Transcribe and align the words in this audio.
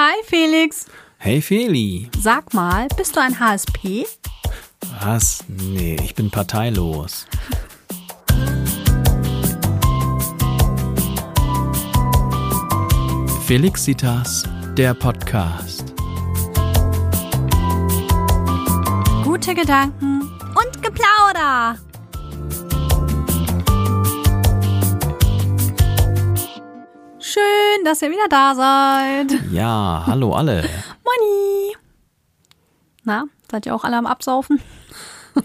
Hi 0.00 0.22
Felix. 0.22 0.86
Hey 1.18 1.42
Feli. 1.42 2.08
Sag 2.20 2.54
mal, 2.54 2.86
bist 2.96 3.16
du 3.16 3.20
ein 3.20 3.40
HSP? 3.40 4.06
Was? 5.00 5.44
Nee, 5.48 5.96
ich 6.00 6.14
bin 6.14 6.30
parteilos. 6.30 7.26
Felixitas, 13.44 14.44
der 14.76 14.94
Podcast. 14.94 15.92
Gute 19.24 19.52
Gedanken 19.52 20.20
und 20.54 20.80
Geplauder. 20.80 21.76
Schön, 27.38 27.84
dass 27.84 28.02
ihr 28.02 28.10
wieder 28.10 28.28
da 28.28 28.54
seid. 28.54 29.52
Ja, 29.52 30.02
hallo 30.06 30.32
alle. 30.34 30.62
Moni. 31.04 31.76
Na, 33.04 33.24
seid 33.50 33.66
ihr 33.66 33.74
auch 33.74 33.84
alle 33.84 33.96
am 33.96 34.06
Absaufen? 34.06 34.60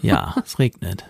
Ja, 0.02 0.34
es 0.44 0.58
regnet. 0.58 1.04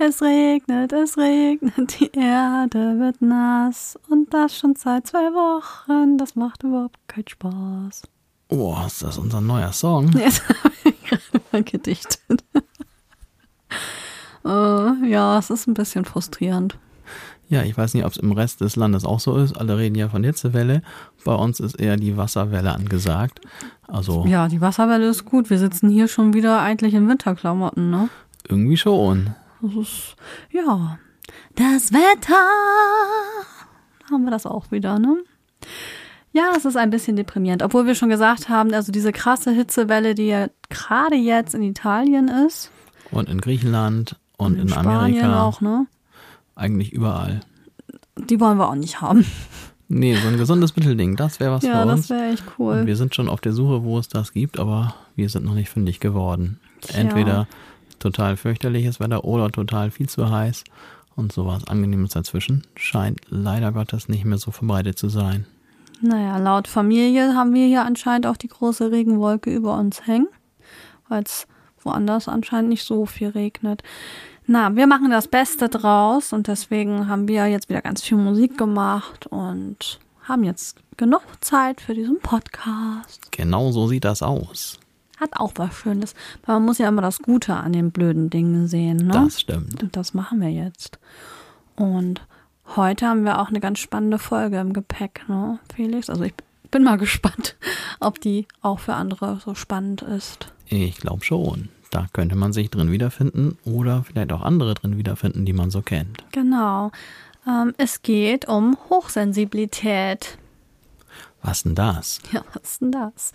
Es 0.00 0.20
regnet, 0.20 0.92
es 0.92 1.16
regnet, 1.16 2.00
die 2.00 2.10
Erde 2.18 2.98
wird 2.98 3.22
nass 3.22 3.96
und 4.08 4.34
das 4.34 4.58
schon 4.58 4.74
seit 4.74 5.06
zwei 5.06 5.32
Wochen. 5.34 6.18
Das 6.18 6.34
macht 6.34 6.64
überhaupt 6.64 6.98
keinen 7.06 7.28
Spaß. 7.28 8.02
Oh, 8.48 8.76
ist 8.84 9.02
das 9.04 9.18
unser 9.18 9.40
neuer 9.40 9.72
Song? 9.72 10.10
Jetzt 10.18 10.42
habe 10.48 10.74
ich 10.82 11.04
gerade 11.04 11.44
mal 11.52 11.62
gedichtet. 11.62 12.42
äh, 14.44 15.08
ja, 15.08 15.38
es 15.38 15.50
ist 15.50 15.68
ein 15.68 15.74
bisschen 15.74 16.04
frustrierend. 16.04 16.76
Ja, 17.48 17.62
ich 17.62 17.76
weiß 17.76 17.94
nicht, 17.94 18.04
ob 18.04 18.12
es 18.12 18.18
im 18.18 18.32
Rest 18.32 18.60
des 18.60 18.76
Landes 18.76 19.04
auch 19.04 19.20
so 19.20 19.36
ist. 19.36 19.56
Alle 19.58 19.78
reden 19.78 19.94
ja 19.94 20.08
von 20.08 20.22
Hitzewelle. 20.22 20.82
Bei 21.24 21.34
uns 21.34 21.60
ist 21.60 21.80
eher 21.80 21.96
die 21.96 22.16
Wasserwelle 22.16 22.72
angesagt. 22.72 23.40
Also 23.86 24.26
Ja, 24.26 24.48
die 24.48 24.60
Wasserwelle 24.60 25.08
ist 25.08 25.24
gut. 25.24 25.48
Wir 25.48 25.58
sitzen 25.58 25.88
hier 25.88 26.08
schon 26.08 26.34
wieder 26.34 26.60
eigentlich 26.60 26.94
in 26.94 27.08
Winterklamotten, 27.08 27.90
ne? 27.90 28.08
irgendwie 28.48 28.76
schon. 28.76 29.34
Das 29.60 29.74
ist, 29.74 30.16
ja. 30.50 30.98
Das 31.54 31.92
Wetter. 31.92 32.44
Haben 34.10 34.24
wir 34.24 34.30
das 34.30 34.46
auch 34.46 34.70
wieder, 34.70 34.98
ne? 34.98 35.16
Ja, 36.32 36.52
es 36.56 36.64
ist 36.64 36.76
ein 36.76 36.90
bisschen 36.90 37.16
deprimierend. 37.16 37.62
Obwohl 37.62 37.86
wir 37.86 37.94
schon 37.94 38.08
gesagt 38.08 38.48
haben, 38.48 38.72
also 38.72 38.92
diese 38.92 39.12
krasse 39.12 39.50
Hitzewelle, 39.50 40.14
die 40.14 40.28
ja 40.28 40.48
gerade 40.68 41.16
jetzt 41.16 41.54
in 41.54 41.62
Italien 41.62 42.28
ist. 42.28 42.70
Und 43.10 43.28
in 43.28 43.40
Griechenland 43.40 44.16
und, 44.36 44.58
in, 44.58 44.68
Spanien 44.68 45.24
Amerika. 45.24 45.42
auch, 45.42 45.60
ne? 45.60 45.86
Eigentlich 46.58 46.92
überall. 46.92 47.40
Die 48.16 48.40
wollen 48.40 48.58
wir 48.58 48.68
auch 48.68 48.74
nicht 48.74 49.00
haben. 49.00 49.24
Nee, 49.86 50.16
so 50.16 50.28
ein 50.28 50.36
gesundes 50.36 50.76
Mittelding, 50.76 51.16
das 51.16 51.40
wäre 51.40 51.52
was 51.52 51.62
ja, 51.62 51.80
für 51.80 51.86
das 51.86 52.00
uns. 52.00 52.10
wäre 52.10 52.32
echt 52.32 52.42
Und 52.46 52.54
cool. 52.58 52.86
wir 52.86 52.96
sind 52.96 53.14
schon 53.14 53.28
auf 53.28 53.40
der 53.40 53.54
Suche, 53.54 53.84
wo 53.84 53.98
es 53.98 54.08
das 54.08 54.32
gibt, 54.32 54.58
aber 54.58 54.94
wir 55.16 55.30
sind 55.30 55.46
noch 55.46 55.54
nicht 55.54 55.70
fündig 55.70 55.98
geworden. 55.98 56.60
Tja. 56.82 57.00
Entweder 57.00 57.46
total 57.98 58.36
fürchterliches 58.36 59.00
Wetter 59.00 59.24
oder 59.24 59.50
total 59.50 59.90
viel 59.90 60.08
zu 60.08 60.30
heiß 60.30 60.64
und 61.16 61.32
sowas 61.32 61.66
Angenehmes 61.66 62.10
dazwischen 62.10 62.64
scheint 62.76 63.20
leider 63.30 63.72
Gottes 63.72 64.08
nicht 64.08 64.24
mehr 64.24 64.38
so 64.38 64.50
verbreitet 64.50 64.98
zu 64.98 65.08
sein. 65.08 65.46
Naja, 66.00 66.36
laut 66.38 66.68
Familie 66.68 67.34
haben 67.34 67.54
wir 67.54 67.66
hier 67.66 67.84
anscheinend 67.84 68.26
auch 68.26 68.36
die 68.36 68.48
große 68.48 68.90
Regenwolke 68.90 69.54
über 69.54 69.78
uns 69.78 70.06
hängen, 70.06 70.28
weil 71.08 71.22
es 71.22 71.46
woanders 71.82 72.28
anscheinend 72.28 72.68
nicht 72.68 72.84
so 72.84 73.06
viel 73.06 73.28
regnet. 73.28 73.82
Na, 74.50 74.74
wir 74.74 74.86
machen 74.86 75.10
das 75.10 75.28
Beste 75.28 75.68
draus 75.68 76.32
und 76.32 76.46
deswegen 76.46 77.06
haben 77.06 77.28
wir 77.28 77.46
jetzt 77.48 77.68
wieder 77.68 77.82
ganz 77.82 78.02
viel 78.02 78.16
Musik 78.16 78.56
gemacht 78.56 79.26
und 79.26 80.00
haben 80.22 80.42
jetzt 80.42 80.78
genug 80.96 81.20
Zeit 81.42 81.82
für 81.82 81.92
diesen 81.92 82.18
Podcast. 82.20 83.30
Genau 83.30 83.70
so 83.72 83.88
sieht 83.88 84.06
das 84.06 84.22
aus. 84.22 84.80
Hat 85.18 85.32
auch 85.34 85.52
was 85.56 85.74
Schönes, 85.74 86.14
weil 86.46 86.54
man 86.54 86.64
muss 86.64 86.78
ja 86.78 86.88
immer 86.88 87.02
das 87.02 87.18
Gute 87.18 87.52
an 87.56 87.74
den 87.74 87.90
blöden 87.90 88.30
Dingen 88.30 88.68
sehen, 88.68 88.96
ne? 88.96 89.12
Das 89.12 89.38
stimmt. 89.38 89.82
Und 89.82 89.94
das 89.94 90.14
machen 90.14 90.40
wir 90.40 90.50
jetzt. 90.50 90.98
Und 91.76 92.22
heute 92.74 93.06
haben 93.06 93.26
wir 93.26 93.42
auch 93.42 93.48
eine 93.48 93.60
ganz 93.60 93.80
spannende 93.80 94.18
Folge 94.18 94.60
im 94.60 94.72
Gepäck, 94.72 95.28
ne, 95.28 95.58
Felix? 95.74 96.08
Also 96.08 96.22
ich 96.22 96.32
bin 96.70 96.84
mal 96.84 96.96
gespannt, 96.98 97.54
ob 98.00 98.18
die 98.18 98.46
auch 98.62 98.78
für 98.78 98.94
andere 98.94 99.40
so 99.44 99.54
spannend 99.54 100.00
ist. 100.00 100.54
Ich 100.68 100.96
glaube 100.96 101.22
schon. 101.22 101.68
Da 101.90 102.06
könnte 102.12 102.36
man 102.36 102.52
sich 102.52 102.70
drin 102.70 102.90
wiederfinden 102.90 103.58
oder 103.64 104.04
vielleicht 104.04 104.32
auch 104.32 104.42
andere 104.42 104.74
drin 104.74 104.98
wiederfinden, 104.98 105.44
die 105.44 105.52
man 105.52 105.70
so 105.70 105.82
kennt. 105.82 106.24
Genau. 106.32 106.90
Ähm, 107.46 107.74
es 107.78 108.02
geht 108.02 108.46
um 108.46 108.76
Hochsensibilität. 108.90 110.38
Was 111.42 111.62
denn 111.62 111.74
das? 111.74 112.20
Ja, 112.32 112.44
was 112.52 112.78
denn 112.78 112.92
das? 112.92 113.32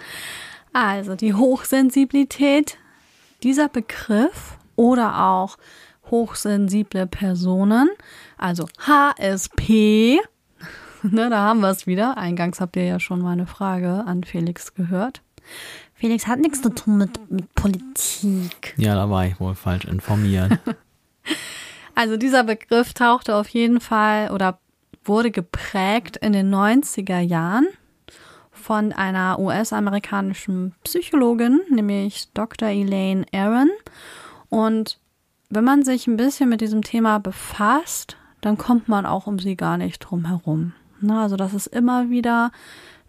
Also 0.73 1.15
die 1.15 1.33
Hochsensibilität, 1.33 2.77
dieser 3.43 3.69
Begriff 3.69 4.57
oder 4.75 5.23
auch 5.23 5.57
hochsensible 6.09 7.07
Personen, 7.07 7.89
also 8.37 8.67
HSP, 8.79 10.19
ne, 11.03 11.29
da 11.29 11.37
haben 11.37 11.61
wir 11.61 11.69
es 11.69 11.87
wieder. 11.87 12.17
Eingangs 12.17 12.59
habt 12.59 12.75
ihr 12.75 12.85
ja 12.85 12.99
schon 12.99 13.21
meine 13.21 13.47
Frage 13.47 14.03
an 14.05 14.23
Felix 14.23 14.73
gehört. 14.73 15.21
Felix 16.03 16.27
hat 16.27 16.39
nichts 16.39 16.61
zu 16.61 16.67
tun 16.67 16.97
mit, 16.97 17.31
mit 17.31 17.55
Politik. 17.55 18.73
Ja, 18.75 18.93
da 18.93 19.09
war 19.09 19.25
ich 19.25 19.39
wohl 19.39 19.55
falsch 19.55 19.85
informiert. 19.85 20.59
Also 21.95 22.17
dieser 22.17 22.43
Begriff 22.43 22.95
tauchte 22.95 23.35
auf 23.35 23.47
jeden 23.49 23.79
Fall 23.79 24.31
oder 24.31 24.57
wurde 25.05 25.29
geprägt 25.29 26.17
in 26.17 26.33
den 26.33 26.51
90er 26.51 27.19
Jahren 27.19 27.67
von 28.51 28.91
einer 28.91 29.37
US-amerikanischen 29.37 30.73
Psychologin, 30.83 31.61
nämlich 31.69 32.29
Dr. 32.33 32.69
Elaine 32.69 33.27
Aaron. 33.31 33.69
Und 34.49 34.97
wenn 35.51 35.63
man 35.63 35.83
sich 35.85 36.07
ein 36.07 36.17
bisschen 36.17 36.49
mit 36.49 36.61
diesem 36.61 36.81
Thema 36.81 37.19
befasst, 37.19 38.17
dann 38.41 38.57
kommt 38.57 38.89
man 38.89 39.05
auch 39.05 39.27
um 39.27 39.37
sie 39.37 39.55
gar 39.55 39.77
nicht 39.77 39.99
drum 39.99 40.25
herum. 40.25 40.73
Na, 40.99 41.21
also 41.21 41.35
das 41.35 41.53
ist 41.53 41.67
immer 41.67 42.09
wieder, 42.09 42.51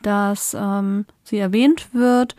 dass 0.03 0.55
ähm, 0.55 1.07
sie 1.23 1.39
erwähnt 1.39 1.95
wird 1.95 2.37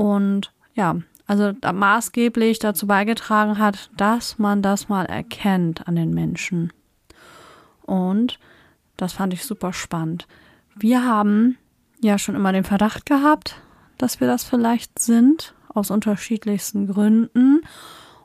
und 0.00 0.50
ja, 0.72 0.96
also 1.26 1.52
maßgeblich 1.60 2.58
dazu 2.58 2.86
beigetragen 2.86 3.58
hat, 3.58 3.90
dass 3.98 4.38
man 4.38 4.62
das 4.62 4.88
mal 4.88 5.04
erkennt 5.04 5.86
an 5.86 5.94
den 5.94 6.14
Menschen. 6.14 6.72
Und 7.82 8.38
das 8.96 9.12
fand 9.12 9.34
ich 9.34 9.44
super 9.44 9.74
spannend. 9.74 10.26
Wir 10.74 11.04
haben 11.04 11.58
ja 12.00 12.16
schon 12.16 12.34
immer 12.34 12.50
den 12.50 12.64
Verdacht 12.64 13.04
gehabt, 13.04 13.60
dass 13.98 14.20
wir 14.20 14.26
das 14.26 14.42
vielleicht 14.42 14.98
sind, 14.98 15.54
aus 15.68 15.90
unterschiedlichsten 15.90 16.86
Gründen. 16.86 17.60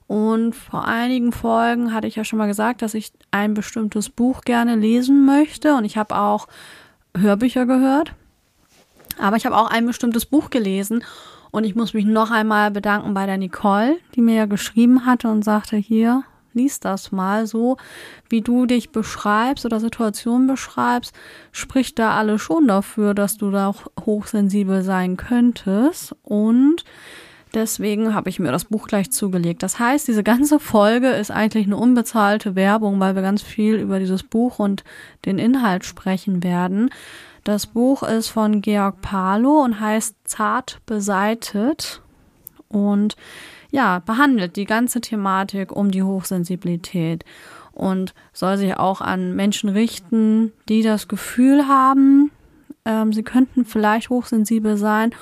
Und 0.08 0.56
vor 0.56 0.86
einigen 0.86 1.34
Folgen 1.34 1.94
hatte 1.94 2.08
ich 2.08 2.16
ja 2.16 2.24
schon 2.24 2.40
mal 2.40 2.48
gesagt, 2.48 2.84
dass 2.84 2.94
ich 2.94 3.12
ein 3.32 3.54
bestimmtes 3.54 4.10
Buch 4.10 4.44
gerne 4.44 4.78
lesen 4.78 5.26
möchte. 5.26 5.76
Und 5.76 5.84
ich 5.84 5.98
habe 5.98 6.16
auch 6.16 6.48
Hörbücher 7.18 7.66
gehört. 7.66 8.14
Aber 9.20 9.36
ich 9.36 9.46
habe 9.46 9.58
auch 9.58 9.70
ein 9.70 9.86
bestimmtes 9.86 10.26
Buch 10.26 10.50
gelesen. 10.50 11.04
Und 11.56 11.64
ich 11.64 11.74
muss 11.74 11.94
mich 11.94 12.04
noch 12.04 12.32
einmal 12.32 12.70
bedanken 12.70 13.14
bei 13.14 13.26
der 13.26 13.38
Nicole, 13.38 13.96
die 14.14 14.22
mir 14.22 14.36
ja 14.36 14.46
geschrieben 14.46 15.06
hatte 15.06 15.30
und 15.30 15.46
sagte, 15.46 15.78
hier, 15.78 16.26
lies 16.52 16.82
das 16.82 17.14
mal 17.14 17.48
so, 17.48 17.78
wie 18.28 18.42
du 18.42 18.66
dich 18.66 18.92
beschreibst 18.92 19.66
oder 19.66 19.80
Situationen 19.80 20.48
beschreibst, 20.48 21.16
spricht 21.54 21.98
da 21.98 22.18
alles 22.18 22.42
schon 22.42 22.68
dafür, 22.68 23.14
dass 23.14 23.38
du 23.38 23.52
da 23.52 23.68
auch 23.68 23.86
hochsensibel 24.06 24.84
sein 24.84 25.16
könntest. 25.16 26.14
Und 26.24 26.84
deswegen 27.54 28.14
habe 28.14 28.28
ich 28.28 28.38
mir 28.38 28.52
das 28.52 28.66
Buch 28.66 28.88
gleich 28.88 29.10
zugelegt. 29.12 29.64
Das 29.64 29.80
heißt, 29.80 30.10
diese 30.10 30.24
ganze 30.24 30.60
Folge 30.60 31.08
ist 31.08 31.32
eigentlich 31.32 31.68
eine 31.68 31.78
unbezahlte 31.78 32.56
Werbung, 32.56 33.00
weil 33.00 33.16
wir 33.16 33.22
ganz 33.22 33.42
viel 33.42 33.76
über 33.76 34.00
dieses 34.00 34.24
Buch 34.24 34.60
und 34.60 34.84
den 35.24 35.40
Inhalt 35.40 35.86
sprechen 35.86 36.44
werden. 36.44 36.90
Das 37.46 37.68
Buch 37.68 38.02
ist 38.02 38.30
von 38.30 38.62
Georg 38.62 39.02
Palo 39.02 39.64
und 39.64 39.80
heißt 39.80 40.16
Zart 40.24 40.82
beseitet 40.88 42.02
und 42.70 43.16
ja, 43.70 44.00
behandelt 44.00 44.56
die 44.56 44.66
ganze 44.66 45.00
Thematik 45.00 45.72
um 45.72 45.92
die 45.92 46.02
Hochsensibilität 46.02 47.24
und 47.72 48.16
soll 48.34 48.58
sich 48.58 48.76
auch 48.78 49.00
an 49.00 49.36
Menschen 49.36 49.70
richten, 49.70 50.54
die 50.68 50.82
das 50.82 51.08
Gefühl 51.08 51.68
haben, 51.68 52.32
ähm, 52.84 53.14
sie 53.14 53.22
könnten 53.22 53.64
vielleicht 53.64 54.10
hochsensibel 54.10 54.76
sein 54.76 55.14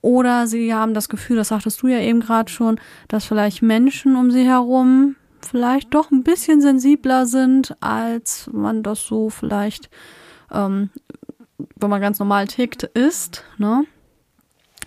oder 0.00 0.46
sie 0.46 0.72
haben 0.72 0.94
das 0.94 1.10
Gefühl, 1.10 1.36
das 1.36 1.48
sagtest 1.48 1.82
du 1.82 1.88
ja 1.88 1.98
eben 1.98 2.20
gerade 2.20 2.50
schon, 2.50 2.80
dass 3.08 3.26
vielleicht 3.26 3.60
Menschen 3.60 4.16
um 4.16 4.30
sie 4.30 4.46
herum 4.46 5.16
vielleicht 5.42 5.92
doch 5.92 6.10
ein 6.10 6.22
bisschen 6.22 6.62
sensibler 6.62 7.26
sind, 7.26 7.76
als 7.82 8.48
man 8.50 8.82
das 8.82 9.02
so 9.02 9.28
vielleicht 9.28 9.90
ähm, 10.50 10.88
wenn 11.76 11.90
man 11.90 12.00
ganz 12.00 12.18
normal 12.18 12.46
tickt, 12.46 12.82
ist. 12.82 13.44
Ne? 13.58 13.84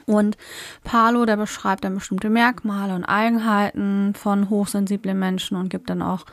Und 0.06 0.38
Palo, 0.84 1.26
der 1.26 1.38
beschreibt 1.38 1.84
dann 1.84 1.96
bestimmte 1.96 2.30
Merkmale 2.30 2.96
und 2.96 3.06
Eigenheiten 3.06 4.14
von 4.16 4.50
hochsensiblen 4.50 5.18
Menschen 5.18 5.56
und 5.56 5.70
gibt 5.70 5.90
dann 5.90 6.02
auch 6.02 6.26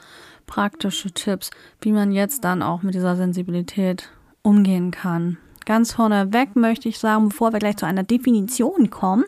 praktische 0.47 1.11
Tipps, 1.11 1.51
wie 1.81 1.93
man 1.93 2.13
jetzt 2.13 2.45
dann 2.45 2.63
auch 2.63 2.83
mit 2.83 2.95
dieser 2.95 3.17
Sensibilität 3.17 4.11
umgehen 4.43 4.93
kann. 4.93 5.39
ganz 5.67 5.93
vorneweg 5.95 6.55
möchte 6.55 6.89
ich 6.89 6.99
sagen, 6.99 7.31
bevor 7.31 7.53
wir 7.53 7.59
gleich 7.59 7.77
zu 7.77 7.87
einer 7.87 8.05
Definition 8.05 8.89
kommen, 8.89 9.25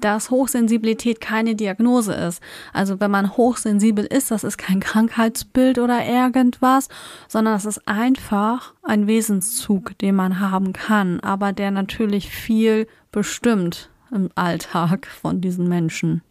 dass 0.00 0.30
Hochsensibilität 0.30 1.20
keine 1.20 1.54
Diagnose 1.54 2.14
ist. 2.14 2.42
Also 2.72 3.00
wenn 3.00 3.10
man 3.10 3.36
hochsensibel 3.36 4.04
ist, 4.04 4.30
das 4.30 4.44
ist 4.44 4.58
kein 4.58 4.80
Krankheitsbild 4.88 5.78
oder 5.78 6.04
irgendwas, 6.04 6.88
sondern 7.28 7.54
das 7.54 7.64
ist 7.64 7.86
einfach 7.88 8.74
ein 8.82 9.06
Wesenszug, 9.06 9.96
den 9.98 10.14
man 10.14 10.40
haben 10.40 10.72
kann, 10.72 11.20
aber 11.20 11.52
der 11.52 11.70
natürlich 11.70 12.30
viel 12.30 12.86
bestimmt 13.12 13.90
im 14.10 14.30
Alltag 14.34 15.06
von 15.06 15.40
diesen 15.40 15.68
Menschen. 15.68 16.22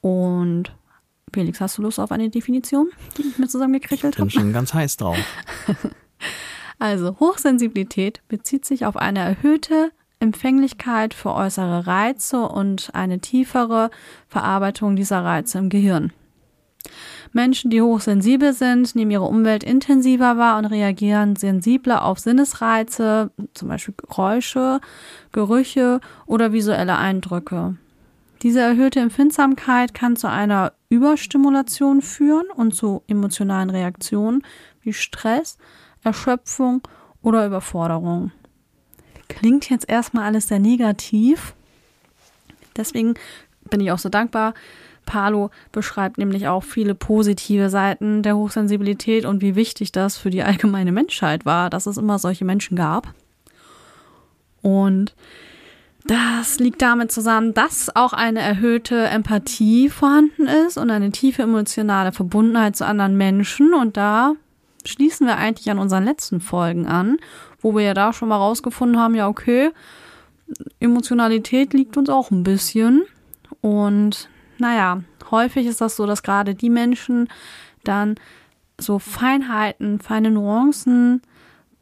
Und 0.00 0.72
Felix, 1.32 1.60
hast 1.60 1.78
du 1.78 1.82
Lust 1.82 2.00
auf 2.00 2.10
eine 2.12 2.28
Definition, 2.30 2.90
die 3.16 3.22
ich 3.22 3.38
mir 3.38 3.48
zusammengekrickelt 3.48 4.18
habe? 4.18 4.28
Ich 4.28 4.34
bin 4.34 4.42
schon 4.42 4.52
ganz 4.52 4.74
heiß 4.74 4.96
drauf. 4.96 5.16
also 6.78 7.18
Hochsensibilität 7.20 8.22
bezieht 8.28 8.64
sich 8.64 8.84
auf 8.86 8.96
eine 8.96 9.20
erhöhte 9.20 9.92
Empfänglichkeit 10.20 11.14
für 11.14 11.34
äußere 11.34 11.86
Reize 11.86 12.42
und 12.42 12.90
eine 12.94 13.20
tiefere 13.20 13.90
Verarbeitung 14.28 14.94
dieser 14.94 15.24
Reize 15.24 15.58
im 15.58 15.70
Gehirn. 15.70 16.12
Menschen, 17.32 17.70
die 17.70 17.82
hochsensibel 17.82 18.52
sind, 18.52 18.94
nehmen 18.94 19.10
ihre 19.10 19.24
Umwelt 19.24 19.62
intensiver 19.62 20.36
wahr 20.36 20.58
und 20.58 20.66
reagieren 20.66 21.36
sensibler 21.36 22.04
auf 22.04 22.18
Sinnesreize, 22.18 23.30
zum 23.54 23.68
Beispiel 23.68 23.94
Geräusche, 23.96 24.80
Gerüche 25.32 26.00
oder 26.26 26.52
visuelle 26.52 26.96
Eindrücke. 26.96 27.76
Diese 28.42 28.60
erhöhte 28.60 29.00
Empfindsamkeit 29.00 29.94
kann 29.94 30.16
zu 30.16 30.28
einer 30.28 30.72
Überstimulation 30.88 32.00
führen 32.00 32.46
und 32.54 32.74
zu 32.74 33.02
emotionalen 33.06 33.70
Reaktionen 33.70 34.42
wie 34.80 34.94
Stress, 34.94 35.58
Erschöpfung 36.02 36.80
oder 37.22 37.46
Überforderung. 37.46 38.32
Klingt 39.30 39.70
jetzt 39.70 39.88
erstmal 39.88 40.24
alles 40.24 40.48
sehr 40.48 40.58
negativ. 40.58 41.54
Deswegen 42.76 43.14
bin 43.70 43.80
ich 43.80 43.92
auch 43.92 43.98
so 43.98 44.08
dankbar. 44.08 44.54
Palo 45.06 45.50
beschreibt 45.72 46.18
nämlich 46.18 46.48
auch 46.48 46.64
viele 46.64 46.94
positive 46.94 47.70
Seiten 47.70 48.22
der 48.22 48.36
Hochsensibilität 48.36 49.24
und 49.24 49.40
wie 49.40 49.54
wichtig 49.54 49.92
das 49.92 50.18
für 50.18 50.30
die 50.30 50.42
allgemeine 50.42 50.92
Menschheit 50.92 51.46
war, 51.46 51.70
dass 51.70 51.86
es 51.86 51.96
immer 51.96 52.18
solche 52.18 52.44
Menschen 52.44 52.76
gab. 52.76 53.14
Und 54.62 55.14
das 56.04 56.58
liegt 56.58 56.82
damit 56.82 57.12
zusammen, 57.12 57.54
dass 57.54 57.94
auch 57.94 58.12
eine 58.12 58.40
erhöhte 58.40 59.04
Empathie 59.04 59.88
vorhanden 59.88 60.46
ist 60.66 60.76
und 60.76 60.90
eine 60.90 61.12
tiefe 61.12 61.42
emotionale 61.42 62.12
Verbundenheit 62.12 62.76
zu 62.76 62.84
anderen 62.84 63.16
Menschen. 63.16 63.74
Und 63.74 63.96
da 63.96 64.34
schließen 64.84 65.26
wir 65.26 65.36
eigentlich 65.36 65.70
an 65.70 65.78
unseren 65.78 66.04
letzten 66.04 66.40
Folgen 66.40 66.86
an, 66.86 67.18
wo 67.60 67.74
wir 67.74 67.82
ja 67.82 67.94
da 67.94 68.12
schon 68.12 68.28
mal 68.28 68.36
rausgefunden 68.36 68.98
haben, 68.98 69.14
ja, 69.14 69.28
okay, 69.28 69.70
Emotionalität 70.80 71.72
liegt 71.72 71.96
uns 71.96 72.08
auch 72.08 72.30
ein 72.30 72.42
bisschen. 72.42 73.02
Und 73.60 74.28
naja, 74.58 75.02
häufig 75.30 75.66
ist 75.66 75.80
das 75.80 75.96
so, 75.96 76.06
dass 76.06 76.22
gerade 76.22 76.54
die 76.54 76.70
Menschen 76.70 77.28
dann 77.84 78.16
so 78.78 78.98
Feinheiten, 78.98 80.00
feine 80.00 80.30
Nuancen 80.30 81.22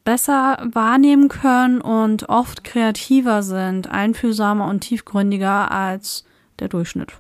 besser 0.05 0.59
wahrnehmen 0.73 1.29
können 1.29 1.81
und 1.81 2.29
oft 2.29 2.65
kreativer 2.65 3.43
sind, 3.43 3.91
einfühlsamer 3.91 4.67
und 4.67 4.81
tiefgründiger 4.81 5.71
als 5.71 6.25
der 6.61 6.69
Durchschnitt. 6.69 7.13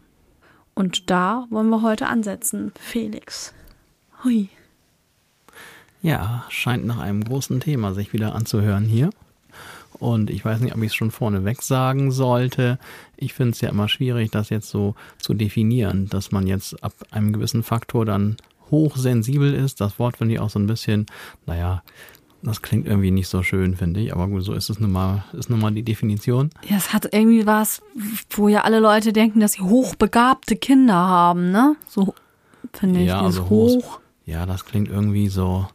Und 0.74 1.10
da 1.10 1.46
wollen 1.50 1.68
wir 1.68 1.82
heute 1.82 2.06
ansetzen, 2.06 2.72
Felix. 2.78 3.52
Hui. 4.24 4.48
Ja, 6.02 6.44
scheint 6.48 6.86
nach 6.86 6.98
einem 6.98 7.24
großen 7.24 7.60
Thema 7.60 7.94
sich 7.94 8.12
wieder 8.12 8.34
anzuhören 8.34 8.84
hier. 8.84 9.10
Und 9.98 10.30
ich 10.30 10.44
weiß 10.44 10.60
nicht, 10.60 10.74
ob 10.74 10.82
ich 10.82 10.88
es 10.88 10.94
schon 10.94 11.10
vorneweg 11.10 11.62
sagen 11.62 12.12
sollte. 12.12 12.78
Ich 13.16 13.34
finde 13.34 13.52
es 13.52 13.60
ja 13.60 13.68
immer 13.68 13.88
schwierig, 13.88 14.30
das 14.30 14.48
jetzt 14.50 14.70
so 14.70 14.94
zu 15.18 15.34
definieren, 15.34 16.08
dass 16.08 16.30
man 16.30 16.46
jetzt 16.46 16.82
ab 16.84 16.92
einem 17.10 17.32
gewissen 17.32 17.62
Faktor 17.64 18.04
dann 18.04 18.36
hochsensibel 18.70 19.52
ist. 19.54 19.80
Das 19.80 19.98
Wort 19.98 20.18
finde 20.18 20.34
ich 20.34 20.40
auch 20.40 20.50
so 20.50 20.58
ein 20.58 20.66
bisschen, 20.66 21.06
naja, 21.46 21.82
das 22.42 22.62
klingt 22.62 22.86
irgendwie 22.86 23.10
nicht 23.10 23.26
so 23.26 23.42
schön, 23.42 23.74
finde 23.76 24.00
ich, 24.00 24.12
aber 24.12 24.28
gut, 24.28 24.44
so 24.44 24.52
ist 24.52 24.70
es 24.70 24.78
nun 24.78 24.92
mal, 24.92 25.24
ist 25.32 25.50
nun 25.50 25.58
mal 25.58 25.72
die 25.72 25.82
Definition. 25.82 26.50
Ja, 26.68 26.76
es 26.76 26.92
hat 26.92 27.12
irgendwie 27.12 27.46
was, 27.46 27.82
wo 28.30 28.48
ja 28.48 28.62
alle 28.62 28.78
Leute 28.78 29.12
denken, 29.12 29.40
dass 29.40 29.54
sie 29.54 29.62
hochbegabte 29.62 30.54
Kinder 30.54 30.94
haben, 30.94 31.50
ne? 31.50 31.74
So 31.88 32.14
finde 32.72 33.00
ich, 33.00 33.08
ja, 33.08 33.22
also 33.22 33.48
hoch. 33.48 34.00
Ja, 34.24 34.46
das 34.46 34.64
klingt 34.64 34.88
irgendwie 34.88 35.28
so, 35.28 35.66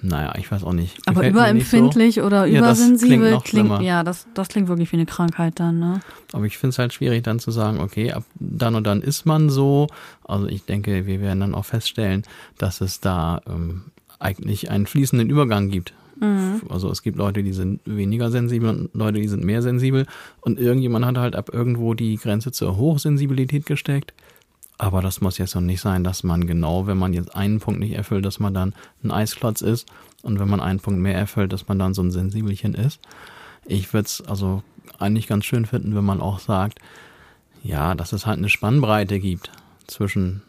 naja, 0.00 0.34
ich 0.36 0.50
weiß 0.50 0.64
auch 0.64 0.72
nicht. 0.72 0.96
Aber 1.06 1.26
überempfindlich 1.26 2.16
so. 2.16 2.22
oder 2.22 2.46
ja, 2.46 2.58
übersensibel 2.60 3.30
das 3.30 3.44
klingt, 3.44 3.68
klingt 3.68 3.82
ja, 3.82 4.04
das, 4.04 4.26
das 4.34 4.48
klingt 4.48 4.68
wirklich 4.68 4.92
wie 4.92 4.96
eine 4.96 5.06
Krankheit 5.06 5.58
dann, 5.58 5.78
ne? 5.78 6.00
Aber 6.32 6.44
ich 6.44 6.58
finde 6.58 6.70
es 6.70 6.78
halt 6.78 6.92
schwierig 6.92 7.24
dann 7.24 7.38
zu 7.38 7.50
sagen, 7.50 7.80
okay, 7.80 8.12
ab 8.12 8.24
dann 8.38 8.74
und 8.74 8.86
dann 8.86 9.02
ist 9.02 9.26
man 9.26 9.50
so. 9.50 9.88
Also 10.24 10.46
ich 10.46 10.64
denke, 10.64 11.06
wir 11.06 11.20
werden 11.20 11.40
dann 11.40 11.54
auch 11.54 11.64
feststellen, 11.64 12.22
dass 12.58 12.80
es 12.80 13.00
da 13.00 13.40
ähm, 13.48 13.84
eigentlich 14.18 14.70
einen 14.70 14.86
fließenden 14.86 15.30
Übergang 15.30 15.68
gibt 15.68 15.94
Mhm. 16.20 16.62
Also 16.68 16.90
es 16.90 17.02
gibt 17.02 17.16
Leute, 17.16 17.42
die 17.42 17.52
sind 17.52 17.80
weniger 17.84 18.30
sensibel 18.30 18.70
und 18.70 18.94
Leute, 18.94 19.20
die 19.20 19.28
sind 19.28 19.44
mehr 19.44 19.62
sensibel. 19.62 20.06
Und 20.40 20.58
irgendjemand 20.58 21.04
hat 21.04 21.18
halt 21.18 21.36
ab 21.36 21.50
irgendwo 21.52 21.94
die 21.94 22.16
Grenze 22.16 22.52
zur 22.52 22.76
Hochsensibilität 22.76 23.66
gesteckt. 23.66 24.14
Aber 24.78 25.02
das 25.02 25.20
muss 25.20 25.38
jetzt 25.38 25.56
noch 25.56 25.62
nicht 25.62 25.80
sein, 25.80 26.04
dass 26.04 26.22
man 26.22 26.46
genau, 26.46 26.86
wenn 26.86 26.98
man 26.98 27.12
jetzt 27.12 27.34
einen 27.34 27.58
Punkt 27.58 27.80
nicht 27.80 27.94
erfüllt, 27.94 28.24
dass 28.24 28.38
man 28.38 28.54
dann 28.54 28.74
ein 29.02 29.10
Eisklotz 29.10 29.60
ist. 29.60 29.88
Und 30.22 30.38
wenn 30.38 30.48
man 30.48 30.60
einen 30.60 30.80
Punkt 30.80 31.00
mehr 31.00 31.16
erfüllt, 31.16 31.52
dass 31.52 31.68
man 31.68 31.78
dann 31.78 31.94
so 31.94 32.02
ein 32.02 32.12
Sensibelchen 32.12 32.74
ist. 32.74 33.00
Ich 33.66 33.92
würde 33.92 34.06
es 34.06 34.22
also 34.26 34.62
eigentlich 34.98 35.26
ganz 35.26 35.44
schön 35.44 35.66
finden, 35.66 35.94
wenn 35.96 36.04
man 36.04 36.20
auch 36.20 36.38
sagt, 36.38 36.78
ja, 37.62 37.94
dass 37.94 38.12
es 38.12 38.24
halt 38.24 38.38
eine 38.38 38.48
Spannbreite 38.48 39.18
gibt 39.18 39.50
zwischen 39.86 40.42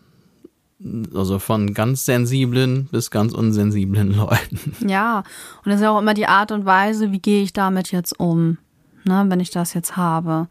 also 1.14 1.40
von 1.40 1.74
ganz 1.74 2.06
sensiblen 2.06 2.88
bis 2.92 3.12
ganz 3.12 3.34
unsensiblen 3.34 4.14
Leuten. 4.16 4.75
Ja, 4.88 5.20
und 5.64 5.66
das 5.66 5.75
ist 5.75 5.82
ja 5.82 5.92
auch 5.92 6.00
immer 6.00 6.14
die 6.14 6.28
Art 6.28 6.52
und 6.52 6.66
Weise, 6.66 7.12
wie 7.12 7.20
gehe 7.20 7.44
ich 7.44 7.52
damit 7.52 7.92
jetzt 7.92 8.18
um, 8.20 8.58
ne, 9.04 9.25
wenn 9.28 9.40
ich 9.40 9.52
das 9.52 9.74
jetzt 9.74 9.98
habe. 9.98 10.48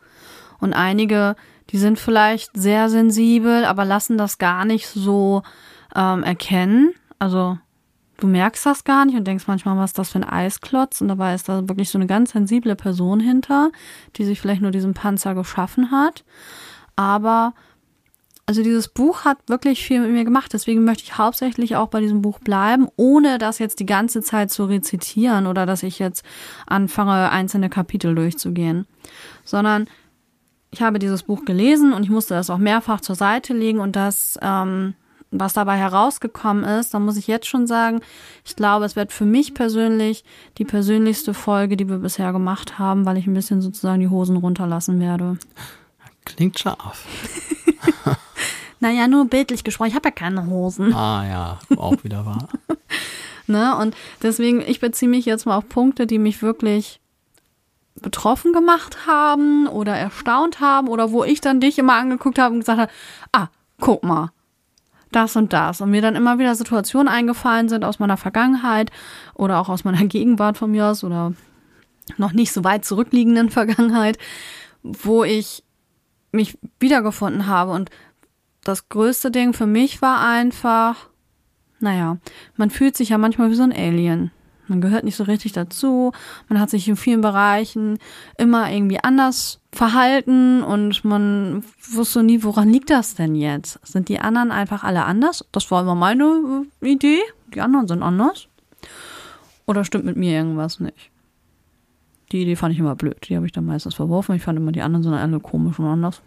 Und 0.60 0.74
einige, 0.74 1.36
die 1.70 1.78
sind 1.78 1.98
vielleicht 1.98 2.50
sehr 2.54 2.88
sensibel, 2.88 3.64
aber 3.64 3.84
lassen 3.84 4.18
das 4.18 4.38
gar 4.38 4.64
nicht 4.64 4.86
so 4.86 5.42
ähm, 5.94 6.22
erkennen. 6.22 6.94
Also 7.18 7.58
du 8.18 8.26
merkst 8.26 8.64
das 8.66 8.84
gar 8.84 9.04
nicht 9.04 9.16
und 9.16 9.26
denkst 9.26 9.46
manchmal, 9.46 9.76
was 9.76 9.90
ist 9.90 9.98
das 9.98 10.10
für 10.10 10.18
ein 10.18 10.28
Eisklotz? 10.28 11.00
Und 11.00 11.08
dabei 11.08 11.34
ist 11.34 11.48
da 11.48 11.68
wirklich 11.68 11.90
so 11.90 11.98
eine 11.98 12.06
ganz 12.06 12.32
sensible 12.32 12.76
Person 12.76 13.20
hinter, 13.20 13.70
die 14.16 14.24
sich 14.24 14.40
vielleicht 14.40 14.62
nur 14.62 14.70
diesen 14.70 14.94
Panzer 14.94 15.34
geschaffen 15.34 15.90
hat. 15.90 16.24
Aber 16.96 17.54
also 18.48 18.62
dieses 18.62 18.88
Buch 18.88 19.26
hat 19.26 19.36
wirklich 19.48 19.84
viel 19.84 20.00
mit 20.00 20.10
mir 20.10 20.24
gemacht, 20.24 20.54
deswegen 20.54 20.82
möchte 20.82 21.04
ich 21.04 21.18
hauptsächlich 21.18 21.76
auch 21.76 21.88
bei 21.88 22.00
diesem 22.00 22.22
Buch 22.22 22.38
bleiben, 22.38 22.88
ohne 22.96 23.36
das 23.36 23.58
jetzt 23.58 23.78
die 23.78 23.84
ganze 23.84 24.22
Zeit 24.22 24.50
zu 24.50 24.64
rezitieren 24.64 25.46
oder 25.46 25.66
dass 25.66 25.82
ich 25.82 25.98
jetzt 25.98 26.24
anfange, 26.66 27.30
einzelne 27.30 27.68
Kapitel 27.68 28.14
durchzugehen, 28.14 28.86
sondern 29.44 29.86
ich 30.70 30.82
habe 30.82 30.98
dieses 30.98 31.22
Buch 31.22 31.44
gelesen 31.44 31.92
und 31.92 32.02
ich 32.02 32.10
musste 32.10 32.34
das 32.34 32.50
auch 32.50 32.58
mehrfach 32.58 33.00
zur 33.00 33.14
Seite 33.14 33.54
legen 33.54 33.80
und 33.80 33.96
das, 33.96 34.38
ähm, 34.42 34.94
was 35.30 35.52
dabei 35.52 35.76
herausgekommen 35.76 36.64
ist, 36.64 36.94
da 36.94 36.98
muss 36.98 37.16
ich 37.16 37.26
jetzt 37.26 37.46
schon 37.46 37.66
sagen, 37.66 38.00
ich 38.44 38.56
glaube, 38.56 38.84
es 38.84 38.96
wird 38.96 39.12
für 39.12 39.26
mich 39.26 39.54
persönlich 39.54 40.24
die 40.56 40.64
persönlichste 40.64 41.34
Folge, 41.34 41.76
die 41.76 41.88
wir 41.88 41.98
bisher 41.98 42.32
gemacht 42.32 42.78
haben, 42.78 43.04
weil 43.04 43.18
ich 43.18 43.26
ein 43.26 43.34
bisschen 43.34 43.60
sozusagen 43.60 44.00
die 44.00 44.08
Hosen 44.08 44.36
runterlassen 44.36 45.00
werde. 45.00 45.38
Klingt 46.24 46.58
scharf. 46.58 47.06
Naja, 48.80 49.08
nur 49.08 49.26
bildlich 49.26 49.64
gesprochen. 49.64 49.88
Ich 49.88 49.94
habe 49.94 50.08
ja 50.08 50.14
keine 50.14 50.46
Hosen. 50.46 50.94
Ah 50.94 51.26
ja, 51.26 51.58
auch 51.76 52.04
wieder 52.04 52.24
wahr. 52.24 52.48
ne? 53.46 53.76
Und 53.76 53.96
deswegen, 54.22 54.60
ich 54.60 54.80
beziehe 54.80 55.08
mich 55.08 55.24
jetzt 55.24 55.46
mal 55.46 55.56
auf 55.56 55.68
Punkte, 55.68 56.06
die 56.06 56.18
mich 56.18 56.42
wirklich 56.42 57.00
betroffen 58.00 58.52
gemacht 58.52 59.06
haben 59.06 59.66
oder 59.66 59.94
erstaunt 59.94 60.60
haben 60.60 60.88
oder 60.88 61.12
wo 61.12 61.24
ich 61.24 61.40
dann 61.40 61.60
dich 61.60 61.78
immer 61.78 61.94
angeguckt 61.94 62.38
habe 62.38 62.54
und 62.54 62.60
gesagt 62.60 62.80
habe, 62.80 62.92
ah, 63.32 63.48
guck 63.80 64.02
mal, 64.02 64.30
das 65.12 65.36
und 65.36 65.52
das. 65.52 65.80
Und 65.80 65.90
mir 65.90 66.02
dann 66.02 66.16
immer 66.16 66.38
wieder 66.38 66.54
Situationen 66.54 67.08
eingefallen 67.08 67.68
sind 67.68 67.84
aus 67.84 67.98
meiner 67.98 68.16
Vergangenheit 68.16 68.90
oder 69.34 69.58
auch 69.58 69.68
aus 69.68 69.84
meiner 69.84 70.04
Gegenwart 70.06 70.58
von 70.58 70.70
mir 70.70 70.86
aus 70.86 71.04
oder 71.04 71.32
noch 72.16 72.32
nicht 72.32 72.52
so 72.52 72.64
weit 72.64 72.84
zurückliegenden 72.84 73.50
Vergangenheit, 73.50 74.18
wo 74.82 75.24
ich 75.24 75.62
mich 76.32 76.58
wiedergefunden 76.78 77.46
habe 77.46 77.72
und 77.72 77.90
das 78.64 78.88
größte 78.88 79.30
Ding 79.30 79.54
für 79.54 79.66
mich 79.66 80.02
war 80.02 80.20
einfach, 80.20 81.08
naja, 81.80 82.18
man 82.56 82.70
fühlt 82.70 82.96
sich 82.96 83.10
ja 83.10 83.18
manchmal 83.18 83.50
wie 83.50 83.54
so 83.54 83.62
ein 83.62 83.72
Alien. 83.72 84.30
Man 84.68 84.80
gehört 84.80 85.04
nicht 85.04 85.16
so 85.16 85.24
richtig 85.24 85.52
dazu. 85.52 86.12
Man 86.48 86.60
hat 86.60 86.70
sich 86.70 86.88
in 86.88 86.96
vielen 86.96 87.20
Bereichen 87.20 87.98
immer 88.36 88.70
irgendwie 88.70 89.00
anders 89.02 89.60
verhalten 89.72 90.62
und 90.62 91.04
man 91.04 91.64
wusste 91.90 92.22
nie, 92.22 92.42
woran 92.42 92.70
liegt 92.70 92.90
das 92.90 93.14
denn 93.14 93.34
jetzt? 93.34 93.78
Sind 93.86 94.08
die 94.08 94.20
anderen 94.20 94.50
einfach 94.50 94.84
alle 94.84 95.04
anders? 95.04 95.44
Das 95.52 95.70
war 95.70 95.82
immer 95.82 95.94
meine 95.94 96.64
äh, 96.82 96.88
Idee. 96.92 97.20
Die 97.54 97.60
anderen 97.60 97.88
sind 97.88 98.02
anders. 98.02 98.48
Oder 99.66 99.84
stimmt 99.84 100.04
mit 100.04 100.16
mir 100.16 100.32
irgendwas 100.32 100.80
nicht? 100.80 101.10
Die 102.32 102.42
Idee 102.42 102.56
fand 102.56 102.74
ich 102.74 102.80
immer 102.80 102.96
blöd. 102.96 103.28
Die 103.28 103.36
habe 103.36 103.46
ich 103.46 103.52
dann 103.52 103.66
meistens 103.66 103.94
verworfen. 103.94 104.34
Ich 104.34 104.42
fand 104.42 104.58
immer, 104.58 104.72
die 104.72 104.82
anderen 104.82 105.02
sind 105.02 105.14
alle 105.14 105.40
komisch 105.40 105.78
und 105.78 105.86
anders. 105.86 106.22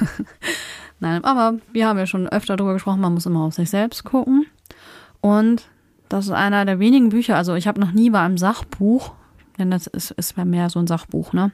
Nein, 1.00 1.24
aber 1.24 1.58
wir 1.72 1.86
haben 1.86 1.98
ja 1.98 2.06
schon 2.06 2.28
öfter 2.28 2.56
darüber 2.56 2.74
gesprochen, 2.74 3.00
man 3.00 3.14
muss 3.14 3.26
immer 3.26 3.44
auf 3.44 3.54
sich 3.54 3.70
selbst 3.70 4.04
gucken. 4.04 4.46
Und 5.20 5.68
das 6.08 6.26
ist 6.26 6.32
einer 6.32 6.64
der 6.64 6.78
wenigen 6.78 7.10
Bücher, 7.10 7.36
also 7.36 7.54
ich 7.54 7.66
habe 7.66 7.80
noch 7.80 7.92
nie 7.92 8.10
bei 8.10 8.20
einem 8.20 8.38
Sachbuch, 8.38 9.12
denn 9.58 9.70
das 9.70 9.86
ist, 9.86 10.12
ist 10.12 10.36
mehr 10.36 10.70
so 10.70 10.78
ein 10.78 10.86
Sachbuch, 10.86 11.32
ne? 11.32 11.52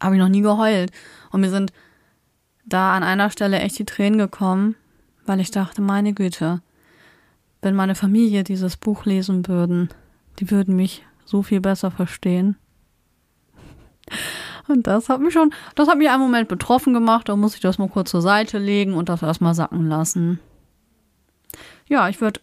Habe 0.00 0.14
ich 0.14 0.20
noch 0.20 0.28
nie 0.28 0.40
geheult. 0.40 0.92
Und 1.30 1.40
mir 1.40 1.50
sind 1.50 1.72
da 2.64 2.94
an 2.94 3.02
einer 3.02 3.30
Stelle 3.30 3.58
echt 3.58 3.78
die 3.78 3.84
Tränen 3.84 4.18
gekommen, 4.18 4.76
weil 5.26 5.40
ich 5.40 5.50
dachte, 5.50 5.82
meine 5.82 6.14
Güte, 6.14 6.62
wenn 7.60 7.74
meine 7.74 7.94
Familie 7.94 8.44
dieses 8.44 8.76
Buch 8.76 9.04
lesen 9.04 9.46
würden, 9.46 9.90
die 10.38 10.50
würden 10.50 10.76
mich 10.76 11.04
so 11.24 11.42
viel 11.42 11.60
besser 11.60 11.90
verstehen. 11.90 12.56
Und 14.68 14.86
das 14.86 15.08
hat 15.08 15.20
mich 15.20 15.34
schon, 15.34 15.52
das 15.74 15.88
hat 15.88 15.98
mich 15.98 16.08
einen 16.08 16.22
Moment 16.22 16.48
betroffen 16.48 16.94
gemacht. 16.94 17.28
Da 17.28 17.36
muss 17.36 17.54
ich 17.54 17.60
das 17.60 17.78
mal 17.78 17.88
kurz 17.88 18.10
zur 18.10 18.22
Seite 18.22 18.58
legen 18.58 18.94
und 18.94 19.08
das 19.08 19.22
erstmal 19.22 19.54
sacken 19.54 19.88
lassen. 19.88 20.38
Ja, 21.88 22.08
ich 22.08 22.20
würde 22.20 22.40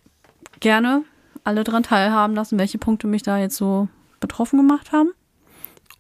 gerne 0.60 1.04
alle 1.44 1.64
daran 1.64 1.84
teilhaben 1.84 2.36
lassen, 2.36 2.60
welche 2.60 2.78
Punkte 2.78 3.08
mich 3.08 3.24
da 3.24 3.38
jetzt 3.38 3.56
so 3.56 3.88
betroffen 4.20 4.58
gemacht 4.58 4.92
haben. 4.92 5.12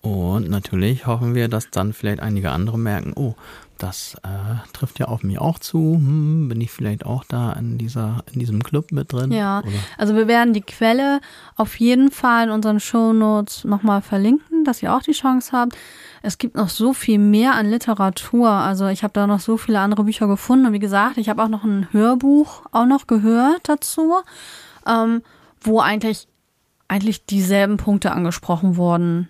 Und 0.01 0.49
natürlich 0.49 1.07
hoffen 1.07 1.35
wir, 1.35 1.47
dass 1.47 1.69
dann 1.69 1.93
vielleicht 1.93 2.21
einige 2.21 2.51
andere 2.51 2.77
merken, 2.77 3.13
oh, 3.15 3.35
das 3.77 4.15
äh, 4.23 4.67
trifft 4.73 4.99
ja 4.99 5.07
auf 5.07 5.23
mich 5.23 5.39
auch 5.39 5.59
zu. 5.59 5.95
Hm, 5.95 6.49
bin 6.49 6.61
ich 6.61 6.71
vielleicht 6.71 7.05
auch 7.05 7.23
da 7.23 7.53
in 7.53 7.77
dieser, 7.77 8.23
in 8.33 8.39
diesem 8.39 8.63
Club 8.63 8.91
mit 8.91 9.13
drin? 9.13 9.31
Ja, 9.31 9.59
Oder? 9.59 9.69
also 9.97 10.15
wir 10.15 10.27
werden 10.27 10.53
die 10.53 10.61
Quelle 10.61 11.19
auf 11.55 11.79
jeden 11.79 12.11
Fall 12.11 12.47
in 12.47 12.51
unseren 12.51 12.79
Shownotes 12.79 13.65
nochmal 13.65 14.01
verlinken, 14.01 14.63
dass 14.65 14.81
ihr 14.81 14.95
auch 14.95 15.01
die 15.01 15.11
Chance 15.11 15.51
habt. 15.51 15.77
Es 16.21 16.38
gibt 16.38 16.55
noch 16.55 16.69
so 16.69 16.93
viel 16.93 17.19
mehr 17.19 17.55
an 17.55 17.69
Literatur. 17.69 18.50
Also 18.50 18.88
ich 18.88 19.03
habe 19.03 19.13
da 19.13 19.27
noch 19.27 19.39
so 19.39 19.57
viele 19.57 19.79
andere 19.79 20.03
Bücher 20.03 20.27
gefunden. 20.27 20.67
Und 20.67 20.74
wie 20.74 20.79
gesagt, 20.79 21.17
ich 21.17 21.29
habe 21.29 21.43
auch 21.43 21.50
noch 21.50 21.63
ein 21.63 21.88
Hörbuch 21.91 22.63
auch 22.71 22.86
noch 22.86 23.07
gehört 23.07 23.69
dazu, 23.69 24.15
ähm, 24.86 25.21
wo 25.62 25.79
eigentlich, 25.79 26.27
eigentlich 26.88 27.25
dieselben 27.25 27.77
Punkte 27.77 28.12
angesprochen 28.12 28.77
wurden 28.77 29.27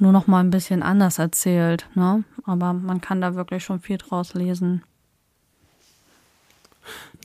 nur 0.00 0.12
noch 0.12 0.26
mal 0.26 0.40
ein 0.40 0.50
bisschen 0.50 0.82
anders 0.82 1.18
erzählt. 1.18 1.86
Ne? 1.94 2.24
Aber 2.44 2.72
man 2.72 3.00
kann 3.00 3.20
da 3.20 3.34
wirklich 3.34 3.64
schon 3.64 3.80
viel 3.80 3.98
draus 3.98 4.34
lesen. 4.34 4.82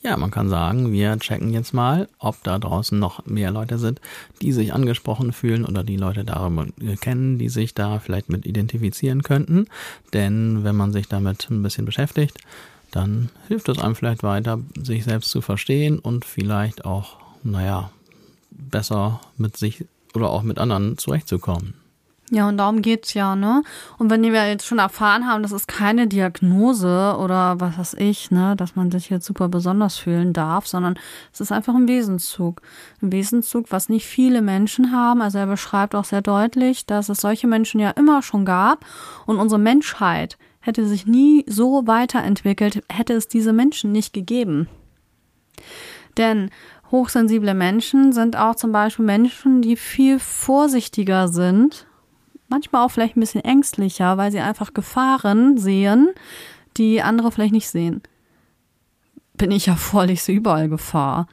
Ja, 0.05 0.17
man 0.17 0.29
kann 0.29 0.49
sagen, 0.49 0.91
wir 0.91 1.17
checken 1.17 1.51
jetzt 1.51 1.73
mal, 1.73 2.07
ob 2.19 2.43
da 2.43 2.59
draußen 2.59 2.99
noch 2.99 3.25
mehr 3.25 3.49
Leute 3.49 3.79
sind, 3.79 3.99
die 4.39 4.51
sich 4.51 4.71
angesprochen 4.71 5.33
fühlen 5.33 5.65
oder 5.65 5.83
die 5.83 5.97
Leute 5.97 6.23
darüber 6.23 6.67
kennen, 7.01 7.39
die 7.39 7.49
sich 7.49 7.73
da 7.73 7.97
vielleicht 7.97 8.29
mit 8.29 8.45
identifizieren 8.45 9.23
könnten. 9.23 9.65
Denn 10.13 10.63
wenn 10.63 10.75
man 10.75 10.91
sich 10.91 11.07
damit 11.07 11.49
ein 11.49 11.63
bisschen 11.63 11.85
beschäftigt, 11.85 12.37
dann 12.91 13.31
hilft 13.47 13.67
es 13.67 13.79
einem 13.79 13.95
vielleicht 13.95 14.21
weiter, 14.21 14.59
sich 14.79 15.05
selbst 15.05 15.31
zu 15.31 15.41
verstehen 15.41 15.97
und 15.97 16.23
vielleicht 16.23 16.85
auch, 16.85 17.17
naja, 17.41 17.89
besser 18.51 19.21
mit 19.37 19.57
sich 19.57 19.85
oder 20.13 20.29
auch 20.29 20.43
mit 20.43 20.59
anderen 20.59 20.99
zurechtzukommen. 20.99 21.73
Ja, 22.31 22.49
und 22.49 22.57
darum 22.57 22.81
geht's 22.81 23.13
ja, 23.13 23.35
ne? 23.35 23.61
Und 23.99 24.09
wenn 24.09 24.23
wir 24.23 24.47
jetzt 24.47 24.65
schon 24.65 24.79
erfahren 24.79 25.27
haben, 25.27 25.43
das 25.43 25.51
ist 25.51 25.67
keine 25.67 26.07
Diagnose 26.07 27.15
oder 27.19 27.59
was 27.59 27.77
weiß 27.77 27.93
ich, 27.99 28.31
ne, 28.31 28.55
dass 28.55 28.75
man 28.75 28.89
sich 28.89 29.11
jetzt 29.11 29.27
super 29.27 29.47
besonders 29.47 29.97
fühlen 29.97 30.33
darf, 30.33 30.65
sondern 30.65 30.97
es 31.31 31.39
ist 31.39 31.51
einfach 31.51 31.75
ein 31.75 31.87
Wesenszug. 31.87 32.63
Ein 33.03 33.11
Wesenszug, 33.11 33.71
was 33.71 33.89
nicht 33.89 34.07
viele 34.07 34.41
Menschen 34.41 34.91
haben. 34.91 35.21
Also 35.21 35.37
er 35.37 35.45
beschreibt 35.45 35.93
auch 35.93 36.05
sehr 36.05 36.23
deutlich, 36.23 36.87
dass 36.87 37.09
es 37.09 37.19
solche 37.19 37.45
Menschen 37.45 37.79
ja 37.79 37.91
immer 37.91 38.23
schon 38.23 38.43
gab 38.43 38.83
und 39.27 39.37
unsere 39.37 39.59
Menschheit 39.59 40.39
hätte 40.61 40.87
sich 40.87 41.05
nie 41.05 41.45
so 41.47 41.85
weiterentwickelt, 41.85 42.81
hätte 42.91 43.13
es 43.13 43.27
diese 43.27 43.53
Menschen 43.53 43.91
nicht 43.91 44.13
gegeben. 44.13 44.67
Denn 46.17 46.49
hochsensible 46.89 47.53
Menschen 47.53 48.13
sind 48.13 48.35
auch 48.35 48.55
zum 48.55 48.71
Beispiel 48.71 49.05
Menschen, 49.05 49.61
die 49.61 49.75
viel 49.75 50.17
vorsichtiger 50.17 51.27
sind 51.27 51.85
manchmal 52.47 52.85
auch 52.85 52.91
vielleicht 52.91 53.17
ein 53.17 53.21
bisschen 53.21 53.43
ängstlicher, 53.43 54.17
weil 54.17 54.31
sie 54.31 54.39
einfach 54.39 54.73
Gefahren 54.73 55.57
sehen, 55.57 56.09
die 56.77 57.01
andere 57.01 57.31
vielleicht 57.31 57.53
nicht 57.53 57.69
sehen. 57.69 58.01
Bin 59.33 59.51
ich 59.51 59.65
ja 59.65 59.75
voll, 59.75 60.09
ich 60.09 60.23
sehe 60.23 60.37
überall 60.37 60.69
Gefahr. 60.69 61.27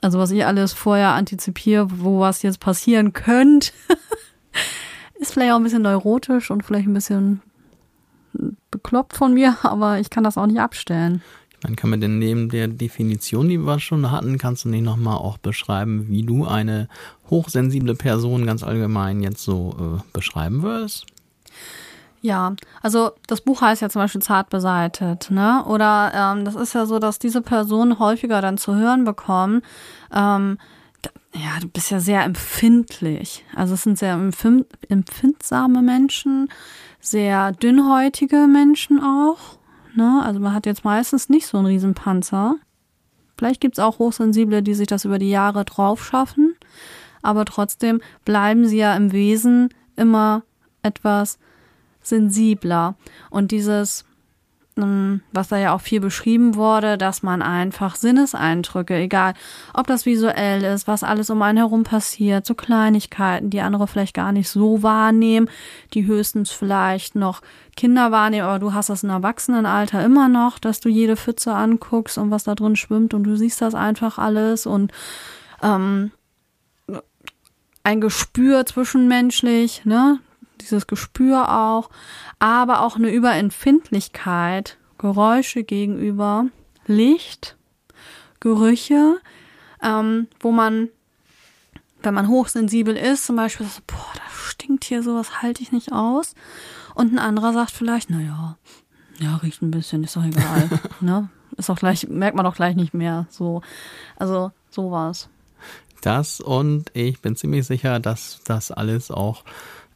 Also 0.00 0.18
was 0.18 0.30
ich 0.30 0.44
alles 0.44 0.72
vorher 0.72 1.10
antizipiere, 1.10 1.88
wo 2.00 2.20
was 2.20 2.42
jetzt 2.42 2.60
passieren 2.60 3.12
könnte, 3.12 3.72
ist 5.14 5.32
vielleicht 5.32 5.52
auch 5.52 5.56
ein 5.56 5.62
bisschen 5.62 5.82
neurotisch 5.82 6.50
und 6.50 6.64
vielleicht 6.64 6.86
ein 6.86 6.94
bisschen 6.94 7.40
bekloppt 8.70 9.16
von 9.16 9.32
mir, 9.34 9.56
aber 9.62 9.98
ich 10.00 10.10
kann 10.10 10.24
das 10.24 10.36
auch 10.36 10.46
nicht 10.46 10.60
abstellen. 10.60 11.22
Dann 11.64 11.76
kann 11.76 11.88
man 11.88 12.00
denn 12.00 12.18
neben 12.18 12.50
der 12.50 12.68
Definition, 12.68 13.48
die 13.48 13.56
wir 13.56 13.80
schon 13.80 14.10
hatten, 14.10 14.36
kannst 14.36 14.66
du 14.66 14.68
nicht 14.68 14.84
nochmal 14.84 15.16
auch 15.16 15.38
beschreiben, 15.38 16.08
wie 16.08 16.22
du 16.22 16.44
eine 16.44 16.88
hochsensible 17.30 17.94
Person 17.94 18.44
ganz 18.44 18.62
allgemein 18.62 19.22
jetzt 19.22 19.42
so 19.42 19.74
äh, 19.80 20.02
beschreiben 20.12 20.62
würdest? 20.62 21.06
Ja, 22.20 22.54
also 22.82 23.12
das 23.28 23.40
Buch 23.40 23.62
heißt 23.62 23.80
ja 23.80 23.88
zum 23.88 24.02
Beispiel 24.02 24.20
zart 24.20 24.50
beseitet, 24.50 25.30
ne? 25.30 25.64
Oder 25.64 26.12
ähm, 26.14 26.44
das 26.44 26.54
ist 26.54 26.74
ja 26.74 26.84
so, 26.84 26.98
dass 26.98 27.18
diese 27.18 27.40
Personen 27.40 27.98
häufiger 27.98 28.42
dann 28.42 28.58
zu 28.58 28.74
hören 28.74 29.04
bekommen, 29.04 29.62
ähm, 30.14 30.58
ja, 31.32 31.60
du 31.60 31.68
bist 31.68 31.90
ja 31.90 31.98
sehr 31.98 32.24
empfindlich. 32.24 33.44
Also 33.56 33.72
es 33.72 33.82
sind 33.84 33.98
sehr 33.98 34.12
empfindsame 34.88 35.82
Menschen, 35.82 36.50
sehr 37.00 37.52
dünnhäutige 37.52 38.46
Menschen 38.46 39.02
auch. 39.02 39.58
Ne? 39.94 40.22
Also 40.24 40.40
man 40.40 40.54
hat 40.54 40.66
jetzt 40.66 40.84
meistens 40.84 41.28
nicht 41.28 41.46
so 41.46 41.58
einen 41.58 41.66
Riesenpanzer. 41.66 42.56
Vielleicht 43.36 43.60
gibt's 43.60 43.78
auch 43.78 43.98
Hochsensible, 43.98 44.62
die 44.62 44.74
sich 44.74 44.86
das 44.86 45.04
über 45.04 45.18
die 45.18 45.30
Jahre 45.30 45.64
drauf 45.64 46.04
schaffen, 46.04 46.54
aber 47.22 47.44
trotzdem 47.44 48.00
bleiben 48.24 48.66
sie 48.66 48.78
ja 48.78 48.96
im 48.96 49.12
Wesen 49.12 49.70
immer 49.96 50.42
etwas 50.82 51.38
sensibler. 52.00 52.96
Und 53.30 53.50
dieses 53.50 54.04
was 54.76 55.48
da 55.48 55.56
ja 55.56 55.72
auch 55.72 55.80
viel 55.80 56.00
beschrieben 56.00 56.56
wurde, 56.56 56.98
dass 56.98 57.22
man 57.22 57.42
einfach 57.42 57.94
Sinneseindrücke, 57.94 58.96
egal 58.96 59.34
ob 59.72 59.86
das 59.86 60.04
visuell 60.04 60.64
ist, 60.64 60.88
was 60.88 61.04
alles 61.04 61.30
um 61.30 61.40
einen 61.42 61.58
herum 61.58 61.84
passiert, 61.84 62.44
so 62.44 62.54
Kleinigkeiten, 62.54 63.50
die 63.50 63.60
andere 63.60 63.86
vielleicht 63.86 64.14
gar 64.14 64.32
nicht 64.32 64.48
so 64.48 64.82
wahrnehmen, 64.82 65.48
die 65.92 66.06
höchstens 66.06 66.50
vielleicht 66.50 67.14
noch 67.14 67.40
Kinder 67.76 68.10
wahrnehmen, 68.10 68.46
aber 68.46 68.58
du 68.58 68.74
hast 68.74 68.88
das 68.88 69.04
im 69.04 69.10
Erwachsenenalter 69.10 70.04
immer 70.04 70.28
noch, 70.28 70.58
dass 70.58 70.80
du 70.80 70.88
jede 70.88 71.16
Pfütze 71.16 71.54
anguckst 71.54 72.18
und 72.18 72.32
was 72.32 72.44
da 72.44 72.56
drin 72.56 72.74
schwimmt 72.74 73.14
und 73.14 73.24
du 73.24 73.36
siehst 73.36 73.60
das 73.60 73.76
einfach 73.76 74.18
alles 74.18 74.66
und 74.66 74.92
ähm, 75.62 76.10
ein 77.84 78.00
Gespür 78.00 78.66
zwischenmenschlich, 78.66 79.84
ne? 79.84 80.18
Dieses 80.60 80.86
Gespür 80.86 81.50
auch 81.50 81.90
aber 82.38 82.82
auch 82.82 82.96
eine 82.96 83.10
Überempfindlichkeit, 83.10 84.78
Geräusche 84.98 85.64
gegenüber, 85.64 86.46
Licht, 86.86 87.56
Gerüche, 88.40 89.16
ähm, 89.82 90.28
wo 90.40 90.52
man, 90.52 90.88
wenn 92.02 92.14
man 92.14 92.28
hochsensibel 92.28 92.96
ist, 92.96 93.24
zum 93.24 93.36
Beispiel, 93.36 93.66
so, 93.66 93.80
boah, 93.86 94.12
das 94.14 94.50
stinkt 94.50 94.84
hier 94.84 95.02
sowas, 95.02 95.42
halte 95.42 95.62
ich 95.62 95.72
nicht 95.72 95.92
aus. 95.92 96.34
Und 96.94 97.12
ein 97.12 97.18
anderer 97.18 97.52
sagt 97.52 97.70
vielleicht, 97.70 98.10
naja, 98.10 98.56
ja, 99.18 99.36
riecht 99.36 99.62
ein 99.62 99.70
bisschen, 99.70 100.04
ist 100.04 100.16
doch 100.16 100.24
egal. 100.24 100.68
ne? 101.00 101.28
Ist 101.56 101.70
auch 101.70 101.78
gleich, 101.78 102.08
merkt 102.08 102.36
man 102.36 102.44
doch 102.44 102.56
gleich 102.56 102.74
nicht 102.74 102.94
mehr. 102.94 103.26
So, 103.30 103.62
also 104.16 104.50
sowas. 104.70 105.28
Das 106.02 106.40
und 106.40 106.90
ich 106.94 107.22
bin 107.22 107.36
ziemlich 107.36 107.66
sicher, 107.66 108.00
dass 108.00 108.40
das 108.44 108.70
alles 108.70 109.10
auch 109.10 109.44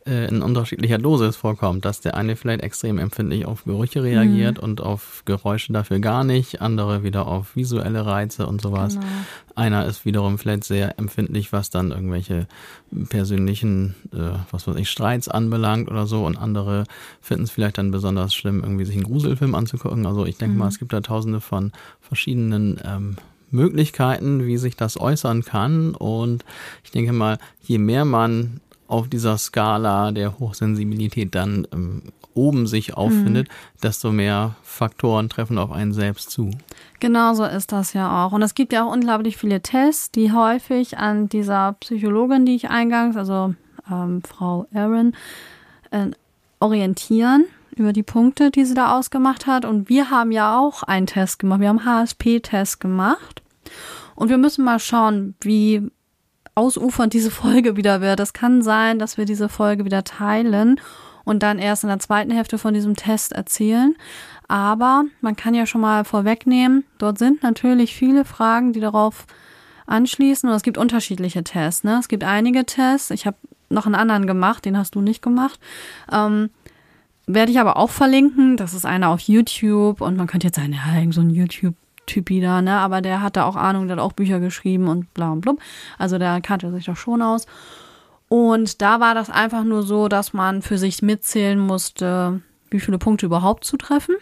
in 0.09 0.43
unterschiedlicher 0.43 0.99
Dosis 0.99 1.37
vorkommt, 1.37 1.85
dass 1.85 2.01
der 2.01 2.17
eine 2.17 2.37
vielleicht 2.37 2.63
extrem 2.63 2.99
empfindlich 2.99 3.47
auf 3.47 3.65
Gerüche 3.65 4.03
reagiert 4.03 4.59
mhm. 4.59 4.65
und 4.65 4.81
auf 4.81 5.23
Geräusche 5.25 5.73
dafür 5.73 5.99
gar 5.99 6.25
nicht, 6.25 6.63
andere 6.63 7.03
wieder 7.03 7.27
auf 7.27 7.55
visuelle 7.55 8.07
Reize 8.07 8.47
und 8.47 8.61
sowas. 8.61 8.95
Genau. 8.95 9.07
Einer 9.55 9.87
ist 9.87 10.05
wiederum 10.05 10.39
vielleicht 10.39 10.65
sehr 10.65 10.99
empfindlich, 10.99 11.53
was 11.53 11.71
dann 11.71 11.91
irgendwelche 11.91 12.47
persönlichen, 13.09 13.95
äh, 14.13 14.39
was 14.51 14.67
weiß 14.67 14.77
ich, 14.77 14.89
Streits 14.89 15.29
anbelangt 15.29 15.91
oder 15.91 16.07
so 16.07 16.25
und 16.25 16.37
andere 16.37 16.85
finden 17.21 17.45
es 17.45 17.51
vielleicht 17.51 17.79
dann 17.79 17.91
besonders 17.91 18.35
schlimm, 18.35 18.63
irgendwie 18.63 18.85
sich 18.85 18.97
einen 18.97 19.05
Gruselfilm 19.05 19.55
anzugucken. 19.55 20.07
Also 20.07 20.25
ich 20.25 20.39
denke 20.39 20.55
mhm. 20.55 20.61
mal, 20.61 20.69
es 20.69 20.79
gibt 20.79 20.93
da 20.93 21.01
tausende 21.01 21.41
von 21.41 21.73
verschiedenen 22.01 22.81
ähm, 22.85 23.17
Möglichkeiten, 23.51 24.47
wie 24.47 24.59
sich 24.59 24.77
das 24.77 24.99
äußern 24.99 25.45
kann. 25.45 25.95
Und 25.95 26.45
ich 26.85 26.91
denke 26.91 27.13
mal, 27.13 27.39
je 27.63 27.79
mehr 27.79 28.05
man 28.05 28.61
auf 28.89 29.09
dieser 29.09 29.39
Skala 29.39 30.11
der 30.13 30.39
Hochsensibilität 30.39 31.35
dann 31.35 31.67
ähm, 31.73 32.03
oben 32.35 32.67
sich 32.67 32.97
auffindet, 32.97 33.49
mhm. 33.49 33.81
desto 33.83 34.13
mehr 34.13 34.55
Faktoren 34.63 35.29
treffen 35.29 35.59
auf 35.59 35.71
einen 35.71 35.93
selbst 35.93 36.31
zu. 36.31 36.51
Genau 37.01 37.35
so 37.35 37.45
ist 37.45 37.73
das 37.73 37.93
ja 37.93 38.25
auch. 38.25 38.33
Und 38.33 38.43
es 38.43 38.55
gibt 38.55 38.73
ja 38.73 38.85
auch 38.85 38.93
unglaublich 38.93 39.37
viele 39.37 39.61
Tests, 39.61 40.11
die 40.11 40.33
häufig 40.33 40.99
an 40.99 41.29
dieser 41.29 41.75
Psychologin, 41.81 42.47
die 42.47 42.55
ich 42.55 42.71
eingangs, 42.71 43.17
also 43.17 43.55
ähm, 43.91 44.23
Frau 44.23 44.67
Aaron, 44.73 45.15
äh, 45.91 46.11
orientieren 46.61 47.45
über 47.77 47.93
die 47.93 48.03
Punkte, 48.03 48.51
die 48.51 48.65
sie 48.65 48.75
da 48.75 48.97
ausgemacht 48.97 49.47
hat. 49.47 49.65
Und 49.65 49.89
wir 49.89 50.11
haben 50.11 50.33
ja 50.33 50.59
auch 50.59 50.83
einen 50.83 51.07
Test 51.07 51.39
gemacht. 51.39 51.61
Wir 51.61 51.69
haben 51.69 51.85
HSP-Test 51.85 52.81
gemacht. 52.81 53.43
Und 54.15 54.31
wir 54.31 54.39
müssen 54.39 54.65
mal 54.65 54.81
schauen, 54.81 55.35
wie 55.41 55.91
ausufernd 56.59 57.13
diese 57.13 57.31
Folge 57.31 57.77
wieder 57.77 58.01
wird. 58.01 58.21
Es 58.21 58.33
kann 58.33 58.63
sein, 58.63 58.99
dass 58.99 59.17
wir 59.17 59.25
diese 59.25 59.49
Folge 59.49 59.85
wieder 59.85 60.05
teilen 60.05 60.81
und 61.25 61.43
dann 61.43 61.59
erst 61.59 61.85
in 61.85 61.89
der 61.89 62.01
zweiten 62.01 62.33
Hälfte 62.33 62.59
von 62.59 62.75
diesem 62.75 62.97
Test 62.97 63.33
erzählen. 63.33 63.95
Aber 64.49 65.05
man 65.21 65.37
kann 65.37 65.55
ja 65.55 65.67
schon 65.67 65.81
mal 65.81 66.05
vorwegnehmen, 66.05 66.85
dort 66.99 67.19
sind 67.19 67.43
natürlich 67.43 67.95
viele 67.95 68.25
Fragen, 68.25 68.73
die 68.73 68.81
darauf 68.81 69.27
anschließen. 69.87 70.49
Und 70.49 70.55
es 70.55 70.63
gibt 70.63 70.79
unterschiedliche 70.79 71.45
Tests. 71.45 71.85
Ne? 71.85 71.99
Es 71.99 72.09
gibt 72.09 72.25
einige 72.25 72.65
Tests. 72.67 73.11
Ich 73.11 73.27
habe 73.27 73.37
noch 73.71 73.87
einen 73.87 73.95
anderen 73.95 74.27
gemacht, 74.27 74.65
den 74.65 74.77
hast 74.77 74.95
du 74.95 75.01
nicht 75.01 75.23
gemacht. 75.23 75.61
Ähm, 76.13 76.51
werde 77.27 77.53
ich 77.53 77.61
aber 77.61 77.77
auch 77.77 77.91
verlinken. 77.91 78.57
Das 78.57 78.75
ist 78.75 78.87
einer 78.87 79.11
auf 79.11 79.21
YouTube 79.21 80.01
und 80.01 80.17
man 80.17 80.27
könnte 80.27 80.49
jetzt 80.49 80.57
sagen, 80.57 80.73
ja, 80.73 81.13
so 81.13 81.21
ein 81.21 81.31
YouTube-Typi 82.09 82.41
da, 82.41 82.63
ne? 82.63 82.79
Aber 82.79 83.01
der 83.01 83.23
hat 83.23 83.37
da 83.37 83.45
auch 83.45 83.57
Ahnung, 83.57 83.87
der 83.87 83.97
hat 83.97 84.03
auch 84.03 84.13
Bücher 84.13 84.41
geschrieben 84.41 84.89
und 84.89 85.13
bla 85.15 85.33
und 85.33 85.41
blub. 85.43 85.61
Also 85.99 86.19
der 86.19 86.41
kannte 86.41 86.71
sich 86.73 86.87
doch 86.87 86.97
schon 86.97 87.23
aus. 87.23 87.47
Und 88.29 88.83
da 88.83 89.01
war 89.01 89.15
das 89.15 89.31
einfach 89.31 89.65
nur 89.65 89.83
so, 89.83 90.09
dass 90.09 90.33
man 90.33 90.63
für 90.63 90.79
sich 90.79 91.01
mitzählen 91.03 91.59
musste, 91.59 92.43
wie 92.71 92.81
viele 92.81 92.99
Punkte 92.99 93.27
überhaupt 93.27 93.65
zu 93.65 93.77
treffen. 93.77 94.17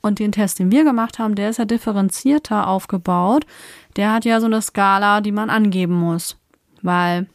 Und 0.00 0.18
den 0.18 0.32
Test, 0.32 0.58
den 0.58 0.70
wir 0.70 0.84
gemacht 0.84 1.18
haben, 1.18 1.34
der 1.34 1.50
ist 1.50 1.58
ja 1.58 1.64
differenzierter 1.64 2.68
aufgebaut. 2.68 3.46
Der 3.96 4.12
hat 4.12 4.24
ja 4.24 4.40
so 4.40 4.46
eine 4.46 4.62
Skala, 4.62 5.20
die 5.20 5.32
man 5.32 5.50
angeben 5.50 5.94
muss. 5.94 6.36
Weil 6.82 7.26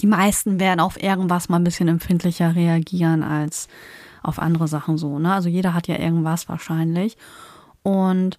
die 0.00 0.06
meisten 0.06 0.60
werden 0.60 0.80
auf 0.80 1.02
irgendwas 1.02 1.48
mal 1.48 1.56
ein 1.56 1.64
bisschen 1.64 1.88
empfindlicher 1.88 2.54
reagieren 2.54 3.22
als 3.22 3.68
auf 4.22 4.38
andere 4.38 4.68
Sachen 4.68 4.98
so. 4.98 5.18
Ne? 5.18 5.32
Also 5.32 5.48
jeder 5.48 5.72
hat 5.72 5.88
ja 5.88 5.98
irgendwas 5.98 6.48
wahrscheinlich. 6.48 7.16
Und 7.82 8.36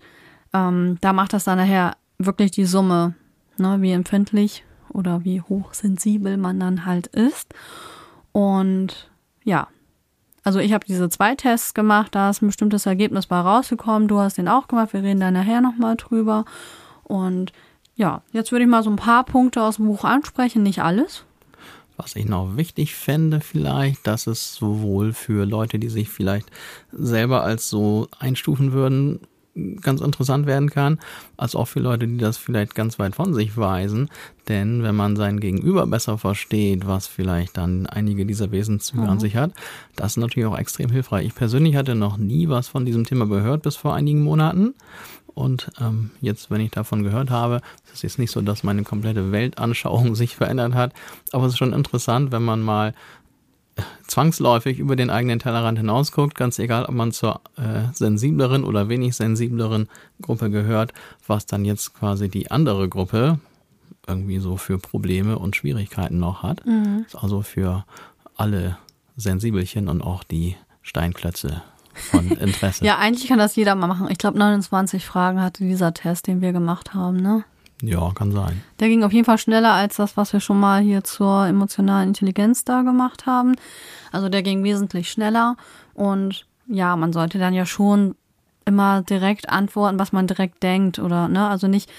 ähm, 0.54 0.98
da 1.02 1.14
macht 1.14 1.34
das 1.34 1.44
dann 1.44 1.58
nachher 1.58 1.96
wirklich 2.18 2.52
die 2.52 2.66
Summe, 2.66 3.16
ne? 3.58 3.82
wie 3.82 3.92
empfindlich 3.92 4.64
oder 4.90 5.24
wie 5.24 5.42
hochsensibel 5.42 6.38
man 6.38 6.60
dann 6.60 6.86
halt 6.86 7.08
ist. 7.08 7.54
Und 8.32 9.10
ja, 9.44 9.68
also 10.44 10.60
ich 10.60 10.74
habe 10.74 10.86
diese 10.86 11.10
zwei 11.10 11.36
Tests 11.36 11.74
gemacht, 11.74 12.16
da 12.16 12.30
ist 12.30 12.42
ein 12.42 12.48
bestimmtes 12.48 12.86
Ergebnis 12.86 13.28
bei 13.28 13.40
rausgekommen. 13.40 14.08
Du 14.08 14.20
hast 14.20 14.38
den 14.38 14.48
auch 14.48 14.68
gemacht, 14.68 14.94
wir 14.94 15.04
reden 15.04 15.20
da 15.20 15.32
nachher 15.32 15.62
nochmal 15.62 15.96
drüber. 15.98 16.46
Und 17.04 17.54
ja, 17.96 18.24
jetzt 18.32 18.52
würde 18.52 18.64
ich 18.64 18.70
mal 18.70 18.84
so 18.84 18.90
ein 18.90 18.96
paar 18.96 19.24
Punkte 19.24 19.62
aus 19.62 19.76
dem 19.76 19.86
Buch 19.86 20.04
ansprechen, 20.04 20.64
nicht 20.64 20.82
alles. 20.82 21.26
Was 21.98 22.16
ich 22.16 22.26
noch 22.26 22.58
wichtig 22.58 22.96
fände 22.96 23.42
vielleicht, 23.42 24.08
dass 24.08 24.26
es 24.26 24.56
sowohl 24.56 25.14
für 25.14 25.46
Leute, 25.46 25.78
die 25.78 25.90
sich 25.90 26.10
vielleicht 26.10 26.50
selber 26.92 27.44
als 27.44 27.70
so 27.70 28.08
einstufen 28.18 28.72
würden, 28.72 29.20
ganz 29.82 30.02
interessant 30.02 30.46
werden 30.46 30.70
kann, 30.70 31.00
als 31.38 31.56
auch 31.56 31.68
für 31.68 31.80
Leute, 31.80 32.08
die 32.08 32.18
das 32.18 32.38
vielleicht 32.38 32.74
ganz 32.76 33.00
weit 33.00 33.16
von 33.16 33.34
sich 33.34 33.58
weisen. 33.58 34.10
Denn 34.48 34.84
wenn 34.84 34.96
man 34.96 35.16
sein 35.16 35.40
Gegenüber 35.40 35.86
besser 35.88 36.18
versteht, 36.18 36.88
was 36.88 37.08
vielleicht 37.08 37.58
dann 37.58 37.86
einige 37.86 38.26
dieser 38.26 38.52
Wesenszüge 38.52 39.04
mhm. 39.04 39.10
an 39.10 39.20
sich 39.20 39.36
hat, 39.36 39.52
das 39.96 40.14
ist 40.14 40.18
natürlich 40.18 40.48
auch 40.48 40.58
extrem 40.58 40.90
hilfreich. 40.90 41.28
Ich 41.28 41.36
persönlich 41.36 41.76
hatte 41.76 41.96
noch 41.96 42.18
nie 42.18 42.50
was 42.50 42.70
von 42.70 42.86
diesem 42.86 43.06
Thema 43.06 43.28
gehört 43.28 43.64
bis 43.64 43.76
vor 43.76 43.94
einigen 43.94 44.24
Monaten. 44.24 44.74
Und 45.34 45.72
ähm, 45.80 46.12
jetzt, 46.20 46.52
wenn 46.52 46.62
ich 46.62 46.72
davon 46.72 47.04
gehört 47.04 47.30
habe, 47.30 47.62
ist 47.86 47.96
es 47.96 48.02
jetzt 48.02 48.20
nicht 48.20 48.32
so, 48.32 48.42
dass 48.42 48.64
meine 48.64 48.84
komplette 48.84 49.32
Weltanschauung 49.32 50.16
sich 50.16 50.36
verändert 50.36 50.74
hat. 50.74 50.94
Aber 51.32 51.46
es 51.46 51.54
ist 51.54 51.58
schon 51.58 51.74
interessant, 51.74 52.32
wenn 52.32 52.44
man 52.44 52.62
mal 52.62 52.94
zwangsläufig 54.08 54.80
über 54.80 54.96
den 54.96 55.10
eigenen 55.10 55.40
Tellerrand 55.40 55.78
hinausguckt, 55.78 56.36
ganz 56.36 56.60
egal, 56.60 56.86
ob 56.86 56.96
man 56.96 57.12
zur 57.12 57.42
äh, 57.58 57.92
sensibleren 57.94 58.64
oder 58.64 58.90
wenig 58.90 59.16
sensibleren 59.16 59.90
Gruppe 60.22 60.50
gehört, 60.50 60.94
was 61.28 61.46
dann 61.46 61.66
jetzt 61.66 61.94
quasi 61.94 62.30
die 62.30 62.52
andere 62.52 62.90
Gruppe 62.90 63.40
irgendwie 64.08 64.40
so 64.40 64.58
für 64.58 64.80
Probleme 64.80 65.38
und 65.38 65.56
Schwierigkeiten 65.56 66.20
noch 66.20 66.44
hat. 66.44 66.66
Mhm. 66.66 67.06
Also 67.14 67.42
für 67.42 67.86
alle 68.36 68.78
Sensibelchen 69.16 69.88
und 69.88 70.02
auch 70.02 70.24
die 70.24 70.56
Steinklötze 70.82 71.62
von 71.94 72.28
Interesse. 72.32 72.86
ja, 72.86 72.98
eigentlich 72.98 73.28
kann 73.28 73.38
das 73.38 73.56
jeder 73.56 73.76
mal 73.76 73.88
machen. 73.88 74.08
Ich 74.10 74.18
glaube, 74.18 74.38
29 74.38 75.06
Fragen 75.06 75.42
hatte 75.42 75.64
dieser 75.64 75.94
Test, 75.94 76.28
den 76.28 76.42
wir 76.42 76.52
gemacht 76.52 76.94
haben, 76.94 77.18
ne? 77.18 77.44
Ja, 77.82 78.12
kann 78.14 78.32
sein. 78.32 78.64
Der 78.80 78.88
ging 78.88 79.04
auf 79.04 79.14
jeden 79.14 79.26
Fall 79.26 79.38
schneller 79.38 79.74
als 79.74 79.98
das, 79.98 80.18
was 80.18 80.34
wir 80.34 80.40
schon 80.40 80.60
mal 80.60 80.82
hier 80.82 81.04
zur 81.04 81.46
emotionalen 81.48 82.10
Intelligenz 82.10 82.64
da 82.64 82.82
gemacht 82.82 83.26
haben. 83.26 83.56
Also 84.12 84.30
der 84.30 84.44
ging 84.44 84.64
wesentlich 84.64 85.12
schneller 85.12 85.58
und 85.94 86.46
ja, 86.68 86.96
man 86.96 87.12
sollte 87.12 87.40
dann 87.40 87.54
ja 87.54 87.66
schon 87.66 88.16
immer 88.66 89.02
direkt 89.02 89.50
antworten, 89.50 90.00
was 90.00 90.12
man 90.12 90.28
direkt 90.28 90.62
denkt 90.64 91.00
oder 91.00 91.28
ne, 91.28 91.48
also 91.48 91.68
nicht 91.68 91.90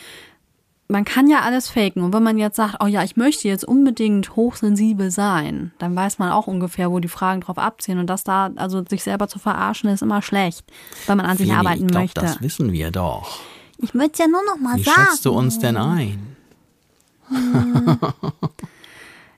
man 0.92 1.04
kann 1.04 1.28
ja 1.28 1.40
alles 1.40 1.68
faken. 1.68 2.02
Und 2.02 2.12
wenn 2.12 2.22
man 2.22 2.38
jetzt 2.38 2.56
sagt, 2.56 2.76
oh 2.80 2.86
ja, 2.86 3.02
ich 3.02 3.16
möchte 3.16 3.48
jetzt 3.48 3.64
unbedingt 3.64 4.36
hochsensibel 4.36 5.10
sein, 5.10 5.72
dann 5.78 5.96
weiß 5.96 6.18
man 6.18 6.30
auch 6.30 6.46
ungefähr, 6.46 6.90
wo 6.90 7.00
die 7.00 7.08
Fragen 7.08 7.40
drauf 7.40 7.58
abziehen. 7.58 7.98
Und 7.98 8.06
das 8.08 8.22
da, 8.22 8.50
also 8.56 8.84
sich 8.84 9.02
selber 9.02 9.26
zu 9.26 9.38
verarschen, 9.38 9.90
ist 9.90 10.02
immer 10.02 10.22
schlecht, 10.22 10.64
wenn 11.06 11.16
man 11.16 11.26
an 11.26 11.36
sich 11.36 11.52
arbeiten 11.52 11.86
ich 11.86 11.88
glaub, 11.88 12.02
möchte. 12.02 12.20
Das 12.20 12.40
wissen 12.40 12.72
wir 12.72 12.90
doch. 12.90 13.40
Ich 13.82 13.94
möchte 13.94 14.12
es 14.12 14.18
ja 14.20 14.26
nur 14.28 14.42
noch 14.44 14.58
mal 14.58 14.76
Wie 14.76 14.84
sagen. 14.84 15.00
Wie 15.02 15.10
schätzt 15.10 15.24
du 15.26 15.32
uns 15.32 15.58
denn 15.58 15.76
ein? 15.76 16.36
Hm. 17.28 17.98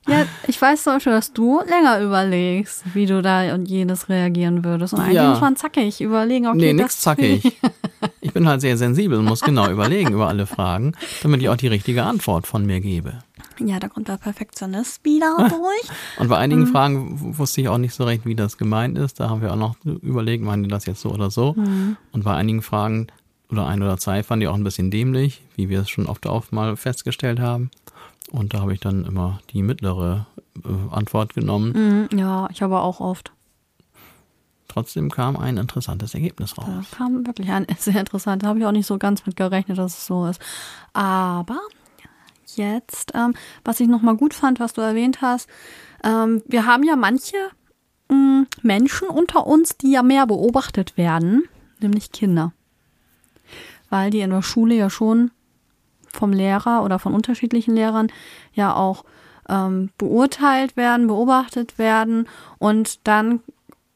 Ja, 0.07 0.26
ich 0.46 0.61
weiß 0.61 0.83
zum 0.83 0.94
Beispiel, 0.94 1.12
dass 1.12 1.33
du 1.33 1.61
länger 1.61 2.00
überlegst, 2.02 2.83
wie 2.92 3.07
du 3.07 3.22
da 3.22 3.54
und 3.54 3.66
jenes 3.66 4.11
reagieren 4.11 4.62
würdest. 4.62 4.92
Und 4.92 5.00
eigentlich 5.00 5.14
ja. 5.14 5.30
muss 5.30 5.40
man 5.40 5.57
zackig 5.57 6.00
überlegen, 6.00 6.46
okay, 6.46 6.59
Nee, 6.59 6.72
nix 6.74 7.00
zackig. 7.00 7.59
Ich 8.20 8.33
bin 8.33 8.46
halt 8.46 8.61
sehr 8.61 8.76
sensibel 8.76 9.18
und 9.18 9.24
muss 9.24 9.40
genau 9.40 9.70
überlegen 9.70 10.12
über 10.12 10.28
alle 10.28 10.46
Fragen, 10.46 10.92
damit 11.22 11.40
ich 11.40 11.48
auch 11.48 11.57
die 11.57 11.68
richtige 11.68 12.04
Antwort 12.04 12.46
von 12.46 12.66
mir 12.66 12.80
gebe. 12.80 13.20
Ja, 13.59 13.78
da 13.78 13.88
kommt 13.88 14.09
der 14.09 14.18
Perfektionist 14.18 15.04
wieder 15.04 15.37
durch. 15.38 15.88
Und 16.18 16.28
bei 16.28 16.37
einigen 16.37 16.62
mhm. 16.62 16.66
Fragen 16.66 17.38
wusste 17.38 17.62
ich 17.62 17.68
auch 17.68 17.78
nicht 17.78 17.94
so 17.94 18.04
recht, 18.04 18.26
wie 18.26 18.35
das 18.35 18.59
gemeint 18.59 18.98
ist. 18.98 19.20
Da 19.20 19.30
haben 19.30 19.40
wir 19.40 19.52
auch 19.52 19.57
noch 19.57 19.76
überlegt, 19.85 20.44
meinen 20.44 20.64
die 20.64 20.68
das 20.68 20.85
jetzt 20.87 21.00
so 21.00 21.11
oder 21.11 21.30
so. 21.30 21.54
Mhm. 21.54 21.96
Und 22.12 22.24
bei 22.24 22.35
einigen 22.35 22.62
Fragen 22.62 23.07
oder 23.50 23.66
ein 23.66 23.83
oder 23.83 23.98
zwei 23.98 24.22
fand 24.22 24.42
ich 24.42 24.48
auch 24.48 24.54
ein 24.54 24.64
bisschen 24.64 24.90
dämlich, 24.90 25.42
wie 25.57 25.68
wir 25.68 25.80
es 25.80 25.90
schon 25.90 26.07
oft 26.07 26.26
auf 26.26 26.52
mal 26.52 26.76
festgestellt 26.76 27.40
haben. 27.40 27.70
Und 28.30 28.54
da 28.54 28.61
habe 28.61 28.72
ich 28.72 28.80
dann 28.80 29.04
immer 29.04 29.40
die 29.50 29.62
mittlere 29.62 30.26
äh, 30.64 30.94
Antwort 30.94 31.35
genommen. 31.35 32.09
Mhm, 32.11 32.18
ja, 32.18 32.48
ich 32.50 32.62
habe 32.62 32.80
auch 32.80 33.00
oft. 33.00 33.33
Trotzdem 34.68 35.11
kam 35.11 35.37
ein 35.37 35.57
interessantes 35.57 36.14
Ergebnis 36.14 36.59
raus. 36.59 36.66
Da 36.66 36.96
kam 36.96 37.26
wirklich 37.26 37.50
ein 37.50 37.66
sehr 37.78 38.00
interessant. 38.00 38.42
Da 38.42 38.48
habe 38.48 38.59
ich 38.59 38.66
auch 38.66 38.72
nicht 38.72 38.87
so 38.87 38.98
ganz 38.98 39.24
mit 39.26 39.37
gerechnet, 39.37 39.78
dass 39.78 39.98
es 39.98 40.07
so 40.07 40.26
ist. 40.26 40.40
Aber 40.92 41.61
jetzt, 42.57 43.12
ähm, 43.14 43.35
was 43.64 43.80
ich 43.80 43.88
nochmal 43.88 44.16
gut 44.16 44.35
fand, 44.35 44.59
was 44.59 44.72
du 44.72 44.80
erwähnt 44.80 45.20
hast, 45.22 45.48
ähm, 46.02 46.42
wir 46.46 46.66
haben 46.66 46.83
ja 46.83 46.96
manche 46.96 47.37
mh, 48.09 48.16
mm, 48.16 48.46
Menschen 48.62 49.09
unter 49.09 49.46
uns, 49.46 49.76
die 49.76 49.92
ja 49.92 50.02
mehr 50.02 50.26
beobachtet 50.26 50.96
werden, 50.96 51.44
nämlich 51.80 52.11
Kinder. 52.11 52.52
Weil 53.90 54.11
die 54.11 54.20
in 54.20 54.31
der 54.31 54.42
Schule 54.42 54.75
ja 54.75 54.90
schon 54.90 55.31
vom 56.12 56.33
Lehrer 56.33 56.83
oder 56.85 56.99
von 56.99 57.14
unterschiedlichen 57.14 57.75
Lehrern 57.75 58.09
ja 58.53 58.75
auch 58.75 59.05
ähm, 59.49 59.90
beurteilt 59.99 60.77
werden, 60.77 61.07
beobachtet 61.07 61.79
werden 61.79 62.29
und 62.59 63.07
dann 63.07 63.40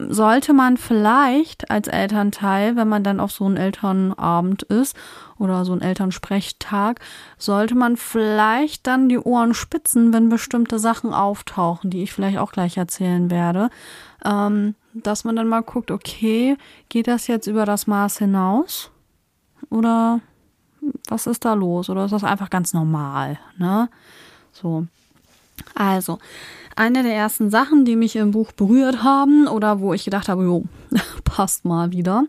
sollte 0.00 0.52
man 0.52 0.76
vielleicht 0.76 1.70
als 1.70 1.88
Elternteil, 1.88 2.76
wenn 2.76 2.88
man 2.88 3.02
dann 3.02 3.18
auf 3.18 3.32
so 3.32 3.46
einen 3.46 3.56
Elternabend 3.56 4.62
ist 4.62 4.96
oder 5.38 5.64
so 5.64 5.72
einen 5.72 5.80
Elternsprechtag, 5.80 7.00
sollte 7.36 7.74
man 7.74 7.96
vielleicht 7.96 8.86
dann 8.86 9.08
die 9.08 9.18
Ohren 9.18 9.54
spitzen, 9.54 10.12
wenn 10.12 10.28
bestimmte 10.28 10.78
Sachen 10.78 11.12
auftauchen, 11.12 11.90
die 11.90 12.04
ich 12.04 12.12
vielleicht 12.12 12.38
auch 12.38 12.52
gleich 12.52 12.76
erzählen 12.76 13.28
werde. 13.30 13.70
Ähm, 14.24 14.76
dass 14.94 15.24
man 15.24 15.34
dann 15.34 15.48
mal 15.48 15.62
guckt, 15.62 15.90
okay, 15.90 16.56
geht 16.88 17.08
das 17.08 17.26
jetzt 17.26 17.48
über 17.48 17.64
das 17.64 17.88
Maß 17.88 18.18
hinaus? 18.18 18.92
Oder 19.70 20.20
was 21.08 21.26
ist 21.26 21.44
da 21.44 21.54
los? 21.54 21.90
Oder 21.90 22.04
ist 22.04 22.12
das 22.12 22.24
einfach 22.24 22.50
ganz 22.50 22.72
normal? 22.72 23.38
Ne? 23.56 23.88
So. 24.52 24.86
Also, 25.74 26.18
eine 26.76 27.02
der 27.02 27.14
ersten 27.14 27.50
Sachen, 27.50 27.84
die 27.84 27.96
mich 27.96 28.16
im 28.16 28.30
Buch 28.30 28.52
berührt 28.52 29.02
haben 29.02 29.48
oder 29.48 29.80
wo 29.80 29.92
ich 29.92 30.04
gedacht 30.04 30.28
habe, 30.28 30.44
jo, 30.44 30.64
passt 31.24 31.64
mal 31.64 31.90
wieder. 31.90 32.24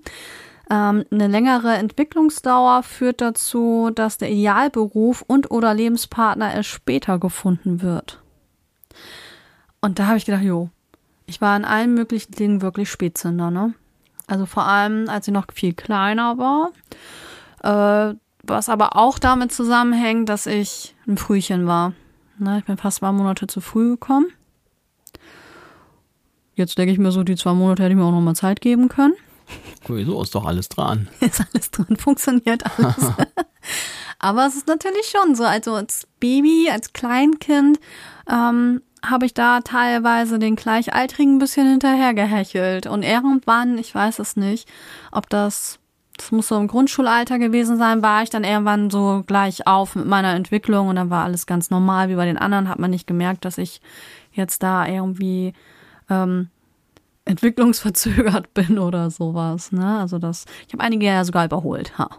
Ähm, 0.69 1.05
eine 1.11 1.27
längere 1.27 1.75
Entwicklungsdauer 1.75 2.83
führt 2.83 3.21
dazu, 3.21 3.91
dass 3.93 4.17
der 4.17 4.31
Idealberuf 4.31 5.23
und 5.25 5.51
oder 5.51 5.73
Lebenspartner 5.73 6.53
erst 6.53 6.69
später 6.69 7.17
gefunden 7.19 7.81
wird. 7.81 8.19
Und 9.81 9.99
da 9.99 10.07
habe 10.07 10.17
ich 10.17 10.25
gedacht, 10.25 10.43
jo, 10.43 10.69
ich 11.25 11.41
war 11.41 11.55
in 11.55 11.65
allen 11.65 11.93
möglichen 11.93 12.33
Dingen 12.33 12.61
wirklich 12.61 12.89
Spätzünder, 12.89 13.51
ne? 13.51 13.73
Also 14.27 14.45
vor 14.45 14.65
allem, 14.65 15.09
als 15.09 15.27
ich 15.27 15.33
noch 15.33 15.45
viel 15.53 15.73
kleiner 15.73 16.37
war. 16.37 16.71
Äh, 17.63 18.15
was 18.43 18.69
aber 18.69 18.95
auch 18.95 19.19
damit 19.19 19.51
zusammenhängt, 19.51 20.29
dass 20.29 20.45
ich 20.45 20.95
ein 21.07 21.17
Frühchen 21.17 21.67
war. 21.67 21.93
Ne, 22.37 22.59
ich 22.59 22.65
bin 22.65 22.77
fast 22.77 22.97
zwei 22.97 23.11
Monate 23.11 23.47
zu 23.47 23.59
früh 23.61 23.91
gekommen. 23.91 24.27
Jetzt 26.55 26.77
denke 26.77 26.91
ich 26.91 26.99
mir 26.99 27.11
so, 27.11 27.23
die 27.23 27.35
zwei 27.35 27.53
Monate 27.53 27.83
hätte 27.83 27.93
ich 27.93 27.97
mir 27.97 28.05
auch 28.05 28.11
noch 28.11 28.21
mal 28.21 28.35
Zeit 28.35 28.61
geben 28.61 28.89
können. 28.89 29.13
Sowieso 29.87 30.21
ist 30.21 30.35
doch 30.35 30.45
alles 30.45 30.69
dran. 30.69 31.07
Ist 31.19 31.41
alles 31.41 31.71
dran, 31.71 31.97
funktioniert 31.97 32.63
alles. 32.77 33.11
Aber 34.19 34.45
es 34.45 34.55
ist 34.55 34.67
natürlich 34.67 35.05
schon 35.05 35.33
so, 35.33 35.45
also 35.45 35.73
als 35.73 36.05
Baby, 36.19 36.69
als 36.69 36.91
Kleinkind 36.91 37.79
ähm, 38.29 38.81
habe 39.03 39.25
ich 39.25 39.33
da 39.33 39.61
teilweise 39.61 40.39
den 40.39 40.57
Gleichaltrigen 40.57 41.35
ein 41.35 41.39
bisschen 41.39 41.69
hinterhergehechelt. 41.69 42.85
Und 42.85 43.03
irgendwann, 43.03 43.77
ich 43.77 43.95
weiß 43.95 44.19
es 44.19 44.35
nicht, 44.35 44.67
ob 45.11 45.29
das, 45.29 45.78
das 46.19 46.31
muss 46.31 46.49
so 46.49 46.57
im 46.57 46.67
Grundschulalter 46.67 47.39
gewesen 47.39 47.77
sein, 47.77 48.03
war 48.03 48.23
ich 48.23 48.29
dann 48.29 48.43
irgendwann 48.43 48.89
so 48.89 49.23
gleich 49.25 49.65
auf 49.67 49.95
mit 49.95 50.05
meiner 50.05 50.35
Entwicklung 50.35 50.89
und 50.89 50.97
dann 50.97 51.09
war 51.09 51.23
alles 51.23 51.45
ganz 51.45 51.69
normal 51.69 52.09
wie 52.09 52.15
bei 52.15 52.25
den 52.25 52.37
anderen. 52.37 52.67
Hat 52.67 52.77
man 52.77 52.91
nicht 52.91 53.07
gemerkt, 53.07 53.45
dass 53.45 53.57
ich 53.57 53.81
jetzt 54.33 54.61
da 54.61 54.85
irgendwie 54.85 55.53
ähm, 56.09 56.49
entwicklungsverzögert 57.23 58.53
bin 58.53 58.79
oder 58.79 59.09
sowas. 59.09 59.71
Ne? 59.71 59.99
Also 59.99 60.19
das, 60.19 60.45
ich 60.67 60.73
habe 60.73 60.83
einige 60.83 61.05
ja 61.05 61.23
sogar 61.23 61.45
überholt. 61.45 61.97
Ha. 61.97 62.09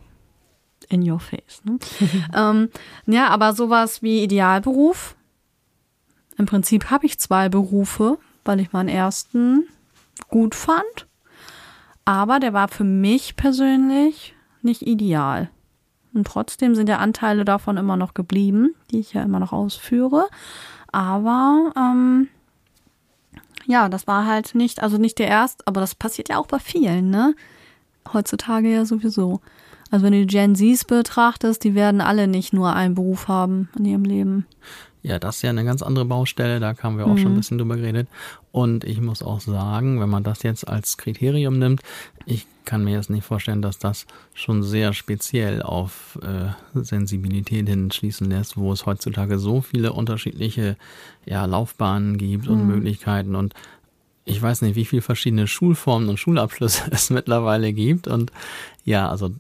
In 0.89 1.09
your 1.09 1.21
face. 1.21 1.63
Ne? 1.65 1.79
ähm, 2.35 2.71
ja, 3.07 3.29
aber 3.29 3.53
sowas 3.53 4.03
wie 4.03 4.23
Idealberuf. 4.23 5.15
Im 6.39 6.47
Prinzip 6.47 6.91
habe 6.91 7.05
ich 7.05 7.21
zwei 7.21 7.51
Berufe, 7.51 8.17
weil 8.47 8.61
ich 8.61 8.73
meinen 8.73 8.89
ersten 8.89 9.69
gut 10.29 10.55
fand. 10.55 11.07
Aber 12.11 12.41
der 12.41 12.53
war 12.53 12.67
für 12.67 12.83
mich 12.83 13.37
persönlich 13.37 14.35
nicht 14.63 14.83
ideal. 14.83 15.49
Und 16.13 16.27
trotzdem 16.27 16.75
sind 16.75 16.89
ja 16.89 16.99
Anteile 16.99 17.45
davon 17.45 17.77
immer 17.77 17.97
noch 17.97 18.15
geblieben, 18.15 18.75
die 18.91 18.99
ich 18.99 19.13
ja 19.13 19.23
immer 19.23 19.39
noch 19.39 19.53
ausführe. 19.53 20.27
Aber 20.91 21.73
ähm, 21.77 22.27
ja, 23.65 23.89
das 23.89 24.09
war 24.09 24.27
halt 24.27 24.57
nicht, 24.57 24.83
also 24.83 24.99
nicht 24.99 25.21
der 25.21 25.29
erste, 25.29 25.65
aber 25.69 25.81
das 25.81 25.95
passiert 25.95 26.31
ja 26.31 26.39
auch 26.39 26.49
bei 26.49 26.59
vielen, 26.59 27.11
ne? 27.11 27.37
Heutzutage 28.13 28.75
ja 28.75 28.85
sowieso. 28.85 29.41
Also 29.93 30.05
wenn 30.05 30.13
du 30.13 30.27
die 30.27 30.27
Gen 30.27 30.57
Zs 30.57 30.85
betrachtest, 30.87 31.63
die 31.63 31.77
werden 31.77 32.01
alle 32.01 32.27
nicht 32.27 32.53
nur 32.53 32.75
einen 32.75 32.97
Beruf 32.97 33.29
haben 33.29 33.69
in 33.79 33.85
ihrem 33.85 34.03
Leben. 34.03 34.47
Ja, 35.03 35.19
das 35.19 35.37
ist 35.37 35.43
ja 35.43 35.51
eine 35.51 35.65
ganz 35.65 35.83
andere 35.83 36.05
Baustelle, 36.05 36.61
da 36.61 36.75
haben 36.83 36.99
wir 36.99 37.07
auch 37.07 37.15
mhm. 37.15 37.19
schon 37.19 37.27
ein 37.29 37.33
mhm. 37.33 37.39
bisschen 37.39 37.59
drüber 37.59 37.77
geredet. 37.77 38.09
Und 38.53 38.85
ich 38.85 39.01
muss 39.01 39.23
auch 39.23 39.41
sagen, 39.41 40.01
wenn 40.01 40.11
man 40.11 40.25
das 40.25 40.43
jetzt 40.43 40.69
als 40.69 40.97
Kriterium 40.97 41.59
nimmt, 41.59 41.83
ich 42.27 42.47
kann 42.65 42.85
mir 42.85 42.93
jetzt 42.93 43.11
nicht 43.11 43.25
vorstellen, 43.25 43.63
dass 43.63 43.79
das 43.79 44.07
schon 44.35 44.63
sehr 44.63 44.93
speziell 44.93 45.63
auf 45.63 46.19
äh, 46.23 46.51
Sensibilität 46.81 47.69
hin 47.69 47.91
schließen 47.91 48.29
lässt, 48.31 48.57
wo 48.57 48.73
es 48.73 48.87
heutzutage 48.87 49.39
so 49.39 49.61
viele 49.61 49.93
unterschiedliche 49.93 50.77
ja, 51.25 51.47
Laufbahnen 51.47 52.19
gibt 52.19 52.47
mhm. 52.47 52.53
und 52.53 52.67
Möglichkeiten 52.67 53.35
und 53.35 53.55
ich 54.25 54.41
weiß 54.41 54.63
nicht, 54.63 54.77
wie 54.77 54.85
viele 54.85 55.03
verschiedene 55.03 55.47
Schulformen 55.47 56.09
und 56.09 56.19
Schulabschlüsse 56.19 56.85
es 56.91 57.11
mittlerweile 57.11 57.73
gibt. 57.73 58.07
Und 58.07 58.31
ja, 58.85 59.09
also 59.09 59.31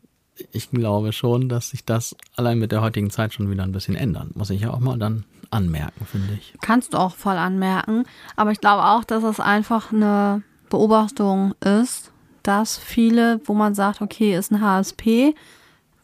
ich 0.52 0.70
glaube 0.70 1.12
schon, 1.12 1.48
dass 1.48 1.70
sich 1.70 1.84
das 1.84 2.16
allein 2.34 2.58
mit 2.58 2.72
der 2.72 2.80
heutigen 2.80 3.10
Zeit 3.10 3.34
schon 3.34 3.50
wieder 3.50 3.62
ein 3.62 3.72
bisschen 3.72 3.94
ändern. 3.94 4.30
Muss 4.34 4.50
ich 4.50 4.62
ja 4.62 4.72
auch 4.72 4.80
mal 4.80 4.98
dann 4.98 5.24
anmerken, 5.50 6.06
finde 6.06 6.34
ich. 6.34 6.54
Kannst 6.60 6.94
du 6.94 6.98
auch 6.98 7.14
voll 7.14 7.36
anmerken. 7.36 8.04
Aber 8.36 8.52
ich 8.52 8.60
glaube 8.60 8.84
auch, 8.84 9.04
dass 9.04 9.22
es 9.24 9.40
einfach 9.40 9.92
eine 9.92 10.42
Beobachtung 10.68 11.54
ist, 11.60 12.12
dass 12.42 12.78
viele, 12.78 13.40
wo 13.44 13.54
man 13.54 13.74
sagt, 13.74 14.00
okay, 14.00 14.36
ist 14.36 14.52
ein 14.52 14.60
HSP, 14.60 15.34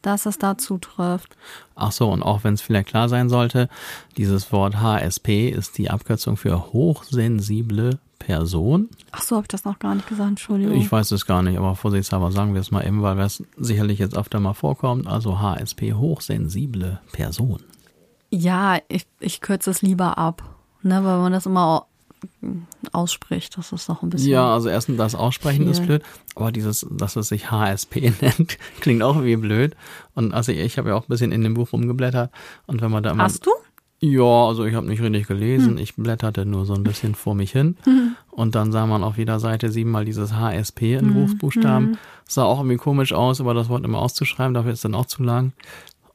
dass 0.03 0.27
es 0.27 0.39
da 0.39 0.57
zutrifft. 0.57 1.37
Ach 1.75 1.93
so, 1.93 2.11
und 2.11 2.23
auch 2.23 2.45
wenn 2.45 2.55
es 2.55 2.63
vielleicht 2.63 2.89
klar 2.89 3.09
sein 3.09 3.29
sollte, 3.29 3.69
dieses 4.17 4.53
Wort 4.53 4.81
HSP 4.81 5.49
ist 5.49 5.79
die 5.79 5.91
Abkürzung 5.91 6.37
für 6.37 6.73
hochsensible 6.73 7.99
Person. 8.19 8.89
Ach 9.13 9.23
so, 9.23 9.37
habe 9.37 9.45
ich 9.45 9.49
das 9.49 9.65
noch 9.65 9.79
gar 9.79 9.95
nicht 9.95 10.09
gesagt, 10.09 10.29
Entschuldigung. 10.29 10.77
Ich 10.77 10.91
weiß 10.91 11.11
es 11.13 11.27
gar 11.27 11.43
nicht, 11.43 11.59
aber 11.59 11.77
vorsichtshalber 11.77 12.33
sagen 12.33 12.55
wir 12.55 12.61
es 12.61 12.71
mal 12.71 12.87
eben, 12.87 13.03
weil 13.03 13.17
das 13.17 13.43
sicherlich 13.57 13.99
jetzt 13.99 14.17
öfter 14.17 14.41
mal 14.41 14.55
vorkommt. 14.55 15.07
Also 15.07 15.41
HSP, 15.41 15.95
hochsensible 15.95 17.01
Person. 17.13 17.63
Ja, 18.31 18.79
ich, 18.89 19.07
ich 19.21 19.41
kürze 19.41 19.71
es 19.71 19.83
lieber 19.83 20.19
ab, 20.19 20.43
ne, 20.83 21.05
weil 21.05 21.19
man 21.19 21.33
das 21.33 21.47
immer 21.47 21.87
ausspricht, 22.93 23.57
das 23.59 23.73
ist 23.73 23.89
noch 23.89 24.03
ein 24.03 24.11
bisschen. 24.11 24.31
Ja, 24.31 24.55
also 24.55 24.69
erstens 24.69 24.97
das 24.97 25.15
Aussprechen 25.15 25.63
viel. 25.63 25.71
ist 25.71 25.85
blöd, 25.85 26.03
aber 26.35 26.53
dieses, 26.53 26.87
dass 26.91 27.17
es 27.17 27.29
sich 27.29 27.51
HSP 27.51 28.13
nennt, 28.21 28.59
klingt 28.81 29.03
auch 29.03 29.23
wie 29.23 29.37
blöd. 29.37 29.77
Und 30.15 30.33
also 30.33 30.53
ich 30.53 30.79
habe 30.79 30.91
ja 30.91 30.95
auch 30.95 31.05
ein 31.05 31.09
bisschen 31.09 31.33
in 31.33 31.43
dem 31.43 31.55
Buch 31.55 31.73
rumgeblättert 31.73 32.31
und 32.67 32.81
wenn 32.81 32.91
man 32.91 33.03
da 33.03 33.11
immer. 33.11 33.25
Hast 33.25 33.47
du? 33.47 33.51
Ja, 33.99 34.47
also 34.47 34.65
ich 34.65 34.75
habe 34.75 34.87
nicht 34.87 35.01
richtig 35.01 35.27
gelesen. 35.27 35.71
Hm. 35.71 35.79
Ich 35.79 35.97
blätterte 35.97 36.45
nur 36.45 36.67
so 36.67 36.75
ein 36.75 36.83
bisschen 36.83 37.15
vor 37.15 37.35
mich 37.35 37.53
hin. 37.53 37.77
Hm. 37.85 38.17
Und 38.31 38.55
dann 38.55 38.71
sah 38.71 38.85
man 38.85 39.03
auf 39.03 39.17
jeder 39.17 39.41
Seite 39.41 39.71
siebenmal 39.71 40.05
dieses 40.05 40.35
HSP 40.35 40.97
in 40.97 41.07
hm. 41.07 41.15
Großbuchstaben. 41.15 41.89
Hm. 41.89 41.99
Sah 42.29 42.45
auch 42.45 42.59
irgendwie 42.59 42.77
komisch 42.77 43.15
aus, 43.15 43.41
aber 43.41 43.55
das 43.55 43.71
Wort 43.71 43.85
immer 43.85 43.99
auszuschreiben, 43.99 44.53
dafür 44.53 44.73
ist 44.73 44.85
dann 44.85 44.95
auch 44.95 45.07
zu 45.07 45.23
lang. 45.23 45.53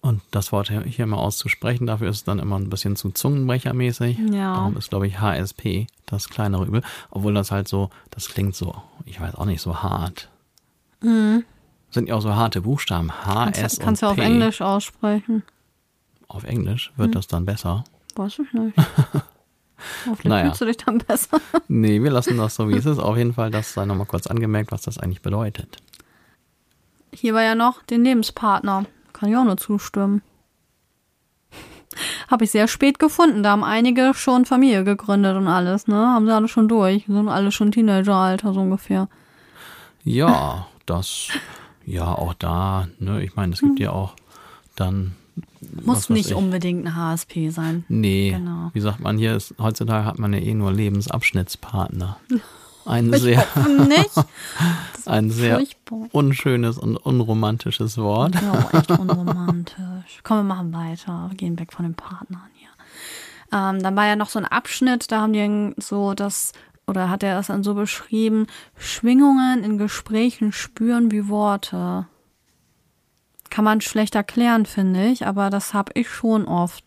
Und 0.02 0.22
das 0.32 0.52
Wort 0.52 0.72
hier 0.72 1.06
mal 1.06 1.18
auszusprechen, 1.18 1.86
dafür 1.86 2.10
ist 2.10 2.18
es 2.18 2.24
dann 2.24 2.40
immer 2.40 2.58
ein 2.58 2.72
bisschen 2.72 2.96
zu 2.96 3.12
zungenbrechermäßig. 3.12 4.18
Ja. 4.32 4.56
Darum 4.56 4.76
ist, 4.76 4.90
glaube 4.90 5.06
ich, 5.06 5.20
HSP 5.20 5.86
das 6.08 6.28
kleinere 6.28 6.66
Übel. 6.66 6.82
Obwohl 7.12 7.36
das 7.36 7.52
halt 7.52 7.68
so, 7.68 7.92
das 8.10 8.28
klingt 8.30 8.56
so, 8.56 8.76
ich 9.06 9.22
weiß 9.22 9.36
auch 9.36 9.46
nicht, 9.46 9.62
so 9.62 9.84
hart. 9.84 10.30
Mhm. 11.02 11.44
Sind 11.92 12.10
ja 12.10 12.16
auch 12.16 12.22
so 12.22 12.36
harte 12.36 12.62
Buchstaben. 12.62 13.12
H, 13.12 13.44
kannst, 13.46 13.62
S 13.62 13.80
kannst 13.80 14.02
und 14.02 14.10
du 14.10 14.12
auf 14.14 14.18
Englisch 14.18 14.62
aussprechen. 14.62 15.44
Auf 16.28 16.46
Englisch 16.46 16.92
wird 16.96 17.10
mhm. 17.10 17.14
das 17.14 17.28
dann 17.28 17.46
besser. 17.46 17.84
Weiß 18.16 18.40
ich 18.40 18.54
nicht. 18.54 18.78
Hoffentlich 20.06 20.26
naja. 20.26 20.46
fühlst 20.46 20.62
du 20.62 20.66
dich 20.66 20.78
dann 20.78 20.98
besser. 21.00 21.40
nee, 21.68 22.02
wir 22.02 22.12
lassen 22.12 22.38
das 22.38 22.56
so, 22.56 22.70
wie 22.70 22.76
es 22.76 22.86
ist. 22.86 23.00
Auf 23.00 23.18
jeden 23.18 23.34
Fall, 23.34 23.52
das 23.52 23.74
sei 23.74 23.86
nochmal 23.86 24.08
kurz 24.08 24.28
angemerkt, 24.28 24.72
was 24.72 24.82
das 24.82 24.98
eigentlich 24.98 25.22
bedeutet. 25.22 25.78
Hier 27.14 27.34
war 27.34 27.44
ja 27.44 27.56
noch 27.56 27.84
den 27.84 28.04
Lebenspartner. 28.04 28.86
Kann 29.22 29.30
ich 29.30 29.38
auch 29.38 29.44
nur 29.44 29.58
zustimmen. 29.58 30.24
Habe 32.28 32.46
ich 32.46 32.50
sehr 32.50 32.68
spät 32.68 32.98
gefunden. 32.98 33.44
Da 33.44 33.52
haben 33.52 33.64
einige 33.64 34.14
schon 34.16 34.46
Familie 34.46 34.84
gegründet 34.84 35.38
und 35.38 35.48
alles, 35.48 35.86
ne? 35.88 35.96
Haben 35.96 36.26
sie 36.26 36.34
alle 36.34 36.48
schon 36.48 36.68
durch. 36.68 37.06
Sind 37.06 37.30
alle 37.30 37.52
schon 37.52 37.72
Teenageralter, 37.72 38.52
so 38.52 38.62
ungefähr. 38.62 39.10
Ja, 40.04 40.66
das, 40.88 41.28
ja, 41.86 42.06
auch 42.06 42.34
da, 42.34 42.88
ne? 42.98 43.24
Ich 43.24 43.36
meine, 43.36 43.54
es 43.54 43.60
gibt 43.60 43.78
hm. 43.78 43.84
ja 43.86 43.92
auch 43.92 44.16
dann. 44.76 45.12
Muss 45.86 46.10
nicht 46.10 46.32
ich. 46.32 46.36
unbedingt 46.36 46.88
ein 46.88 46.96
HSP 46.96 47.52
sein. 47.52 47.86
Nee. 47.90 48.32
Genau. 48.32 48.72
Wie 48.74 48.82
sagt 48.82 49.02
man 49.02 49.20
hier, 49.20 49.36
ist, 49.36 49.54
heutzutage 49.60 50.06
hat 50.06 50.18
man 50.18 50.34
ja 50.34 50.40
eh 50.40 50.56
nur 50.56 50.74
Lebensabschnittspartner. 50.74 52.18
Ein 52.86 53.14
ich 53.14 53.22
sehr, 53.22 53.46
ein 55.06 55.32
sehr 55.32 55.58
furchtbar. 55.58 56.08
unschönes 56.12 56.78
und 56.78 56.98
unromantisches 56.98 57.98
Wort. 57.98 58.36
Ja, 58.36 58.80
echt 58.80 58.92
unromantisch. 59.00 60.20
Komm, 60.24 60.38
wir 60.38 60.44
machen 60.44 60.74
weiter. 60.74 61.28
Wir 61.30 61.38
gehen 61.38 61.60
weg 61.60 61.74
von 61.74 61.84
den 61.84 61.96
Partnern 61.96 62.50
hier. 62.56 62.70
Ähm, 63.54 63.82
dann 63.84 63.96
war 63.96 64.06
ja 64.06 64.16
noch 64.16 64.30
so 64.30 64.40
ein 64.40 64.46
Abschnitt, 64.46 65.12
da 65.12 65.22
haben 65.22 65.34
die 65.34 65.74
so 65.82 66.14
das, 66.14 66.54
oder 66.88 67.10
hat 67.10 67.24
er 67.24 67.36
das 67.36 67.48
dann 67.48 67.64
so 67.64 67.74
beschrieben, 67.74 68.48
Schwingungen 68.78 69.64
in 69.64 69.78
Gesprächen 69.78 70.52
spüren 70.52 71.12
wie 71.12 71.28
Worte. 71.28 72.08
Kann 73.50 73.66
man 73.66 73.82
schlecht 73.82 74.16
erklären, 74.16 74.66
finde 74.66 75.08
ich, 75.08 75.28
aber 75.28 75.50
das 75.50 75.74
habe 75.74 75.92
ich 75.96 76.10
schon 76.10 76.46
oft. 76.46 76.86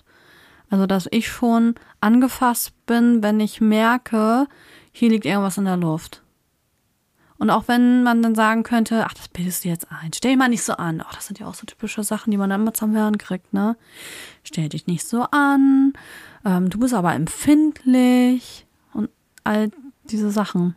Also, 0.71 0.87
dass 0.87 1.07
ich 1.11 1.29
schon 1.29 1.75
angefasst 2.01 2.73
bin, 2.87 3.23
wenn 3.23 3.39
ich 3.39 3.61
merke, 3.61 4.47
hier 4.97 5.11
liegt 5.11 5.27
irgendwas 5.27 5.59
in 5.59 5.65
der 5.65 5.77
Luft. 5.77 6.23
Und 7.37 7.51
auch 7.51 7.67
wenn 7.67 8.05
man 8.05 8.23
dann 8.23 8.37
sagen 8.37 8.63
könnte, 8.63 9.05
ach, 9.05 9.13
das 9.13 9.29
bildest 9.29 9.65
du 9.65 9.69
jetzt 9.69 9.89
ein, 9.91 10.13
stell 10.15 10.31
dich 10.31 10.39
mal 10.39 10.49
nicht 10.49 10.63
so 10.63 10.75
an. 10.75 11.03
Ach, 11.05 11.13
das 11.13 11.27
sind 11.27 11.41
ja 11.41 11.49
auch 11.49 11.55
so 11.55 11.67
typische 11.67 12.05
Sachen, 12.05 12.31
die 12.31 12.37
man 12.37 12.49
dann 12.49 12.63
immer 12.63 12.75
zum 12.75 12.95
Hören 12.95 13.19
kriegt, 13.19 13.53
ne? 13.53 13.77
Stell 14.45 14.69
dich 14.69 14.87
nicht 14.87 15.07
so 15.07 15.23
an, 15.33 15.95
ähm, 16.45 16.71
du 16.71 16.79
bist 16.79 16.95
aber 16.95 17.13
empfindlich 17.13 18.67
und 18.93 19.11
all 19.43 19.73
diese 20.05 20.31
Sachen. 20.31 20.77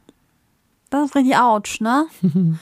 Das 0.90 1.06
ist 1.06 1.16
richtig 1.16 1.38
ouch, 1.38 1.80
ne? 1.80 2.08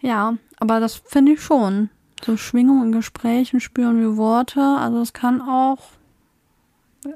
ja, 0.00 0.34
aber 0.58 0.78
das 0.78 0.96
finde 1.06 1.32
ich 1.32 1.40
schon. 1.40 1.88
So 2.22 2.36
Schwingungen 2.36 2.88
in 2.88 2.92
Gesprächen 2.92 3.60
spüren 3.60 4.02
wie 4.02 4.18
Worte, 4.18 4.60
also 4.60 4.98
das 4.98 5.14
kann 5.14 5.40
auch, 5.40 5.78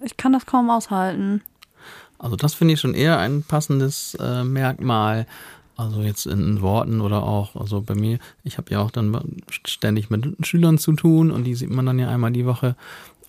ich 0.03 0.17
kann 0.17 0.33
das 0.33 0.47
kaum 0.47 0.71
aushalten. 0.71 1.43
Also 2.25 2.37
das 2.37 2.55
finde 2.55 2.73
ich 2.73 2.81
schon 2.81 2.95
eher 2.95 3.19
ein 3.19 3.43
passendes 3.43 4.15
äh, 4.15 4.45
Merkmal. 4.45 5.27
Also 5.77 6.01
jetzt 6.01 6.25
in, 6.27 6.63
Worten 6.63 7.03
oder 7.03 7.23
auch, 7.23 7.55
also 7.55 7.83
bei 7.83 7.95
mir, 7.95 8.19
ich 8.45 8.57
habe 8.57 8.71
ja 8.71 8.81
auch 8.81 8.91
dann 8.91 9.43
ständig 9.67 10.09
mit 10.09 10.47
Schülern 10.47 10.79
zu 10.79 10.93
tun 10.93 11.31
und 11.31 11.45
die 11.45 11.55
sieht 11.55 11.69
man 11.69 11.85
dann 11.85 11.99
ja 11.99 12.09
einmal 12.09 12.33
die 12.33 12.47
Woche. 12.47 12.77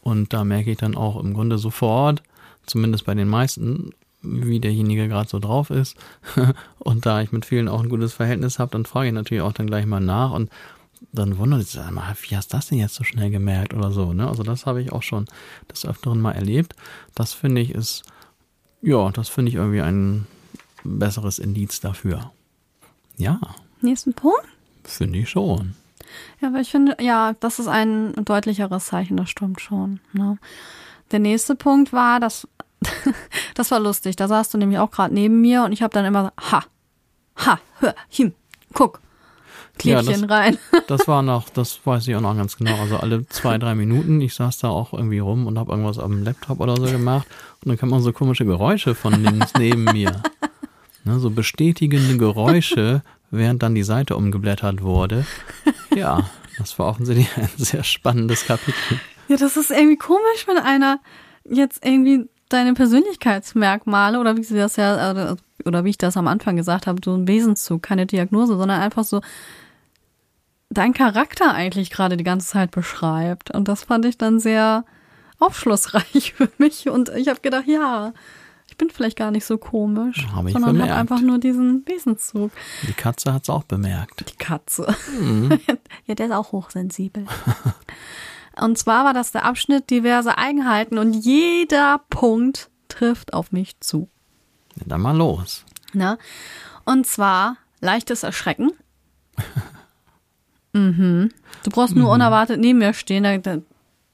Und 0.02 0.32
da 0.32 0.46
merke 0.46 0.72
ich 0.72 0.78
dann 0.78 0.96
auch 0.96 1.22
im 1.22 1.34
Grunde 1.34 1.58
sofort, 1.58 2.24
zumindest 2.68 3.06
bei 3.06 3.16
den 3.16 3.28
meisten, 3.28 3.92
wie 4.22 4.62
derjenige 4.62 5.10
gerade 5.10 5.28
so 5.28 5.40
drauf 5.40 5.72
ist. 5.72 5.98
und 6.80 7.06
da 7.06 7.22
ich 7.22 7.34
mit 7.34 7.46
vielen 7.46 7.68
auch 7.68 7.84
ein 7.84 7.90
gutes 7.90 8.14
Verhältnis 8.14 8.60
habe, 8.60 8.72
dann 8.72 8.86
frage 8.86 9.08
ich 9.08 9.14
natürlich 9.14 9.42
auch 9.42 9.52
dann 9.52 9.68
gleich 9.68 9.86
mal 9.86 10.00
nach 10.00 10.32
und 10.32 10.50
dann 11.12 11.38
wundert 11.38 11.68
sich, 11.68 11.82
wie 11.82 12.38
hast 12.38 12.54
du 12.54 12.58
das 12.58 12.68
denn 12.68 12.78
jetzt 12.78 12.96
so 12.96 13.04
schnell 13.04 13.30
gemerkt 13.30 13.74
oder 13.74 13.92
so. 13.92 14.14
Ne? 14.14 14.26
Also 14.26 14.44
das 14.44 14.66
habe 14.66 14.82
ich 14.82 14.94
auch 14.94 15.04
schon 15.04 15.26
des 15.70 15.86
Öfteren 15.86 16.22
mal 16.22 16.32
erlebt. 16.32 16.76
Das 17.14 17.34
finde 17.34 17.60
ich 17.60 17.72
ist, 17.72 18.04
ja, 18.86 19.10
das 19.12 19.30
finde 19.30 19.50
ich 19.50 19.56
irgendwie 19.56 19.82
ein 19.82 20.28
besseres 20.84 21.40
Indiz 21.40 21.80
dafür. 21.80 22.32
Ja. 23.18 23.40
Nächsten 23.82 24.14
Punkt? 24.14 24.46
Finde 24.84 25.20
ich 25.20 25.30
schon. 25.30 25.74
Ja, 26.40 26.50
aber 26.50 26.60
ich 26.60 26.70
finde, 26.70 26.96
ja, 27.00 27.34
das 27.40 27.60
ist 27.60 27.68
ein 27.68 28.14
deutlicheres 28.14 28.86
Zeichen, 28.86 29.18
das 29.18 29.30
stimmt 29.30 29.60
schon. 29.60 30.00
Ne? 30.14 30.38
Der 31.12 31.20
nächste 31.20 31.56
Punkt 31.56 31.94
war, 31.94 32.20
dass 32.20 32.48
das 33.56 33.72
war 33.72 33.80
lustig. 33.80 34.16
Da 34.16 34.28
saßt 34.28 34.54
du 34.54 34.58
nämlich 34.60 34.80
auch 34.80 34.92
gerade 34.92 35.14
neben 35.14 35.42
mir 35.42 35.64
und 35.64 35.72
ich 35.72 35.82
habe 35.82 35.94
dann 35.94 36.06
immer 36.06 36.32
ha, 36.52 36.64
ha, 37.38 37.60
hör, 37.80 37.96
him, 38.08 38.34
guck, 38.74 39.02
Klebchen 39.78 40.22
ja, 40.22 40.28
das, 40.28 40.30
rein. 40.30 40.58
das 40.88 41.08
war 41.08 41.22
noch, 41.22 41.50
das 41.50 41.80
weiß 41.84 42.08
ich 42.08 42.16
auch 42.16 42.22
noch 42.22 42.36
ganz 42.36 42.58
genau. 42.58 42.80
Also 42.80 42.98
alle 42.98 43.28
zwei, 43.28 43.58
drei 43.58 43.76
Minuten, 43.76 44.22
ich 44.22 44.34
saß 44.34 44.60
da 44.60 44.70
auch 44.70 44.94
irgendwie 44.94 45.20
rum 45.20 45.48
und 45.48 45.60
habe 45.60 45.72
irgendwas 45.72 46.00
am 46.00 46.24
Laptop 46.24 46.60
oder 46.60 46.76
so 46.76 46.86
gemacht 46.86 47.28
und 47.64 47.70
dann 47.70 47.78
kam 47.78 47.90
man 47.90 48.02
so 48.02 48.12
komische 48.14 48.46
Geräusche 48.46 48.96
von 48.96 49.22
links 49.24 49.54
neben 49.58 49.86
mir. 49.86 50.22
Ne, 51.04 51.20
so 51.20 51.30
bestätigende 51.30 52.18
Geräusche, 52.18 53.04
während 53.30 53.62
dann 53.62 53.76
die 53.76 53.84
Seite 53.84 54.16
umgeblättert 54.16 54.82
wurde. 54.82 55.26
Ja, 55.96 56.30
das 56.58 56.80
war 56.80 56.88
offensichtlich 56.88 57.30
ein 57.38 57.50
sehr 57.58 57.84
spannendes 57.84 58.46
Kapitel. 58.46 59.00
Ja, 59.28 59.38
das 59.38 59.58
ist 59.58 59.72
irgendwie 59.72 59.98
komisch, 59.98 60.48
wenn 60.48 60.58
einer 60.58 61.00
jetzt 61.48 61.86
irgendwie 61.86 62.28
deine 62.50 62.74
Persönlichkeitsmerkmale 62.74 64.20
oder 64.20 64.38
wie 64.38 64.44
sie 64.44 64.56
das 64.56 64.76
ja, 64.76 65.12
oder, 65.12 65.38
oder 65.66 65.84
wie 65.84 65.90
ich 65.90 65.98
das 65.98 66.18
am 66.18 66.28
Anfang 66.28 66.56
gesagt 66.56 66.88
habe, 66.88 67.00
so 67.04 67.16
ein 67.16 67.28
Wesenszug, 67.28 67.82
keine 67.82 68.06
Diagnose, 68.06 68.58
sondern 68.58 68.82
einfach 68.82 69.04
so 69.04 69.22
dein 70.78 70.94
Charakter 70.94 71.54
eigentlich 71.54 71.90
gerade 71.90 72.18
die 72.18 72.24
ganze 72.24 72.48
Zeit 72.48 72.72
beschreibt. 72.72 73.52
Und 73.52 73.68
das 73.68 73.84
fand 73.84 74.06
ich 74.06 74.18
dann 74.18 74.40
sehr 74.40 74.86
aufschlussreich 75.40 76.34
für 76.38 76.50
mich. 76.58 76.90
Und 76.90 77.10
ich 77.10 77.28
habe 77.28 77.42
gedacht, 77.42 77.66
ja, 77.68 78.14
ich 78.68 78.78
bin 78.78 78.90
vielleicht 78.90 79.18
gar 79.18 79.32
nicht 79.32 79.46
so 79.46 79.58
komisch, 79.58 80.28
Hab 80.34 80.48
ich 80.48 80.54
sondern 80.54 80.82
habe 80.82 80.96
einfach 80.96 81.22
nur 81.22 81.38
diesen 81.38 81.86
Wesenszug. 81.88 82.52
Die 82.88 82.94
Katze 82.94 83.34
hat 83.34 83.44
es 83.44 83.50
auch 83.50 83.64
bemerkt. 83.64 84.30
Die 84.30 84.38
Katze. 84.38 84.96
Mhm. 85.20 85.60
ja, 86.06 86.16
der 86.16 86.26
ist 86.28 86.32
auch 86.32 86.52
hochsensibel. 86.52 87.26
Und 88.60 88.78
zwar 88.78 89.06
war 89.06 89.14
das 89.14 89.32
der 89.32 89.46
Abschnitt 89.46 89.90
diverse 89.90 90.38
Eigenheiten 90.38 90.98
und 90.98 91.14
jeder 91.14 92.00
Punkt 92.10 92.70
trifft 92.88 93.34
auf 93.34 93.52
mich 93.52 93.78
zu. 93.82 94.08
Ja, 94.78 94.84
dann 94.86 95.02
mal 95.02 95.16
los. 95.16 95.66
Ne? 95.92 96.18
Und 96.86 97.06
zwar 97.06 97.58
leichtes 97.82 98.24
Erschrecken. 98.24 98.72
Mhm. 100.76 101.30
Du 101.64 101.70
brauchst 101.72 101.96
nur 101.96 102.06
mhm. 102.06 102.14
unerwartet 102.14 102.60
neben 102.60 102.80
mir 102.80 102.94
stehen, 102.94 103.24
da, 103.24 103.38
da 103.38 103.58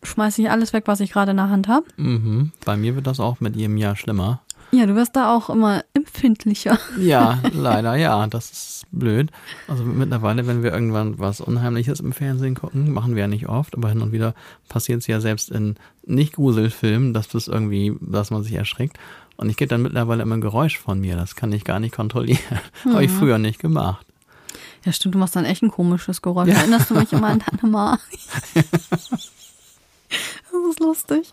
schmeiße 0.03 0.41
ich 0.41 0.49
alles 0.49 0.73
weg, 0.73 0.83
was 0.87 0.99
ich 0.99 1.11
gerade 1.11 1.31
in 1.31 1.37
der 1.37 1.49
Hand 1.49 1.67
habe. 1.67 1.85
Mhm. 1.97 2.51
Bei 2.65 2.77
mir 2.77 2.95
wird 2.95 3.07
das 3.07 3.19
auch 3.19 3.39
mit 3.39 3.55
jedem 3.55 3.77
Jahr 3.77 3.95
schlimmer. 3.95 4.41
Ja, 4.73 4.85
du 4.85 4.95
wirst 4.95 5.17
da 5.17 5.35
auch 5.35 5.49
immer 5.49 5.83
empfindlicher. 5.93 6.79
Ja, 6.97 7.39
leider 7.53 7.95
ja, 7.95 8.25
das 8.27 8.51
ist 8.51 8.85
blöd. 8.91 9.29
Also 9.67 9.83
mittlerweile, 9.83 10.47
wenn 10.47 10.63
wir 10.63 10.71
irgendwann 10.71 11.19
was 11.19 11.41
Unheimliches 11.41 11.99
im 11.99 12.13
Fernsehen 12.13 12.55
gucken, 12.55 12.91
machen 12.93 13.15
wir 13.15 13.21
ja 13.21 13.27
nicht 13.27 13.49
oft, 13.49 13.75
aber 13.75 13.89
hin 13.89 14.01
und 14.01 14.13
wieder 14.13 14.33
passiert 14.69 15.01
es 15.01 15.07
ja 15.07 15.19
selbst 15.19 15.51
in 15.51 15.75
Nicht-Gruselfilmen, 16.05 17.13
dass 17.13 17.27
das 17.27 17.49
irgendwie, 17.49 17.97
dass 17.99 18.31
man 18.31 18.43
sich 18.43 18.53
erschreckt. 18.53 18.97
Und 19.35 19.49
ich 19.49 19.57
gebe 19.57 19.69
dann 19.69 19.81
mittlerweile 19.81 20.23
immer 20.23 20.37
ein 20.37 20.41
Geräusch 20.41 20.77
von 20.77 20.99
mir, 21.01 21.17
das 21.17 21.35
kann 21.35 21.51
ich 21.51 21.65
gar 21.65 21.79
nicht 21.79 21.95
kontrollieren. 21.95 22.39
Mhm. 22.85 22.93
Habe 22.93 23.05
ich 23.05 23.11
früher 23.11 23.37
nicht 23.37 23.59
gemacht. 23.59 24.05
Ja, 24.83 24.91
stimmt, 24.91 25.15
du 25.15 25.19
machst 25.19 25.35
dann 25.35 25.45
echt 25.45 25.61
ein 25.61 25.71
komisches 25.71 26.21
Geräusch. 26.21 26.49
Ja. 26.49 26.55
Erinnerst 26.55 26.89
du 26.89 26.95
mich 26.95 27.13
immer 27.13 27.27
an 27.27 27.43
deine 27.45 27.71
Ma? 27.71 27.99
das 28.53 29.21
ist 30.69 30.79
lustig. 30.79 31.31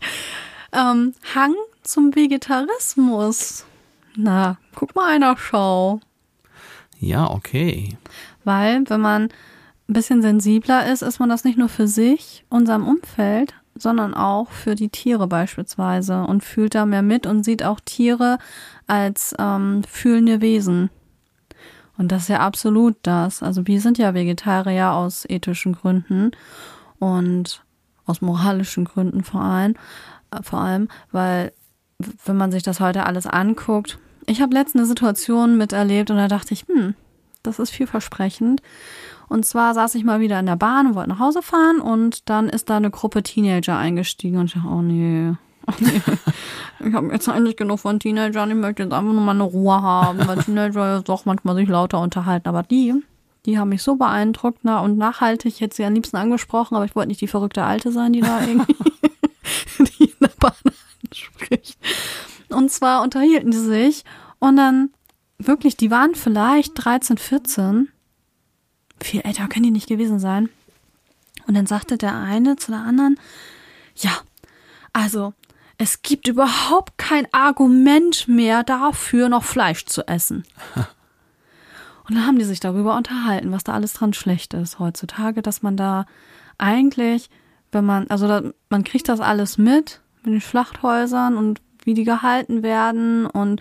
Ähm, 0.72 1.14
Hang 1.34 1.54
zum 1.82 2.14
Vegetarismus. 2.14 3.64
Na, 4.16 4.58
guck 4.74 4.94
mal 4.94 5.10
einer 5.14 5.36
Schau. 5.38 6.00
Ja, 6.98 7.30
okay. 7.30 7.96
Weil, 8.44 8.84
wenn 8.88 9.00
man 9.00 9.24
ein 9.88 9.92
bisschen 9.94 10.20
sensibler 10.20 10.90
ist, 10.90 11.02
ist 11.02 11.18
man 11.18 11.28
das 11.28 11.44
nicht 11.44 11.56
nur 11.56 11.68
für 11.68 11.88
sich, 11.88 12.44
unserem 12.50 12.86
Umfeld, 12.86 13.54
sondern 13.74 14.12
auch 14.14 14.50
für 14.50 14.74
die 14.74 14.88
Tiere 14.88 15.26
beispielsweise 15.26 16.22
und 16.24 16.42
fühlt 16.44 16.74
da 16.74 16.84
mehr 16.84 17.02
mit 17.02 17.26
und 17.26 17.44
sieht 17.44 17.62
auch 17.62 17.80
Tiere 17.80 18.38
als 18.86 19.34
ähm, 19.38 19.82
fühlende 19.88 20.40
Wesen. 20.40 20.90
Und 21.98 22.12
das 22.12 22.22
ist 22.22 22.28
ja 22.28 22.40
absolut 22.40 22.96
das. 23.02 23.42
Also 23.42 23.66
wir 23.66 23.80
sind 23.80 23.98
ja 23.98 24.14
Vegetarier 24.14 24.92
aus 24.92 25.26
ethischen 25.28 25.74
Gründen 25.74 26.30
und 26.98 27.62
aus 28.06 28.22
moralischen 28.22 28.84
Gründen 28.84 29.24
vor 29.24 29.42
allem, 29.42 29.74
äh, 30.30 30.42
vor 30.42 30.60
allem, 30.60 30.88
weil 31.12 31.52
wenn 32.24 32.36
man 32.36 32.52
sich 32.52 32.62
das 32.62 32.80
heute 32.80 33.04
alles 33.06 33.26
anguckt. 33.26 33.98
Ich 34.26 34.40
habe 34.40 34.54
letztens 34.54 34.82
eine 34.82 34.88
Situation 34.88 35.58
miterlebt 35.58 36.10
und 36.10 36.16
da 36.16 36.28
dachte 36.28 36.54
ich, 36.54 36.64
hm, 36.68 36.94
das 37.42 37.58
ist 37.58 37.70
vielversprechend. 37.70 38.62
Und 39.28 39.44
zwar 39.44 39.74
saß 39.74 39.94
ich 39.96 40.04
mal 40.04 40.20
wieder 40.20 40.38
in 40.38 40.46
der 40.46 40.56
Bahn 40.56 40.86
und 40.86 40.94
wollte 40.94 41.10
nach 41.10 41.18
Hause 41.18 41.42
fahren 41.42 41.80
und 41.80 42.28
dann 42.30 42.48
ist 42.48 42.70
da 42.70 42.76
eine 42.76 42.90
Gruppe 42.90 43.22
Teenager 43.22 43.76
eingestiegen 43.76 44.38
und 44.38 44.46
ich 44.46 44.54
dachte, 44.54 44.68
oh 44.68 44.82
nee, 44.82 45.32
oh 45.68 45.74
nee. 45.80 46.00
ich 46.86 46.94
habe 46.94 47.12
jetzt 47.12 47.28
eigentlich 47.28 47.56
genug 47.56 47.80
von 47.80 48.00
Teenagern, 48.00 48.50
ich 48.50 48.56
möchte 48.56 48.82
jetzt 48.82 48.92
einfach 48.92 49.12
nur 49.12 49.22
mal 49.22 49.32
eine 49.32 49.42
Ruhe 49.44 49.80
haben, 49.82 50.26
weil 50.26 50.38
Teenager 50.38 50.86
ja 50.86 51.00
doch 51.00 51.24
manchmal 51.24 51.56
sich 51.56 51.68
lauter 51.68 52.00
unterhalten. 52.00 52.48
Aber 52.48 52.62
die, 52.62 52.94
die 53.46 53.58
haben 53.58 53.68
mich 53.68 53.82
so 53.82 53.96
beeindruckt 53.96 54.60
na, 54.62 54.80
und 54.80 54.98
nachhaltig, 54.98 55.54
ich 55.54 55.60
hätte 55.60 55.76
sie 55.76 55.84
am 55.84 55.94
liebsten 55.94 56.16
angesprochen, 56.16 56.74
aber 56.74 56.84
ich 56.84 56.96
wollte 56.96 57.08
nicht 57.08 57.20
die 57.20 57.28
verrückte 57.28 57.64
Alte 57.64 57.92
sein, 57.92 58.12
die 58.12 58.20
da 58.20 58.40
irgendwie 58.46 58.74
die 59.78 60.04
in 60.04 60.16
der 60.20 60.30
Bahn 60.38 60.52
anspricht. 61.06 61.78
Und 62.48 62.70
zwar 62.70 63.02
unterhielten 63.02 63.50
die 63.50 63.58
sich 63.58 64.04
und 64.38 64.56
dann 64.56 64.90
wirklich, 65.38 65.76
die 65.76 65.90
waren 65.90 66.14
vielleicht 66.14 66.72
13, 66.74 67.18
14. 67.18 67.88
Viel 69.00 69.20
älter 69.20 69.46
können 69.48 69.64
die 69.64 69.70
nicht 69.70 69.88
gewesen 69.88 70.18
sein. 70.18 70.48
Und 71.46 71.54
dann 71.54 71.66
sagte 71.66 71.96
der 71.96 72.14
eine 72.14 72.56
zu 72.56 72.72
der 72.72 72.80
anderen, 72.80 73.18
ja, 73.96 74.10
also 74.92 75.32
es 75.78 76.02
gibt 76.02 76.26
überhaupt 76.26 76.98
kein 76.98 77.32
Argument 77.32 78.26
mehr 78.26 78.64
dafür, 78.64 79.28
noch 79.28 79.44
Fleisch 79.44 79.86
zu 79.86 80.06
essen. 80.06 80.44
Und 82.08 82.16
dann 82.16 82.26
haben 82.26 82.38
die 82.38 82.44
sich 82.44 82.58
darüber 82.58 82.96
unterhalten, 82.96 83.52
was 83.52 83.64
da 83.64 83.74
alles 83.74 83.92
dran 83.92 84.12
schlecht 84.12 84.54
ist 84.54 84.78
heutzutage, 84.78 85.42
dass 85.42 85.62
man 85.62 85.76
da 85.76 86.06
eigentlich, 86.56 87.28
wenn 87.70 87.84
man, 87.84 88.06
also 88.08 88.26
da, 88.26 88.42
man 88.70 88.82
kriegt 88.82 89.08
das 89.08 89.20
alles 89.20 89.58
mit, 89.58 90.00
mit 90.22 90.34
den 90.34 90.40
Schlachthäusern 90.40 91.36
und 91.36 91.60
wie 91.84 91.92
die 91.94 92.04
gehalten 92.04 92.62
werden 92.62 93.26
und 93.26 93.60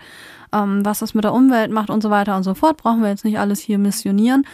ähm, 0.52 0.84
was 0.84 1.00
das 1.00 1.12
mit 1.12 1.24
der 1.24 1.34
Umwelt 1.34 1.70
macht 1.70 1.90
und 1.90 2.02
so 2.02 2.10
weiter 2.10 2.36
und 2.36 2.42
so 2.42 2.54
fort. 2.54 2.78
Brauchen 2.78 3.02
wir 3.02 3.10
jetzt 3.10 3.24
nicht 3.24 3.38
alles 3.38 3.60
hier 3.60 3.78
missionieren. 3.78 4.46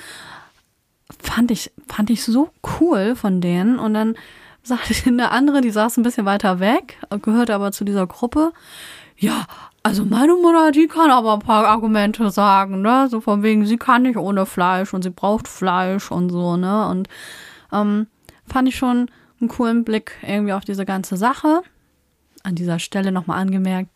Fand 1.23 1.53
ich, 1.53 1.71
fand 1.87 2.11
ich 2.11 2.25
so 2.25 2.51
cool 2.81 3.15
von 3.15 3.41
denen. 3.41 3.79
Und 3.79 3.95
dann 3.95 4.17
eine 5.07 5.31
andere, 5.31 5.61
die 5.61 5.71
saß 5.71 5.97
ein 5.97 6.03
bisschen 6.03 6.27
weiter 6.27 6.61
weg, 6.61 6.99
gehörte 7.23 7.55
aber 7.55 7.73
zu 7.73 7.85
dieser 7.85 8.07
Gruppe. 8.07 8.53
Ja, 9.17 9.47
also 9.83 10.05
meine 10.05 10.35
Mutter, 10.35 10.73
die 10.73 10.89
kann 10.89 11.11
aber 11.11 11.35
ein 11.35 11.41
paar 11.41 11.67
Argumente 11.67 12.31
sagen, 12.31 12.83
ne? 12.83 13.07
So 13.09 13.21
von 13.21 13.43
wegen, 13.43 13.65
sie 13.67 13.77
kann 13.77 14.03
nicht 14.03 14.17
ohne 14.17 14.47
Fleisch 14.47 14.93
und 14.93 15.03
sie 15.03 15.11
braucht 15.11 15.47
Fleisch 15.47 16.11
und 16.11 16.31
so, 16.31 16.57
ne? 16.57 16.89
Und 16.89 17.09
ähm, 17.73 18.07
fand 18.47 18.69
ich 18.69 18.77
schon 18.77 19.11
einen 19.41 19.49
coolen 19.49 19.85
Blick 19.85 20.13
irgendwie 20.27 20.53
auf 20.53 20.65
diese 20.65 20.85
ganze 20.85 21.17
Sache 21.17 21.63
an 22.45 22.55
dieser 22.55 22.79
Stelle 22.79 23.11
nochmal 23.11 23.41
angemerkt, 23.41 23.91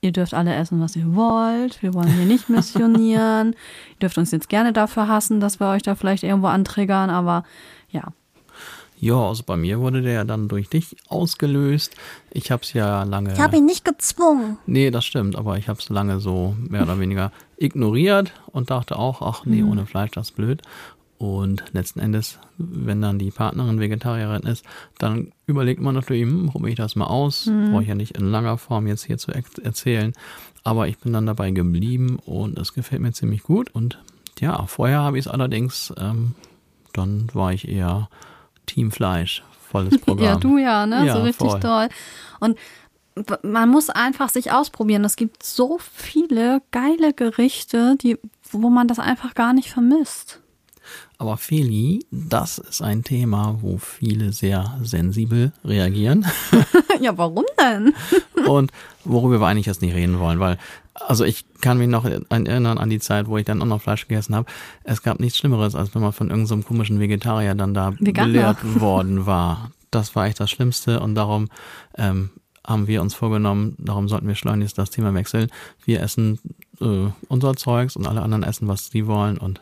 ihr 0.00 0.10
dürft 0.10 0.34
alle 0.34 0.54
essen, 0.54 0.80
was 0.80 0.96
ihr 0.96 1.14
wollt. 1.14 1.82
Wir 1.82 1.94
wollen 1.94 2.08
hier 2.08 2.24
nicht 2.24 2.48
missionieren. 2.48 3.52
ihr 3.52 3.98
dürft 4.00 4.18
uns 4.18 4.32
jetzt 4.32 4.48
gerne 4.48 4.72
dafür 4.72 5.06
hassen, 5.06 5.40
dass 5.40 5.60
wir 5.60 5.68
euch 5.68 5.82
da 5.82 5.94
vielleicht 5.94 6.24
irgendwo 6.24 6.48
antriggern, 6.48 7.10
aber 7.10 7.44
ja. 7.90 8.12
Ja, 8.98 9.28
also 9.28 9.42
bei 9.44 9.56
mir 9.56 9.80
wurde 9.80 10.00
der 10.00 10.12
ja 10.12 10.24
dann 10.24 10.48
durch 10.48 10.68
dich 10.68 10.96
ausgelöst. 11.08 11.94
Ich 12.30 12.50
habe 12.50 12.62
es 12.62 12.72
ja 12.72 13.02
lange. 13.02 13.32
Ich 13.32 13.40
habe 13.40 13.56
ihn 13.56 13.66
nicht 13.66 13.84
gezwungen. 13.84 14.58
Nee, 14.66 14.90
das 14.90 15.04
stimmt, 15.04 15.36
aber 15.36 15.58
ich 15.58 15.68
habe 15.68 15.78
es 15.78 15.88
lange 15.90 16.18
so 16.20 16.56
mehr 16.58 16.82
oder 16.82 16.98
weniger 16.98 17.30
ignoriert 17.58 18.32
und 18.46 18.70
dachte 18.70 18.98
auch, 18.98 19.20
ach 19.20 19.44
nee, 19.44 19.62
mhm. 19.62 19.70
ohne 19.70 19.86
Fleisch, 19.86 20.12
das 20.12 20.30
ist 20.30 20.36
blöd. 20.36 20.62
Und 21.18 21.64
letzten 21.72 22.00
Endes, 22.00 22.38
wenn 22.58 23.00
dann 23.00 23.18
die 23.18 23.30
Partnerin 23.30 23.80
Vegetarierin 23.80 24.42
ist, 24.42 24.64
dann 24.98 25.32
überlegt 25.46 25.80
man 25.80 25.94
natürlich, 25.94 26.22
hm, 26.22 26.48
probiere 26.48 26.70
ich 26.70 26.76
das 26.76 26.96
mal 26.96 27.06
aus. 27.06 27.46
Mhm. 27.46 27.72
Brauche 27.72 27.82
ich 27.82 27.88
ja 27.88 27.94
nicht 27.94 28.18
in 28.18 28.30
langer 28.30 28.58
Form 28.58 28.86
jetzt 28.86 29.04
hier 29.04 29.16
zu 29.16 29.32
erzählen. 29.32 30.12
Aber 30.62 30.88
ich 30.88 30.98
bin 30.98 31.12
dann 31.12 31.26
dabei 31.26 31.52
geblieben 31.52 32.18
und 32.26 32.58
es 32.58 32.74
gefällt 32.74 33.00
mir 33.00 33.12
ziemlich 33.12 33.42
gut. 33.42 33.70
Und 33.70 33.98
ja, 34.40 34.66
vorher 34.66 35.00
habe 35.00 35.18
ich 35.18 35.26
es 35.26 35.32
allerdings, 35.32 35.92
ähm, 35.96 36.34
dann 36.92 37.28
war 37.32 37.52
ich 37.52 37.68
eher 37.68 38.08
Team 38.66 38.90
Fleisch, 38.90 39.42
volles 39.70 39.98
Programm. 40.02 40.24
ja, 40.24 40.36
du 40.36 40.58
ja, 40.58 40.86
ne? 40.86 41.06
Ja, 41.06 41.16
so 41.16 41.22
richtig 41.22 41.50
voll. 41.50 41.60
toll. 41.60 41.88
Und 42.40 42.58
man 43.42 43.70
muss 43.70 43.88
einfach 43.88 44.28
sich 44.28 44.52
ausprobieren. 44.52 45.04
Es 45.04 45.16
gibt 45.16 45.42
so 45.42 45.78
viele 45.80 46.60
geile 46.70 47.14
Gerichte, 47.14 47.96
die, 47.96 48.18
wo 48.50 48.68
man 48.68 48.88
das 48.88 48.98
einfach 48.98 49.34
gar 49.34 49.52
nicht 49.52 49.70
vermisst. 49.70 50.40
Aber 51.18 51.36
Feli, 51.36 52.04
das 52.10 52.58
ist 52.58 52.82
ein 52.82 53.02
Thema, 53.02 53.58
wo 53.60 53.78
viele 53.78 54.32
sehr 54.32 54.78
sensibel 54.82 55.52
reagieren. 55.64 56.26
ja, 57.00 57.16
warum 57.16 57.44
denn? 57.58 57.94
Und 58.46 58.70
worüber 59.04 59.40
wir 59.40 59.46
eigentlich 59.46 59.66
jetzt 59.66 59.82
nicht 59.82 59.94
reden 59.94 60.18
wollen, 60.18 60.40
weil, 60.40 60.58
also 60.94 61.24
ich 61.24 61.44
kann 61.60 61.78
mich 61.78 61.88
noch 61.88 62.04
erinnern 62.04 62.78
an 62.78 62.90
die 62.90 63.00
Zeit, 63.00 63.28
wo 63.28 63.38
ich 63.38 63.44
dann 63.44 63.62
auch 63.62 63.66
noch 63.66 63.82
Fleisch 63.82 64.06
gegessen 64.06 64.34
habe. 64.34 64.46
Es 64.84 65.02
gab 65.02 65.20
nichts 65.20 65.38
Schlimmeres, 65.38 65.74
als 65.74 65.94
wenn 65.94 66.02
man 66.02 66.12
von 66.12 66.28
irgendeinem 66.28 66.62
so 66.62 66.68
komischen 66.68 67.00
Vegetarier 67.00 67.54
dann 67.54 67.74
da 67.74 67.92
Veganer. 67.98 68.26
belehrt 68.26 68.58
worden 68.80 69.26
war. 69.26 69.70
Das 69.90 70.14
war 70.14 70.26
echt 70.26 70.40
das 70.40 70.50
Schlimmste 70.50 71.00
und 71.00 71.14
darum 71.14 71.48
ähm, 71.96 72.30
haben 72.66 72.88
wir 72.88 73.00
uns 73.00 73.14
vorgenommen, 73.14 73.76
darum 73.78 74.08
sollten 74.08 74.26
wir 74.26 74.34
schleunigst 74.34 74.76
das 74.76 74.90
Thema 74.90 75.14
wechseln. 75.14 75.50
Wir 75.84 76.02
essen 76.02 76.38
äh, 76.80 77.08
unser 77.28 77.54
Zeugs 77.56 77.96
und 77.96 78.06
alle 78.06 78.22
anderen 78.22 78.42
essen, 78.42 78.68
was 78.68 78.88
sie 78.88 79.06
wollen 79.06 79.38
und 79.38 79.60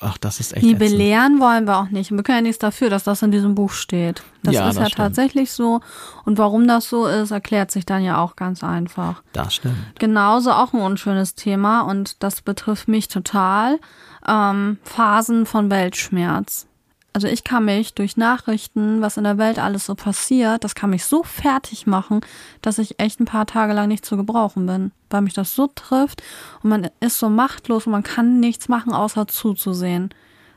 Ach, 0.00 0.18
das 0.18 0.40
ist 0.40 0.52
echt. 0.52 0.64
Die 0.64 0.74
ätzend. 0.74 0.90
belehren 0.90 1.40
wollen 1.40 1.66
wir 1.66 1.78
auch 1.78 1.90
nicht. 1.90 2.10
Wir 2.10 2.22
können 2.22 2.38
ja 2.38 2.42
nichts 2.42 2.58
dafür, 2.58 2.90
dass 2.90 3.04
das 3.04 3.22
in 3.22 3.30
diesem 3.30 3.54
Buch 3.54 3.72
steht. 3.72 4.22
Das 4.42 4.54
ja, 4.54 4.68
ist 4.68 4.76
das 4.76 4.82
ja 4.82 4.86
stimmt. 4.86 4.96
tatsächlich 4.96 5.52
so. 5.52 5.80
Und 6.24 6.38
warum 6.38 6.68
das 6.68 6.88
so 6.88 7.06
ist, 7.06 7.30
erklärt 7.30 7.70
sich 7.70 7.84
dann 7.84 8.04
ja 8.04 8.20
auch 8.22 8.36
ganz 8.36 8.62
einfach. 8.62 9.22
Das 9.32 9.54
stimmt. 9.54 9.76
Genauso 9.98 10.52
auch 10.52 10.72
ein 10.72 10.80
unschönes 10.80 11.34
Thema 11.34 11.82
und 11.82 12.22
das 12.22 12.42
betrifft 12.42 12.88
mich 12.88 13.08
total. 13.08 13.78
Ähm, 14.26 14.78
Phasen 14.84 15.46
von 15.46 15.70
Weltschmerz. 15.70 16.66
Also 17.12 17.26
ich 17.26 17.42
kann 17.42 17.64
mich 17.64 17.94
durch 17.94 18.16
Nachrichten, 18.16 19.00
was 19.00 19.16
in 19.16 19.24
der 19.24 19.38
Welt 19.38 19.58
alles 19.58 19.86
so 19.86 19.94
passiert, 19.94 20.62
das 20.62 20.74
kann 20.74 20.90
mich 20.90 21.04
so 21.04 21.22
fertig 21.22 21.86
machen, 21.86 22.20
dass 22.62 22.78
ich 22.78 23.00
echt 23.00 23.18
ein 23.18 23.24
paar 23.24 23.46
Tage 23.46 23.72
lang 23.72 23.88
nicht 23.88 24.04
zu 24.04 24.16
gebrauchen 24.16 24.66
bin, 24.66 24.92
weil 25.10 25.22
mich 25.22 25.34
das 25.34 25.54
so 25.54 25.68
trifft 25.74 26.22
und 26.62 26.70
man 26.70 26.90
ist 27.00 27.18
so 27.18 27.28
machtlos 27.28 27.86
und 27.86 27.92
man 27.92 28.02
kann 28.02 28.40
nichts 28.40 28.68
machen, 28.68 28.92
außer 28.92 29.26
zuzusehen. 29.26 30.10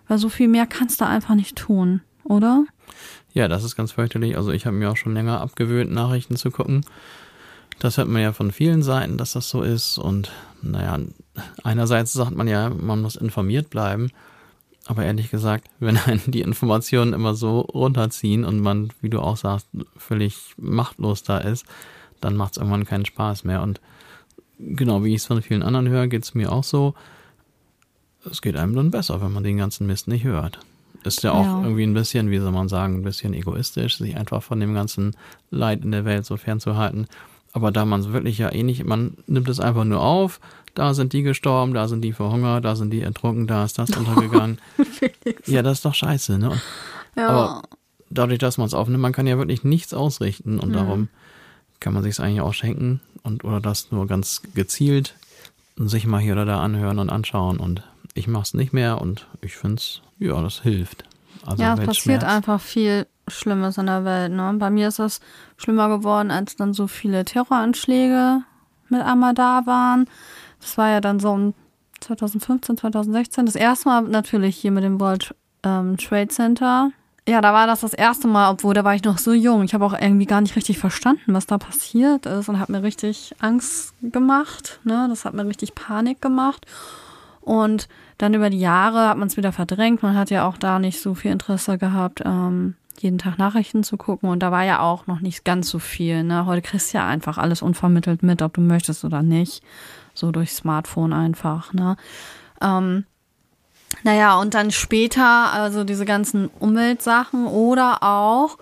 Weil 0.07 0.17
so 0.17 0.29
viel 0.29 0.49
mehr 0.49 0.67
kannst 0.67 0.99
du 0.99 1.07
einfach 1.07 1.35
nicht 1.35 1.55
tun, 1.55 2.01
oder? 2.25 2.65
Ja, 3.33 3.47
das 3.47 3.63
ist 3.63 3.77
ganz 3.77 3.93
fürchterlich. 3.93 4.35
Also 4.35 4.51
ich 4.51 4.65
habe 4.65 4.75
mir 4.75 4.91
auch 4.91 4.97
schon 4.97 5.13
länger 5.13 5.39
abgewöhnt, 5.39 5.91
Nachrichten 5.91 6.35
zu 6.35 6.51
gucken. 6.51 6.85
Das 7.79 7.97
hört 7.97 8.09
man 8.09 8.21
ja 8.21 8.33
von 8.33 8.51
vielen 8.51 8.83
Seiten, 8.83 9.17
dass 9.17 9.33
das 9.33 9.49
so 9.49 9.61
ist. 9.61 9.97
Und 9.97 10.31
naja, 10.61 10.99
einerseits 11.63 12.13
sagt 12.13 12.35
man 12.35 12.47
ja, 12.47 12.69
man 12.69 13.01
muss 13.01 13.15
informiert 13.15 13.69
bleiben. 13.69 14.11
Aber 14.87 15.05
ehrlich 15.05 15.29
gesagt, 15.29 15.69
wenn 15.79 15.97
einen 15.97 16.21
die 16.27 16.41
Informationen 16.41 17.13
immer 17.13 17.35
so 17.35 17.61
runterziehen 17.61 18.43
und 18.43 18.59
man, 18.59 18.89
wie 19.01 19.09
du 19.09 19.19
auch 19.19 19.37
sagst, 19.37 19.67
völlig 19.97 20.55
machtlos 20.57 21.23
da 21.23 21.37
ist, 21.37 21.65
dann 22.19 22.35
macht 22.35 22.53
es 22.53 22.57
irgendwann 22.57 22.85
keinen 22.85 23.05
Spaß 23.05 23.43
mehr. 23.43 23.61
Und 23.61 23.81
genau 24.59 25.03
wie 25.03 25.13
ich 25.13 25.21
es 25.21 25.25
von 25.25 25.41
vielen 25.41 25.63
anderen 25.63 25.89
höre, 25.89 26.07
geht 26.07 26.23
es 26.23 26.35
mir 26.35 26.51
auch 26.51 26.63
so. 26.63 26.93
Es 28.29 28.41
geht 28.41 28.55
einem 28.55 28.75
dann 28.75 28.91
besser, 28.91 29.21
wenn 29.21 29.31
man 29.31 29.43
den 29.43 29.57
ganzen 29.57 29.87
Mist 29.87 30.07
nicht 30.07 30.23
hört. 30.23 30.59
Ist 31.03 31.23
ja 31.23 31.31
auch 31.31 31.45
ja. 31.45 31.63
irgendwie 31.63 31.83
ein 31.83 31.95
bisschen, 31.95 32.29
wie 32.29 32.37
soll 32.37 32.51
man 32.51 32.69
sagen, 32.69 32.95
ein 32.95 33.03
bisschen 33.03 33.33
egoistisch, 33.33 33.97
sich 33.97 34.15
einfach 34.15 34.43
von 34.43 34.59
dem 34.59 34.75
ganzen 34.75 35.15
Leid 35.49 35.83
in 35.83 35.91
der 35.91 36.05
Welt 36.05 36.25
so 36.25 36.37
fernzuhalten. 36.37 37.07
Aber 37.53 37.71
da 37.71 37.85
man 37.85 38.01
es 38.01 38.13
wirklich 38.13 38.37
ja 38.37 38.51
eh 38.51 38.63
nicht, 38.63 38.85
man 38.85 39.17
nimmt 39.25 39.49
es 39.49 39.59
einfach 39.59 39.83
nur 39.83 40.01
auf, 40.01 40.39
da 40.73 40.93
sind 40.93 41.13
die 41.13 41.23
gestorben, 41.23 41.73
da 41.73 41.87
sind 41.87 42.01
die 42.01 42.13
verhungert, 42.13 42.65
da 42.65 42.75
sind 42.75 42.91
die 42.91 43.01
ertrunken, 43.01 43.47
da 43.47 43.65
ist 43.65 43.77
das 43.77 43.89
untergegangen. 43.97 44.59
ja, 45.45 45.61
das 45.61 45.79
ist 45.79 45.85
doch 45.85 45.95
scheiße, 45.95 46.37
ne? 46.37 46.59
Ja. 47.15 47.27
Aber 47.27 47.61
dadurch, 48.09 48.39
dass 48.39 48.57
man 48.57 48.67
es 48.67 48.73
aufnimmt, 48.73 49.01
man 49.01 49.13
kann 49.13 49.27
ja 49.27 49.37
wirklich 49.37 49.63
nichts 49.63 49.93
ausrichten 49.93 50.59
und 50.59 50.69
mhm. 50.69 50.73
darum 50.73 51.09
kann 51.79 51.93
man 51.93 52.03
sich 52.03 52.11
es 52.11 52.19
eigentlich 52.19 52.41
auch 52.41 52.53
schenken 52.53 53.01
und 53.23 53.43
oder 53.43 53.59
das 53.59 53.91
nur 53.91 54.07
ganz 54.07 54.41
gezielt 54.53 55.15
sich 55.77 56.05
mal 56.05 56.19
hier 56.19 56.33
oder 56.33 56.45
da 56.45 56.61
anhören 56.61 56.99
und 56.99 57.09
anschauen 57.09 57.57
und 57.57 57.83
ich 58.13 58.27
mache 58.27 58.43
es 58.43 58.53
nicht 58.53 58.73
mehr 58.73 59.01
und 59.01 59.27
ich 59.41 59.55
finde 59.55 59.75
es, 59.75 60.01
ja, 60.19 60.41
das 60.41 60.61
hilft. 60.61 61.05
Also 61.45 61.63
ja, 61.63 61.73
es 61.73 61.85
passiert 61.85 62.23
einfach 62.23 62.61
viel 62.61 63.07
Schlimmes 63.27 63.77
in 63.77 63.87
der 63.87 64.05
Welt. 64.05 64.31
Ne? 64.31 64.53
Bei 64.59 64.69
mir 64.69 64.89
ist 64.89 64.99
es 64.99 65.21
schlimmer 65.57 65.89
geworden, 65.89 66.29
als 66.29 66.55
dann 66.55 66.73
so 66.73 66.87
viele 66.87 67.25
Terroranschläge 67.25 68.41
mit 68.89 69.01
einmal 69.01 69.33
da 69.33 69.65
waren. 69.65 70.07
Das 70.61 70.77
war 70.77 70.89
ja 70.89 71.01
dann 71.01 71.19
so 71.19 71.31
um 71.31 71.53
2015, 71.99 72.77
2016. 72.77 73.45
Das 73.45 73.55
erste 73.55 73.89
Mal 73.89 74.01
natürlich 74.03 74.57
hier 74.57 74.71
mit 74.71 74.83
dem 74.83 74.99
World 74.99 75.35
ähm, 75.63 75.97
Trade 75.97 76.29
Center. 76.29 76.91
Ja, 77.27 77.39
da 77.39 77.53
war 77.53 77.67
das 77.67 77.81
das 77.81 77.93
erste 77.93 78.27
Mal, 78.27 78.49
obwohl 78.51 78.73
da 78.73 78.83
war 78.83 78.95
ich 78.95 79.03
noch 79.03 79.19
so 79.19 79.31
jung. 79.31 79.63
Ich 79.63 79.73
habe 79.73 79.85
auch 79.85 79.93
irgendwie 79.93 80.25
gar 80.25 80.41
nicht 80.41 80.55
richtig 80.55 80.79
verstanden, 80.79 81.33
was 81.33 81.45
da 81.45 81.59
passiert 81.59 82.25
ist 82.25 82.49
und 82.49 82.59
hat 82.59 82.69
mir 82.69 82.81
richtig 82.81 83.35
Angst 83.39 83.93
gemacht. 84.01 84.79
Ne? 84.83 85.05
Das 85.07 85.23
hat 85.23 85.33
mir 85.33 85.45
richtig 85.45 85.75
Panik 85.75 86.21
gemacht. 86.21 86.65
Und 87.41 87.87
dann 88.17 88.33
über 88.33 88.49
die 88.49 88.59
Jahre 88.59 89.09
hat 89.09 89.17
man 89.17 89.27
es 89.27 89.37
wieder 89.37 89.51
verdrängt. 89.51 90.03
Man 90.03 90.15
hat 90.15 90.29
ja 90.31 90.47
auch 90.47 90.57
da 90.57 90.79
nicht 90.79 90.99
so 90.99 91.13
viel 91.13 91.31
Interesse 91.31 91.77
gehabt, 91.77 92.21
ähm, 92.25 92.75
jeden 92.99 93.17
Tag 93.17 93.37
Nachrichten 93.37 93.83
zu 93.83 93.97
gucken. 93.97 94.29
Und 94.29 94.39
da 94.39 94.51
war 94.51 94.63
ja 94.63 94.79
auch 94.79 95.07
noch 95.07 95.21
nicht 95.21 95.45
ganz 95.45 95.69
so 95.69 95.79
viel. 95.79 96.23
Ne? 96.23 96.45
Heute 96.45 96.61
kriegst 96.61 96.93
du 96.93 96.97
ja 96.97 97.07
einfach 97.07 97.37
alles 97.37 97.61
unvermittelt 97.61 98.23
mit, 98.23 98.41
ob 98.41 98.53
du 98.53 98.61
möchtest 98.61 99.03
oder 99.05 99.23
nicht 99.23 99.63
so 100.13 100.31
durch 100.31 100.51
Smartphone 100.51 101.13
einfach, 101.13 101.73
ne? 101.73 101.95
Ähm, 102.61 103.05
naja, 104.03 104.39
und 104.39 104.53
dann 104.53 104.71
später, 104.71 105.51
also 105.53 105.83
diese 105.83 106.05
ganzen 106.05 106.47
Umweltsachen 106.59 107.45
oder 107.45 108.03
auch 108.03 108.57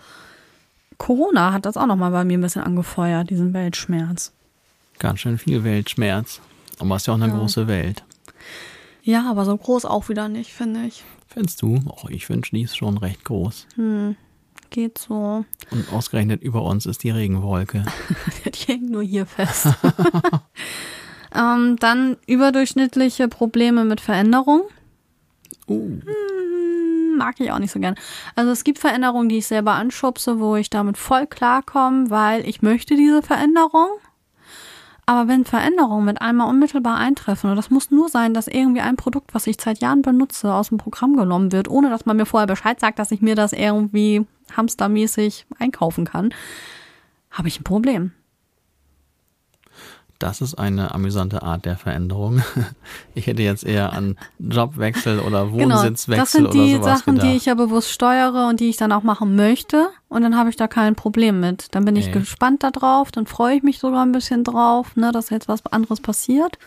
Corona 0.98 1.54
hat 1.54 1.66
das 1.66 1.78
auch 1.78 1.86
nochmal 1.86 2.12
bei 2.12 2.26
mir 2.26 2.38
ein 2.38 2.42
bisschen 2.42 2.64
angefeuert, 2.64 3.30
diesen 3.30 3.54
Weltschmerz. 3.54 4.34
Ganz 4.98 5.20
schön 5.20 5.38
viel 5.38 5.64
Weltschmerz. 5.64 6.42
Aber 6.80 6.96
es 6.96 7.04
ist 7.04 7.08
ja 7.08 7.14
auch 7.14 7.18
eine 7.18 7.28
ja. 7.28 7.36
große 7.38 7.68
Welt. 7.68 8.04
Ja, 9.04 9.30
aber 9.30 9.46
so 9.46 9.56
groß 9.56 9.86
auch 9.86 10.10
wieder 10.10 10.30
nicht, 10.30 10.52
finde 10.52 10.86
ich. 10.86 11.04
Findest 11.28 11.62
du? 11.62 11.80
Oh, 11.86 12.08
ich 12.10 12.30
wünsche, 12.30 12.56
die 12.56 12.64
ist 12.64 12.78
schon 12.78 12.98
recht 12.98 13.24
groß. 13.24 13.68
Hm, 13.76 14.16
geht 14.70 14.98
so. 14.98 15.46
Und 15.72 15.94
ausgerechnet 15.94 16.42
über 16.42 16.64
uns 16.64 16.86
ist 16.86 17.04
die 17.04 17.12
Regenwolke. 17.12 17.86
die 18.46 18.68
hängt 18.68 18.90
nur 18.90 19.04
hier 19.04 19.26
fest. 19.26 19.68
Ähm, 21.36 21.76
dann 21.80 22.18
überdurchschnittliche 22.28 23.28
Probleme 23.28 23.86
mit 23.86 24.02
Veränderung. 24.02 24.64
Uh. 25.68 26.00
Hm, 26.02 27.18
mag 27.18 27.40
ich 27.40 27.52
auch 27.52 27.60
nicht 27.60 27.72
so 27.72 27.80
gern. 27.80 27.96
Also 28.36 28.52
es 28.52 28.64
gibt 28.64 28.80
Veränderungen, 28.80 29.30
die 29.30 29.38
ich 29.38 29.48
selber 29.48 29.74
anschubse, 29.74 30.40
wo 30.40 30.56
ich 30.56 30.70
damit 30.70 30.98
voll 30.98 31.28
klarkomme, 31.28 32.10
weil 32.10 32.48
ich 32.48 32.62
möchte 32.62 32.96
diese 32.96 33.22
Veränderung. 33.22 33.90
Aber 35.10 35.28
wenn 35.28 35.44
Veränderungen 35.44 36.06
mit 36.06 36.22
einmal 36.22 36.48
unmittelbar 36.48 36.98
eintreffen, 36.98 37.50
und 37.50 37.56
das 37.56 37.72
muss 37.72 37.90
nur 37.90 38.10
sein, 38.10 38.36
dass 38.36 38.48
irgendwie 38.48 38.82
ein 38.82 38.96
Produkt, 38.96 39.34
was 39.34 39.48
ich 39.48 39.58
seit 39.60 39.80
Jahren 39.80 40.04
benutze, 40.04 40.54
aus 40.54 40.70
dem 40.70 40.78
Programm 40.78 41.18
genommen 41.18 41.52
wird, 41.52 41.68
ohne 41.68 41.90
dass 41.90 42.06
man 42.06 42.16
mir 42.16 42.28
vorher 42.28 42.46
Bescheid 42.46 42.80
sagt, 42.80 43.00
dass 43.00 43.10
ich 43.10 43.20
mir 43.20 43.34
das 43.34 43.52
irgendwie 43.52 44.28
hamstermäßig 44.56 45.48
einkaufen 45.58 46.06
kann, 46.06 46.32
habe 47.32 47.48
ich 47.48 47.60
ein 47.60 47.64
Problem. 47.64 48.12
Das 50.20 50.42
ist 50.42 50.56
eine 50.56 50.94
amüsante 50.94 51.44
Art 51.44 51.66
der 51.66 51.78
Veränderung. 51.78 52.42
Ich 53.16 53.28
hätte 53.28 53.42
jetzt 53.42 53.66
eher 53.66 53.92
an 53.92 54.18
Jobwechsel 54.40 55.20
oder 55.20 55.52
Wohnsitzwechsel 55.52 56.42
genau, 56.42 56.54
das 56.54 56.54
sind 56.54 56.54
die 56.54 56.84
Sachen, 56.84 57.16
gedacht. 57.16 57.28
die 57.28 57.36
ich 57.36 57.46
ja 57.46 57.54
bewusst 57.54 57.92
steuere 57.92 58.48
und 58.48 58.62
die 58.62 58.70
ich 58.70 58.78
dann 58.78 58.94
auch 58.94 59.04
machen 59.04 59.36
möchte. 59.36 59.90
Und 60.08 60.22
dann 60.22 60.38
habe 60.38 60.50
ich 60.50 60.56
da 60.56 60.68
kein 60.68 60.96
Problem 60.96 61.40
mit. 61.42 61.76
Dann 61.76 61.84
bin 61.84 61.98
ich 61.98 62.08
okay. 62.10 62.20
gespannt 62.20 62.64
darauf, 62.64 63.12
dann 63.12 63.26
freue 63.26 63.58
ich 63.58 63.64
mich 63.64 63.80
sogar 63.80 64.06
ein 64.06 64.14
bisschen 64.14 64.46
drauf, 64.46 64.96
ne, 64.96 65.12
dass 65.12 65.32
jetzt 65.32 65.50
was 65.50 65.66
anderes 65.66 66.00
passiert. 66.00 66.58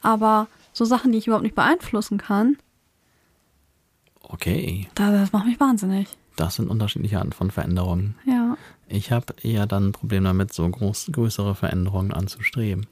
Aber 0.00 0.48
so 0.72 0.84
Sachen, 0.84 1.12
die 1.12 1.18
ich 1.18 1.26
überhaupt 1.26 1.44
nicht 1.44 1.54
beeinflussen 1.54 2.18
kann. 2.18 2.56
Okay. 4.22 4.88
Das, 4.94 5.12
das 5.12 5.32
macht 5.32 5.46
mich 5.46 5.60
wahnsinnig. 5.60 6.08
Das 6.36 6.56
sind 6.56 6.68
unterschiedliche 6.68 7.18
Arten 7.18 7.32
von 7.32 7.50
Veränderungen. 7.50 8.16
Ja. 8.26 8.56
Ich 8.88 9.12
habe 9.12 9.34
eher 9.42 9.66
dann 9.66 9.88
ein 9.88 9.92
Problem 9.92 10.24
damit, 10.24 10.52
so 10.52 10.68
groß, 10.68 11.10
größere 11.12 11.54
Veränderungen 11.54 12.12
anzustreben. 12.12 12.86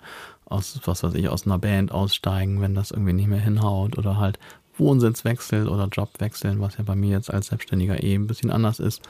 Aus, 0.46 0.80
was 0.84 1.02
weiß 1.02 1.14
ich, 1.14 1.28
aus 1.28 1.46
einer 1.46 1.58
Band 1.58 1.92
aussteigen, 1.92 2.60
wenn 2.60 2.74
das 2.74 2.90
irgendwie 2.90 3.12
nicht 3.12 3.28
mehr 3.28 3.40
hinhaut 3.40 3.96
oder 3.98 4.18
halt 4.18 4.38
Wohnsitz 4.76 5.24
wechseln 5.24 5.68
oder 5.68 5.86
Job 5.86 6.10
wechseln, 6.18 6.60
was 6.60 6.76
ja 6.76 6.84
bei 6.84 6.96
mir 6.96 7.10
jetzt 7.10 7.32
als 7.32 7.48
Selbstständiger 7.48 8.02
eh 8.02 8.14
ein 8.14 8.26
bisschen 8.26 8.50
anders 8.50 8.80
ist. 8.80 9.02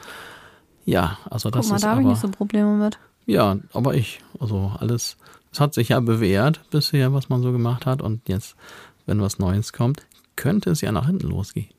Ja, 0.85 1.17
also 1.29 1.49
das 1.49 1.65
Guck 1.65 1.69
mal, 1.71 1.75
ist. 1.77 1.83
Da 1.83 1.91
habe 1.91 2.01
ich 2.01 2.07
nicht 2.07 2.21
so 2.21 2.29
Probleme 2.29 2.75
mit. 2.75 2.99
Ja, 3.25 3.57
aber 3.73 3.95
ich, 3.95 4.19
also 4.39 4.73
alles, 4.79 5.17
es 5.51 5.59
hat 5.59 5.73
sich 5.73 5.89
ja 5.89 5.99
bewährt 5.99 6.61
bisher, 6.69 7.13
was 7.13 7.29
man 7.29 7.41
so 7.41 7.51
gemacht 7.51 7.85
hat 7.85 8.01
und 8.01 8.27
jetzt, 8.27 8.55
wenn 9.05 9.21
was 9.21 9.39
Neues 9.39 9.73
kommt, 9.73 10.05
könnte 10.35 10.71
es 10.71 10.81
ja 10.81 10.91
nach 10.91 11.05
hinten 11.05 11.27
losgehen. 11.27 11.69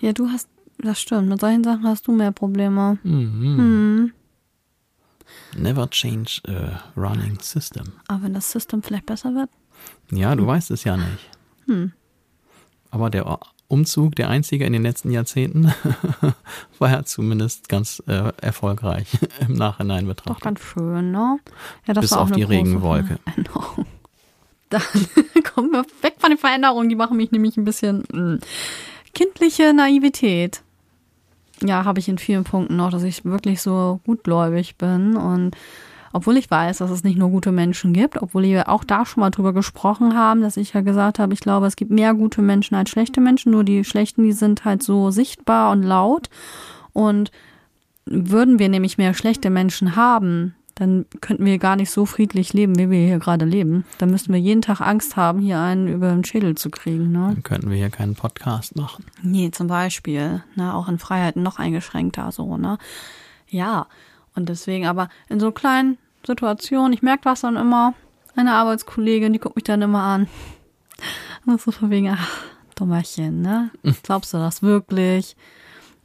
Ja, 0.00 0.12
du 0.12 0.28
hast, 0.28 0.48
das 0.82 1.00
stimmt, 1.00 1.28
mit 1.28 1.40
solchen 1.40 1.64
Sachen 1.64 1.86
hast 1.86 2.06
du 2.06 2.12
mehr 2.12 2.32
Probleme. 2.32 2.98
Mhm. 3.02 3.58
Hm. 3.58 4.12
Never 5.56 5.88
change 5.90 6.40
a 6.48 6.82
running 6.96 7.38
system. 7.40 7.92
Aber 8.08 8.24
wenn 8.24 8.34
das 8.34 8.50
System 8.50 8.82
vielleicht 8.82 9.06
besser 9.06 9.34
wird? 9.34 9.50
Ja, 10.10 10.34
du 10.34 10.42
hm. 10.42 10.48
weißt 10.48 10.70
es 10.70 10.84
ja 10.84 10.96
nicht. 10.96 11.30
Hm. 11.66 11.92
Aber 12.90 13.10
der 13.10 13.38
Umzug, 13.68 14.16
der 14.16 14.28
einzige 14.28 14.64
in 14.64 14.72
den 14.72 14.82
letzten 14.82 15.10
Jahrzehnten, 15.10 15.72
war 16.78 16.90
ja 16.90 17.04
zumindest 17.04 17.68
ganz 17.68 18.02
äh, 18.06 18.32
erfolgreich 18.40 19.06
im 19.48 19.54
Nachhinein 19.54 20.06
betrachtet. 20.06 20.36
Doch 20.36 20.40
ganz 20.40 20.60
schön, 20.60 21.12
ne? 21.12 21.38
Ja, 21.86 21.94
das 21.94 22.02
Bis 22.02 22.10
war 22.12 22.18
auch 22.18 22.22
auf 22.24 22.32
eine 22.32 22.36
die 22.36 22.42
große 22.42 22.56
Regenwolke. 22.56 23.18
Veränderung. 23.24 23.86
Dann 24.70 24.82
kommen 25.52 25.70
wir 25.72 25.84
weg 26.02 26.14
von 26.18 26.30
den 26.30 26.38
Veränderungen, 26.38 26.88
die 26.88 26.94
machen 26.94 27.16
mich 27.16 27.32
nämlich 27.32 27.56
ein 27.56 27.64
bisschen 27.64 28.04
mh. 28.12 28.38
kindliche 29.14 29.72
Naivität. 29.72 30.62
Ja, 31.62 31.84
habe 31.84 31.98
ich 31.98 32.08
in 32.08 32.18
vielen 32.18 32.44
Punkten 32.44 32.76
noch, 32.76 32.90
dass 32.90 33.02
ich 33.02 33.24
wirklich 33.24 33.60
so 33.60 34.00
gutgläubig 34.04 34.76
bin 34.76 35.16
und 35.16 35.56
obwohl 36.12 36.36
ich 36.36 36.50
weiß, 36.50 36.78
dass 36.78 36.90
es 36.90 37.04
nicht 37.04 37.18
nur 37.18 37.30
gute 37.30 37.52
Menschen 37.52 37.92
gibt, 37.92 38.20
obwohl 38.20 38.42
wir 38.42 38.68
auch 38.68 38.82
da 38.82 39.06
schon 39.06 39.20
mal 39.20 39.30
drüber 39.30 39.52
gesprochen 39.52 40.16
haben, 40.16 40.40
dass 40.40 40.56
ich 40.56 40.72
ja 40.72 40.80
gesagt 40.80 41.20
habe, 41.20 41.32
ich 41.34 41.40
glaube, 41.40 41.66
es 41.66 41.76
gibt 41.76 41.92
mehr 41.92 42.14
gute 42.14 42.42
Menschen 42.42 42.74
als 42.74 42.90
schlechte 42.90 43.20
Menschen, 43.20 43.52
nur 43.52 43.62
die 43.62 43.84
schlechten, 43.84 44.24
die 44.24 44.32
sind 44.32 44.64
halt 44.64 44.82
so 44.82 45.10
sichtbar 45.12 45.70
und 45.70 45.84
laut. 45.84 46.28
Und 46.92 47.30
würden 48.06 48.58
wir 48.58 48.68
nämlich 48.68 48.98
mehr 48.98 49.14
schlechte 49.14 49.50
Menschen 49.50 49.94
haben, 49.94 50.56
dann 50.74 51.06
könnten 51.20 51.44
wir 51.44 51.58
gar 51.58 51.76
nicht 51.76 51.90
so 51.90 52.06
friedlich 52.06 52.52
leben, 52.52 52.78
wie 52.78 52.90
wir 52.90 52.98
hier 53.06 53.18
gerade 53.18 53.44
leben. 53.44 53.84
Dann 53.98 54.10
müssten 54.10 54.32
wir 54.32 54.40
jeden 54.40 54.62
Tag 54.62 54.80
Angst 54.80 55.16
haben, 55.16 55.40
hier 55.40 55.58
einen 55.58 55.88
über 55.88 56.10
den 56.10 56.24
Schädel 56.24 56.54
zu 56.54 56.70
kriegen. 56.70 57.12
Ne? 57.12 57.32
Dann 57.34 57.42
könnten 57.42 57.70
wir 57.70 57.76
hier 57.76 57.90
keinen 57.90 58.14
Podcast 58.14 58.76
machen. 58.76 59.04
Nee, 59.22 59.50
zum 59.50 59.66
Beispiel. 59.66 60.42
Ne? 60.54 60.74
Auch 60.74 60.88
in 60.88 60.98
Freiheiten 60.98 61.42
noch 61.42 61.58
eingeschränkter 61.58 62.32
so, 62.32 62.56
ne? 62.56 62.78
Ja. 63.48 63.86
Und 64.34 64.48
deswegen 64.48 64.86
aber 64.86 65.08
in 65.28 65.40
so 65.40 65.52
kleinen 65.52 65.98
Situationen, 66.26 66.92
ich 66.92 67.02
merke 67.02 67.24
das 67.24 67.40
dann 67.40 67.56
immer, 67.56 67.94
eine 68.36 68.52
Arbeitskollegin, 68.54 69.32
die 69.32 69.38
guckt 69.38 69.56
mich 69.56 69.64
dann 69.64 69.82
immer 69.82 70.02
an. 70.02 70.28
Und 71.46 71.60
so 71.60 71.72
von 71.72 71.90
wegen, 71.90 72.08
ach, 72.10 72.28
Dummerchen, 72.76 73.42
ne? 73.42 73.70
Glaubst 74.02 74.32
du 74.32 74.38
das 74.38 74.62
wirklich? 74.62 75.36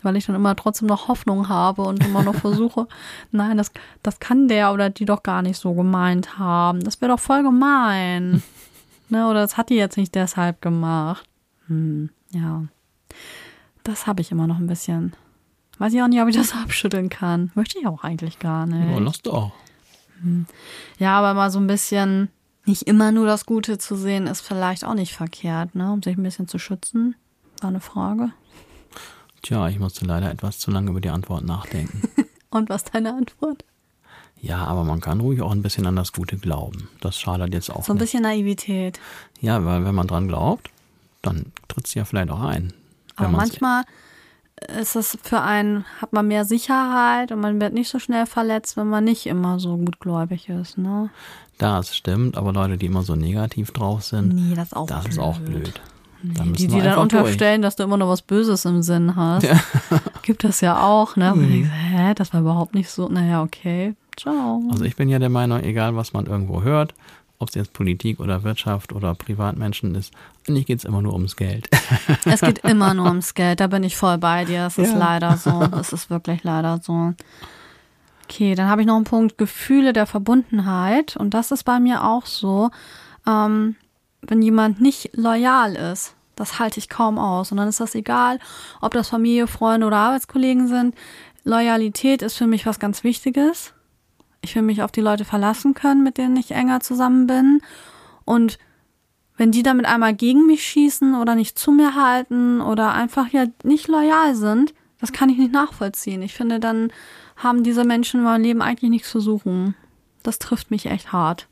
Weil 0.05 0.17
ich 0.17 0.27
dann 0.27 0.35
immer 0.35 0.55
trotzdem 0.55 0.87
noch 0.87 1.07
Hoffnung 1.07 1.49
habe 1.49 1.81
und 1.81 2.05
immer 2.05 2.21
noch 2.21 2.35
versuche, 2.35 2.87
nein, 3.31 3.57
das, 3.57 3.71
das 4.03 4.19
kann 4.19 4.47
der 4.47 4.71
oder 4.71 4.91
die 4.91 5.05
doch 5.05 5.23
gar 5.23 5.41
nicht 5.41 5.57
so 5.57 5.73
gemeint 5.73 6.37
haben. 6.37 6.81
Das 6.81 7.01
wäre 7.01 7.11
doch 7.11 7.19
voll 7.19 7.41
gemein. 7.41 8.43
ne? 9.09 9.27
Oder 9.27 9.41
das 9.41 9.57
hat 9.57 9.71
die 9.71 9.75
jetzt 9.75 9.97
nicht 9.97 10.13
deshalb 10.13 10.61
gemacht. 10.61 11.27
Hm, 11.65 12.11
ja. 12.29 12.65
Das 13.83 14.05
habe 14.05 14.21
ich 14.21 14.31
immer 14.31 14.45
noch 14.45 14.59
ein 14.59 14.67
bisschen. 14.67 15.13
Weiß 15.79 15.91
ich 15.91 16.01
auch 16.03 16.07
nicht, 16.07 16.21
ob 16.21 16.27
ich 16.27 16.35
das 16.35 16.53
abschütteln 16.63 17.09
kann. 17.09 17.51
Möchte 17.55 17.79
ich 17.79 17.87
auch 17.87 18.03
eigentlich 18.03 18.37
gar 18.37 18.67
nicht. 18.67 18.91
Ja, 18.91 18.99
lass 18.99 19.21
doch. 19.23 19.51
Ja, 20.99 21.17
aber 21.17 21.33
mal 21.33 21.49
so 21.49 21.59
ein 21.59 21.67
bisschen, 21.67 22.29
nicht 22.65 22.83
immer 22.83 23.11
nur 23.11 23.25
das 23.25 23.47
Gute 23.47 23.79
zu 23.79 23.95
sehen, 23.95 24.27
ist 24.27 24.41
vielleicht 24.41 24.85
auch 24.85 24.93
nicht 24.93 25.13
verkehrt, 25.13 25.73
ne? 25.73 25.91
Um 25.91 26.03
sich 26.03 26.15
ein 26.15 26.23
bisschen 26.23 26.47
zu 26.47 26.59
schützen. 26.59 27.15
War 27.61 27.69
eine 27.69 27.79
Frage. 27.79 28.31
Tja, 29.45 29.67
ich 29.69 29.77
musste 29.79 30.05
leider 30.05 30.31
etwas 30.31 30.57
zu 30.57 30.71
lange 30.71 30.89
über 30.89 31.01
die 31.01 31.09
Antwort 31.09 31.43
nachdenken. 31.45 32.01
Und 32.49 32.69
was 32.69 32.83
deine 32.83 33.13
Antwort? 33.13 33.63
ja, 34.41 34.57
aber 34.65 34.83
man 34.83 35.01
kann 35.01 35.19
ruhig 35.21 35.41
auch 35.41 35.51
ein 35.51 35.61
bisschen 35.61 35.85
an 35.87 35.95
das 35.95 36.13
Gute 36.13 36.37
glauben. 36.37 36.89
Das 37.01 37.19
schadet 37.19 37.53
jetzt 37.53 37.69
auch 37.69 37.83
So 37.83 37.93
ein 37.93 37.95
nicht. 37.97 38.03
bisschen 38.05 38.23
Naivität. 38.23 38.99
Ja, 39.41 39.63
weil 39.65 39.85
wenn 39.85 39.95
man 39.95 40.07
dran 40.07 40.27
glaubt, 40.27 40.69
dann 41.21 41.51
tritt 41.67 41.87
sie 41.87 41.99
ja 41.99 42.05
vielleicht 42.05 42.29
auch 42.31 42.41
ein. 42.41 42.73
Aber 43.15 43.29
manchmal 43.29 43.83
ist 44.79 44.95
es 44.95 45.17
für 45.23 45.41
einen, 45.41 45.85
hat 46.01 46.13
man 46.13 46.27
mehr 46.27 46.45
Sicherheit 46.45 47.31
und 47.31 47.39
man 47.39 47.59
wird 47.59 47.73
nicht 47.73 47.89
so 47.89 47.99
schnell 47.99 48.25
verletzt, 48.25 48.77
wenn 48.77 48.87
man 48.87 49.03
nicht 49.03 49.25
immer 49.25 49.59
so 49.59 49.77
gutgläubig 49.77 50.49
ist, 50.49 50.77
ne? 50.77 51.09
Das 51.57 51.95
stimmt, 51.95 52.37
aber 52.37 52.51
Leute, 52.53 52.77
die 52.77 52.85
immer 52.87 53.03
so 53.03 53.15
negativ 53.15 53.71
drauf 53.71 54.03
sind, 54.03 54.33
Nee, 54.35 54.55
das 54.55 54.67
ist 54.67 54.75
auch 54.75 54.87
das 54.87 55.03
blöd. 55.03 55.11
ist 55.13 55.19
auch 55.19 55.39
blöd. 55.39 55.81
Da 56.33 56.43
Die, 56.43 56.67
die 56.67 56.81
dann 56.81 56.97
unterstellen, 56.97 57.61
dass 57.61 57.75
du 57.75 57.83
immer 57.83 57.97
noch 57.97 58.07
was 58.09 58.21
Böses 58.21 58.65
im 58.65 58.81
Sinn 58.81 59.15
hast. 59.15 59.47
Gibt 60.23 60.43
es 60.43 60.61
ja 60.61 60.81
auch, 60.81 61.15
ne? 61.15 61.33
Ich 61.35 61.47
denkst, 61.47 61.69
hä, 61.71 62.13
das 62.15 62.33
war 62.33 62.41
überhaupt 62.41 62.73
nicht 62.73 62.89
so. 62.89 63.07
Naja, 63.09 63.43
okay. 63.43 63.95
Ciao. 64.17 64.59
durch. 64.61 64.71
Also 64.73 64.85
ich 64.85 64.95
bin 64.95 65.09
ja 65.09 65.19
der 65.19 65.29
Meinung, 65.29 65.61
egal 65.61 65.95
was 65.95 66.13
man 66.13 66.25
irgendwo 66.25 66.61
hört, 66.63 66.93
ob 67.37 67.49
es 67.49 67.55
jetzt 67.55 67.73
Politik 67.73 68.19
oder 68.21 68.43
Wirtschaft 68.43 68.93
oder 68.93 69.13
Privatmenschen 69.13 69.93
ist, 69.95 70.13
eigentlich 70.47 70.65
geht 70.65 70.79
es 70.79 70.85
immer 70.85 71.01
nur 71.01 71.13
ums 71.13 71.35
Geld. 71.35 71.69
Es 72.25 72.41
geht 72.41 72.59
immer 72.59 72.93
nur 72.93 73.07
ums 73.07 73.33
Geld, 73.35 73.59
da 73.59 73.67
bin 73.67 73.83
ich 73.83 73.97
voll 73.97 74.17
bei 74.17 74.45
dir. 74.45 74.65
Es 74.67 74.77
ist 74.77 74.93
Ja. 74.93 74.97
leider 74.97 75.35
so. 75.37 75.61
Es 75.79 75.91
ist 75.93 76.09
wirklich 76.09 76.43
leider 76.43 76.79
so. 76.81 77.13
Okay, 78.23 78.55
dann 78.55 78.69
habe 78.69 78.81
ich 78.81 78.87
noch 78.87 78.95
einen 78.95 79.03
Punkt 79.03 79.37
Gefühle 79.37 79.93
der 79.93 80.05
Verbundenheit. 80.07 81.15
Und 81.17 81.33
das 81.33 81.51
ist 81.51 81.63
bei 81.65 81.79
mir 81.79 82.03
auch 82.05 82.25
so. 82.25 82.71
Ähm, 83.27 83.75
wenn 84.27 84.41
jemand 84.41 84.81
nicht 84.81 85.11
loyal 85.13 85.75
ist, 85.75 86.14
das 86.35 86.59
halte 86.59 86.79
ich 86.79 86.89
kaum 86.89 87.17
aus. 87.17 87.51
Und 87.51 87.57
dann 87.57 87.67
ist 87.67 87.79
das 87.79 87.95
egal, 87.95 88.39
ob 88.81 88.93
das 88.93 89.09
Familie, 89.09 89.47
Freunde 89.47 89.87
oder 89.87 89.97
Arbeitskollegen 89.97 90.67
sind. 90.67 90.95
Loyalität 91.43 92.21
ist 92.21 92.37
für 92.37 92.47
mich 92.47 92.65
was 92.65 92.79
ganz 92.79 93.03
Wichtiges. 93.03 93.73
Ich 94.41 94.55
will 94.55 94.63
mich 94.63 94.83
auf 94.83 94.91
die 94.91 95.01
Leute 95.01 95.25
verlassen 95.25 95.73
können, 95.73 96.03
mit 96.03 96.17
denen 96.17 96.37
ich 96.37 96.51
enger 96.51 96.79
zusammen 96.79 97.27
bin. 97.27 97.61
Und 98.25 98.57
wenn 99.37 99.51
die 99.51 99.63
damit 99.63 99.85
einmal 99.85 100.13
gegen 100.13 100.45
mich 100.45 100.63
schießen 100.63 101.15
oder 101.15 101.35
nicht 101.35 101.59
zu 101.59 101.71
mir 101.71 101.95
halten 101.95 102.61
oder 102.61 102.93
einfach 102.93 103.29
ja 103.29 103.45
nicht 103.63 103.87
loyal 103.87 104.35
sind, 104.35 104.73
das 104.99 105.11
kann 105.11 105.29
ich 105.29 105.37
nicht 105.37 105.51
nachvollziehen. 105.51 106.21
Ich 106.21 106.33
finde, 106.33 106.59
dann 106.59 106.91
haben 107.35 107.63
diese 107.63 107.83
Menschen 107.83 108.21
in 108.21 108.23
meinem 108.23 108.43
Leben 108.43 108.61
eigentlich 108.61 108.89
nichts 108.89 109.11
zu 109.11 109.19
suchen. 109.19 109.75
Das 110.23 110.39
trifft 110.39 110.71
mich 110.71 110.85
echt 110.85 111.11
hart. 111.11 111.47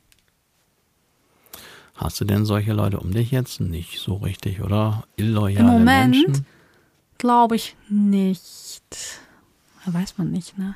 Hast 1.94 2.20
du 2.20 2.24
denn 2.24 2.44
solche 2.44 2.72
Leute 2.72 2.98
um 3.00 3.12
dich 3.12 3.30
jetzt? 3.30 3.60
Nicht 3.60 4.00
so 4.00 4.14
richtig, 4.16 4.62
oder? 4.62 5.04
Illoyale 5.16 5.60
Im 5.60 5.66
Moment? 5.66 6.42
Glaube 7.18 7.56
ich 7.56 7.76
nicht. 7.88 8.82
Weiß 9.86 10.18
man 10.18 10.30
nicht, 10.30 10.58
ne? 10.58 10.74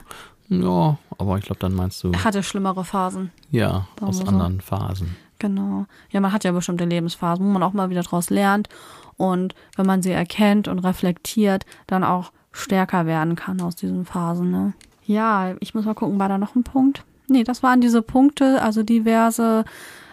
Ja, 0.48 0.96
aber 1.18 1.38
ich 1.38 1.44
glaube, 1.44 1.58
dann 1.60 1.74
meinst 1.74 2.02
du, 2.02 2.12
Er 2.12 2.24
hatte 2.24 2.42
schlimmere 2.42 2.84
Phasen. 2.84 3.32
ja, 3.50 3.86
Sagen 3.98 4.06
aus 4.06 4.18
so. 4.18 4.24
anderen 4.24 4.60
Phasen. 4.60 5.16
Genau. 5.38 5.86
Ja, 6.10 6.20
man 6.20 6.32
hat 6.32 6.44
ja 6.44 6.52
bestimmte 6.52 6.84
Lebensphasen, 6.84 7.44
wo 7.44 7.50
man 7.50 7.62
auch 7.62 7.72
mal 7.72 7.90
wieder 7.90 8.02
draus 8.02 8.30
lernt 8.30 8.68
und 9.16 9.54
wenn 9.76 9.86
man 9.86 10.02
sie 10.02 10.10
erkennt 10.10 10.68
und 10.68 10.78
reflektiert, 10.80 11.64
dann 11.86 12.02
auch 12.04 12.32
stärker 12.52 13.06
werden 13.06 13.36
kann 13.36 13.60
aus 13.60 13.76
diesen 13.76 14.04
Phasen. 14.04 14.50
Ne? 14.50 14.72
Ja, 15.04 15.54
ich 15.60 15.74
muss 15.74 15.84
mal 15.84 15.94
gucken, 15.94 16.18
war 16.18 16.28
da 16.28 16.38
noch 16.38 16.54
ein 16.56 16.64
Punkt? 16.64 17.04
Nee, 17.28 17.44
das 17.44 17.62
waren 17.62 17.80
diese 17.80 18.00
Punkte, 18.02 18.62
also 18.62 18.82
diverse 18.82 19.64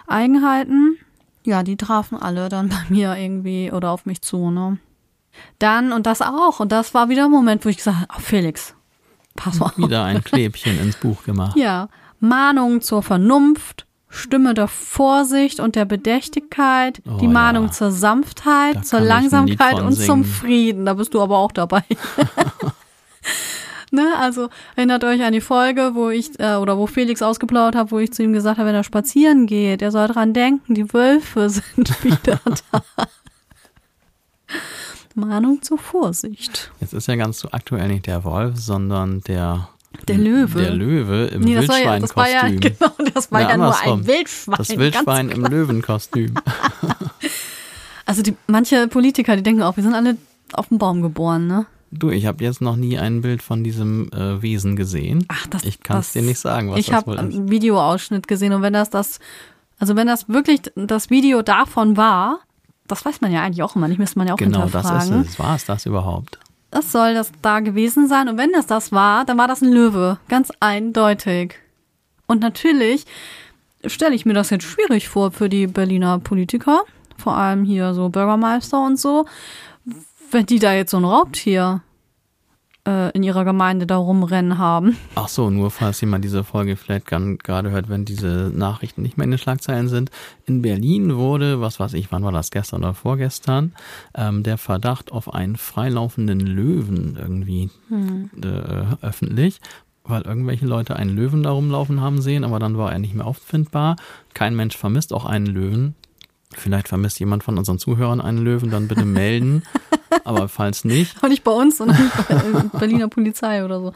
Eigenheiten. 0.08 0.98
Ja, 1.46 1.64
die 1.64 1.78
trafen 1.78 2.18
alle 2.18 2.50
dann 2.50 2.70
bei 2.70 2.84
mir 2.90 3.16
irgendwie 3.16 3.72
oder 3.72 3.92
auf 3.92 4.06
mich 4.06 4.22
zu, 4.22 4.50
ne? 4.50 4.78
Dann, 5.60 5.92
und 5.92 6.06
das 6.06 6.22
auch, 6.22 6.60
und 6.60 6.72
das 6.72 6.94
war 6.94 7.10
wieder 7.10 7.26
ein 7.26 7.32
Moment, 7.32 7.66
wo 7.66 7.70
ich 7.70 7.78
gesagt 7.78 7.98
habe, 7.98 8.08
oh, 8.16 8.20
Felix, 8.20 8.74
pass 9.36 9.60
mal 9.60 9.68
auf. 9.68 9.78
Wieder 9.78 10.04
ein 10.04 10.24
Klebchen 10.24 10.80
ins 10.80 10.96
Buch 10.96 11.24
gemacht. 11.24 11.58
Ja, 11.58 11.90
Mahnung 12.20 12.82
zur 12.82 13.04
Vernunft, 13.04 13.86
Stimme 14.08 14.54
der 14.54 14.70
Vorsicht 14.70 15.60
und 15.60 15.76
der 15.76 15.86
Bedächtigkeit, 15.86 17.02
Oh 17.06 17.18
die 17.18 17.26
ja. 17.26 17.32
Mahnung 17.32 17.72
zur 17.72 17.92
Sanftheit, 17.92 18.78
Da 18.78 18.82
zur 18.84 19.02
Langsamkeit 19.02 19.80
und 19.82 19.94
zum 19.94 20.24
singen. 20.24 20.24
Frieden. 20.24 20.86
Da 20.86 20.94
bist 20.94 21.14
du 21.14 21.22
aber 21.22 21.38
auch 21.38 21.52
dabei. 21.52 21.84
ne, 23.96 24.14
also 24.20 24.50
erinnert 24.76 25.04
euch 25.04 25.24
an 25.24 25.34
die 25.34 25.42
Folge, 25.42 25.92
wo 25.94 26.10
ich 26.10 26.40
äh, 26.40 26.56
oder 26.56 26.78
wo 26.78 26.88
Felix 26.88 27.22
ausgeplaudert 27.22 27.76
hat, 27.76 27.92
wo 27.92 28.00
ich 28.00 28.14
zu 28.14 28.24
ihm 28.24 28.34
gesagt 28.34 28.58
habe, 28.58 28.70
wenn 28.70 28.76
er 28.76 28.84
spazieren 28.84 29.48
geht, 29.48 29.82
er 29.82 29.92
soll 29.92 30.08
dran 30.08 30.34
denken, 30.34 30.76
die 30.76 30.94
Wölfe 30.94 31.50
sind 31.76 32.04
wieder 32.04 32.40
da. 32.72 32.84
Mahnung 35.16 35.62
zur 35.62 35.78
Vorsicht. 35.78 36.72
Jetzt 36.82 36.94
ist 36.94 37.08
ja 37.08 37.16
ganz 37.16 37.40
so 37.40 37.50
aktuell 37.52 37.88
nicht 37.88 38.06
der 38.06 38.24
Wolf, 38.26 38.58
sondern 38.58 39.22
der 39.22 39.70
Der 40.10 40.18
Löwe. 40.18 40.62
Der 40.62 40.74
Löwe 40.74 41.28
im 41.28 41.42
Nee, 41.42 41.56
das 41.56 41.70
war 41.70 41.80
ja, 41.80 42.00
das 42.00 42.16
war 42.16 42.30
ja, 42.30 42.44
Wildschweinkostüm. 42.44 42.96
genau, 43.00 43.12
das 43.14 43.32
war 43.32 43.42
Na, 43.42 43.50
ja 43.50 43.58
nur 43.58 43.82
ein 43.82 44.08
Wildschwein. 44.08 44.56
Das 44.58 44.78
Wildschwein 44.78 45.30
im 45.30 45.46
Löwenkostüm. 45.46 46.36
Also 48.08 48.22
die, 48.22 48.36
manche 48.48 48.88
Politiker, 48.88 49.36
die 49.36 49.42
denken 49.42 49.64
auch, 49.64 49.78
wir 49.78 49.84
sind 49.84 49.96
alle 49.96 50.18
auf 50.54 50.70
dem 50.70 50.78
Baum 50.78 51.02
geboren, 51.02 51.48
ne? 51.48 51.66
Du, 51.98 52.10
ich 52.10 52.26
habe 52.26 52.44
jetzt 52.44 52.62
noch 52.62 52.76
nie 52.76 52.98
ein 53.00 53.22
Bild 53.22 53.42
von 53.42 53.64
diesem 53.64 54.10
äh, 54.12 54.42
Wesen 54.42 54.76
gesehen. 54.76 55.26
Ach, 55.30 55.48
das, 55.48 55.64
ich 55.64 55.82
kann 55.82 56.00
es 56.00 56.14
dir 56.14 56.22
nicht 56.22 56.40
sagen, 56.40 56.72
was 56.72 56.80
Ich 56.80 56.88
das 56.88 56.96
habe 56.96 57.08
wohl 57.08 57.16
ist. 57.16 57.22
einen 57.22 57.50
Videoausschnitt 57.50 58.28
gesehen 58.28 58.54
und 58.54 58.62
wenn 58.62 58.74
das 58.74 58.90
das, 58.90 59.20
also 59.80 59.96
wenn 59.96 60.08
das 60.08 60.28
wirklich 60.30 60.62
das 60.76 61.10
Video 61.10 61.42
davon 61.42 61.96
war, 61.98 62.40
das 62.88 63.04
weiß 63.06 63.22
man 63.22 63.32
ja 63.32 63.42
eigentlich 63.44 63.64
auch 63.64 63.76
immer 63.76 63.88
nicht, 63.88 63.98
müsste 63.98 64.18
man 64.20 64.28
ja 64.28 64.34
auch 64.34 64.38
Genau, 64.38 64.68
das 64.68 64.86
ist 64.86 64.90
hinterfragen. 64.92 65.22
es. 65.22 65.40
War 65.40 65.56
es 65.56 65.66
das 65.66 65.86
überhaupt? 65.86 66.40
Das 66.72 66.92
soll 66.92 67.14
das 67.14 67.32
da 67.42 67.62
gewesen 67.62 68.08
sein 68.08 68.28
und 68.30 68.38
wenn 68.38 68.52
das 68.52 68.68
das 68.68 68.92
war, 68.92 69.24
dann 69.26 69.38
war 69.38 69.48
das 69.48 69.62
ein 69.62 69.72
Löwe, 69.72 70.18
ganz 70.28 70.52
eindeutig. 70.60 71.56
Und 72.28 72.42
natürlich 72.42 73.06
stelle 73.86 74.16
ich 74.16 74.26
mir 74.26 74.34
das 74.34 74.50
jetzt 74.50 74.66
schwierig 74.66 75.08
vor 75.08 75.32
für 75.32 75.48
die 75.48 75.68
Berliner 75.68 76.20
Politiker, 76.20 76.82
vor 77.18 77.38
allem 77.38 77.64
hier 77.64 77.94
so 77.94 78.10
Bürgermeister 78.10 78.84
und 78.84 79.00
so, 79.00 79.26
wenn 80.32 80.46
die 80.48 80.60
da 80.60 80.74
jetzt 80.74 80.92
so 80.92 80.98
ein 80.98 81.06
Raubtier 81.06 81.82
äh, 82.86 83.12
in 83.12 83.24
ihrer 83.24 83.46
Gemeinde 83.46 83.88
da 83.88 83.98
rumrennen 83.98 84.58
haben. 84.58 84.98
Ach 85.16 85.28
so, 85.28 85.50
nur 85.50 85.72
falls 85.72 86.02
jemand 86.02 86.24
diese 86.24 86.44
Folge 86.44 86.76
vielleicht 86.76 87.06
gerade 87.08 87.72
hört, 87.72 87.90
wenn 87.90 88.06
diese 88.06 88.52
Nachrichten 88.54 89.02
nicht 89.02 89.18
mehr 89.18 89.26
in 89.26 89.32
den 89.32 89.38
Schlagzeilen 89.38 89.88
sind. 89.88 90.12
In 90.46 90.62
Berlin 90.62 91.16
wurde, 91.16 91.62
was 91.62 91.80
weiß 91.80 91.94
ich, 91.94 92.12
wann 92.12 92.24
war 92.24 92.32
das, 92.32 92.52
gestern 92.52 92.84
oder 92.84 92.94
vorgestern, 92.94 93.74
ähm, 94.16 94.44
der 94.44 94.58
Verdacht 94.58 95.12
auf 95.12 95.34
einen 95.34 95.56
freilaufenden 95.56 96.40
Löwen 96.40 97.18
irgendwie 97.20 97.70
hm. 97.90 98.30
äh, 98.44 99.06
öffentlich, 99.06 99.60
weil 100.04 100.22
irgendwelche 100.22 100.66
Leute 100.66 100.96
einen 100.96 101.16
Löwen 101.16 101.44
da 101.44 101.52
rumlaufen 101.52 102.02
haben 102.02 102.22
sehen, 102.22 102.44
aber 102.44 102.60
dann 102.60 102.78
war 102.78 102.92
er 102.92 103.00
nicht 103.00 103.16
mehr 103.16 103.26
auffindbar. 103.26 103.96
Kein 104.34 104.56
Mensch 104.56 104.78
vermisst 104.78 105.14
auch 105.14 105.26
einen 105.26 105.48
Löwen. 105.48 105.96
Vielleicht 106.54 106.88
vermisst 106.88 107.20
jemand 107.20 107.44
von 107.44 107.58
unseren 107.58 107.80
Zuhörern 107.80 108.22
einen 108.22 108.38
Löwen, 108.38 108.70
dann 108.70 108.88
bitte 108.88 109.06
melden. 109.06 109.64
Aber 110.26 110.50
falls 110.50 110.84
nicht. 110.84 111.16
Auch 111.24 111.30
nicht 111.30 111.44
bei 111.44 111.52
uns, 111.52 111.78
sondern 111.78 112.12
bei 112.28 112.80
Berliner 112.80 113.08
Polizei 113.08 113.64
oder 113.64 113.80
so. 113.80 113.94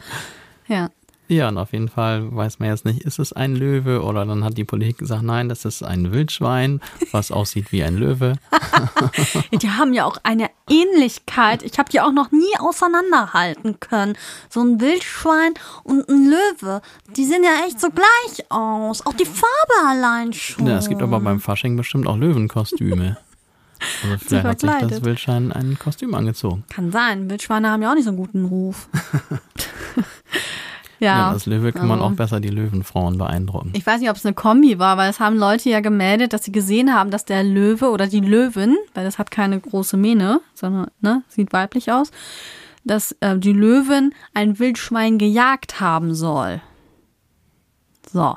Ja. 0.68 0.88
Ja, 1.30 1.46
und 1.48 1.58
auf 1.58 1.72
jeden 1.72 1.88
Fall 1.88 2.34
weiß 2.34 2.58
man 2.58 2.70
jetzt 2.70 2.84
nicht, 2.84 3.02
ist 3.02 3.20
es 3.20 3.32
ein 3.32 3.54
Löwe 3.54 4.02
oder 4.02 4.26
dann 4.26 4.42
hat 4.42 4.58
die 4.58 4.64
Politik 4.64 4.98
gesagt, 4.98 5.22
nein, 5.22 5.48
das 5.48 5.64
ist 5.64 5.80
ein 5.84 6.10
Wildschwein, 6.10 6.80
was 7.12 7.30
aussieht 7.30 7.70
wie 7.70 7.84
ein 7.84 7.94
Löwe. 7.94 8.32
die 9.52 9.70
haben 9.70 9.94
ja 9.94 10.06
auch 10.06 10.16
eine 10.24 10.50
Ähnlichkeit. 10.68 11.62
Ich 11.62 11.78
habe 11.78 11.88
die 11.88 12.00
auch 12.00 12.10
noch 12.10 12.32
nie 12.32 12.58
auseinanderhalten 12.58 13.78
können. 13.78 14.18
So 14.48 14.60
ein 14.60 14.80
Wildschwein 14.80 15.54
und 15.84 16.08
ein 16.08 16.26
Löwe, 16.26 16.82
die 17.16 17.24
sehen 17.24 17.44
ja 17.44 17.64
echt 17.64 17.80
so 17.80 17.90
gleich 17.90 18.50
aus. 18.50 19.06
Auch 19.06 19.14
die 19.14 19.24
Farbe 19.24 19.88
allein 19.88 20.32
schon. 20.32 20.66
Ja, 20.66 20.78
es 20.78 20.88
gibt 20.88 21.00
aber 21.00 21.20
beim 21.20 21.38
Fasching 21.38 21.76
bestimmt 21.76 22.08
auch 22.08 22.16
Löwenkostüme. 22.16 23.18
Also 24.02 24.16
vielleicht 24.18 24.44
hat 24.44 24.60
sich 24.60 24.70
das 24.88 25.04
Wildschwein 25.04 25.52
ein 25.52 25.78
Kostüm 25.78 26.14
angezogen. 26.14 26.64
Kann 26.68 26.90
sein. 26.90 27.30
Wildschweine 27.30 27.70
haben 27.70 27.82
ja 27.82 27.90
auch 27.90 27.94
nicht 27.94 28.04
so 28.04 28.10
einen 28.10 28.18
guten 28.18 28.44
Ruf. 28.44 28.88
Ja. 31.00 31.16
ja 31.16 31.30
als 31.30 31.46
Löwe 31.46 31.72
kann 31.72 31.88
man 31.88 32.00
auch 32.00 32.12
besser 32.12 32.40
die 32.40 32.50
Löwenfrauen 32.50 33.16
beeindrucken. 33.16 33.72
Ich 33.74 33.86
weiß 33.86 34.00
nicht, 34.00 34.10
ob 34.10 34.16
es 34.16 34.26
eine 34.26 34.34
Kombi 34.34 34.78
war, 34.78 34.98
weil 34.98 35.08
es 35.08 35.18
haben 35.18 35.36
Leute 35.36 35.70
ja 35.70 35.80
gemeldet, 35.80 36.34
dass 36.34 36.44
sie 36.44 36.52
gesehen 36.52 36.94
haben, 36.94 37.10
dass 37.10 37.24
der 37.24 37.42
Löwe 37.42 37.90
oder 37.90 38.06
die 38.06 38.20
Löwin, 38.20 38.76
weil 38.94 39.04
das 39.04 39.18
hat 39.18 39.30
keine 39.30 39.58
große 39.58 39.96
Mähne, 39.96 40.40
sondern 40.54 40.90
ne, 41.00 41.22
sieht 41.28 41.52
weiblich 41.52 41.90
aus, 41.90 42.10
dass 42.84 43.12
äh, 43.20 43.38
die 43.38 43.54
Löwin 43.54 44.14
ein 44.34 44.58
Wildschwein 44.58 45.18
gejagt 45.18 45.80
haben 45.80 46.14
soll. 46.14 46.60
So. 48.12 48.36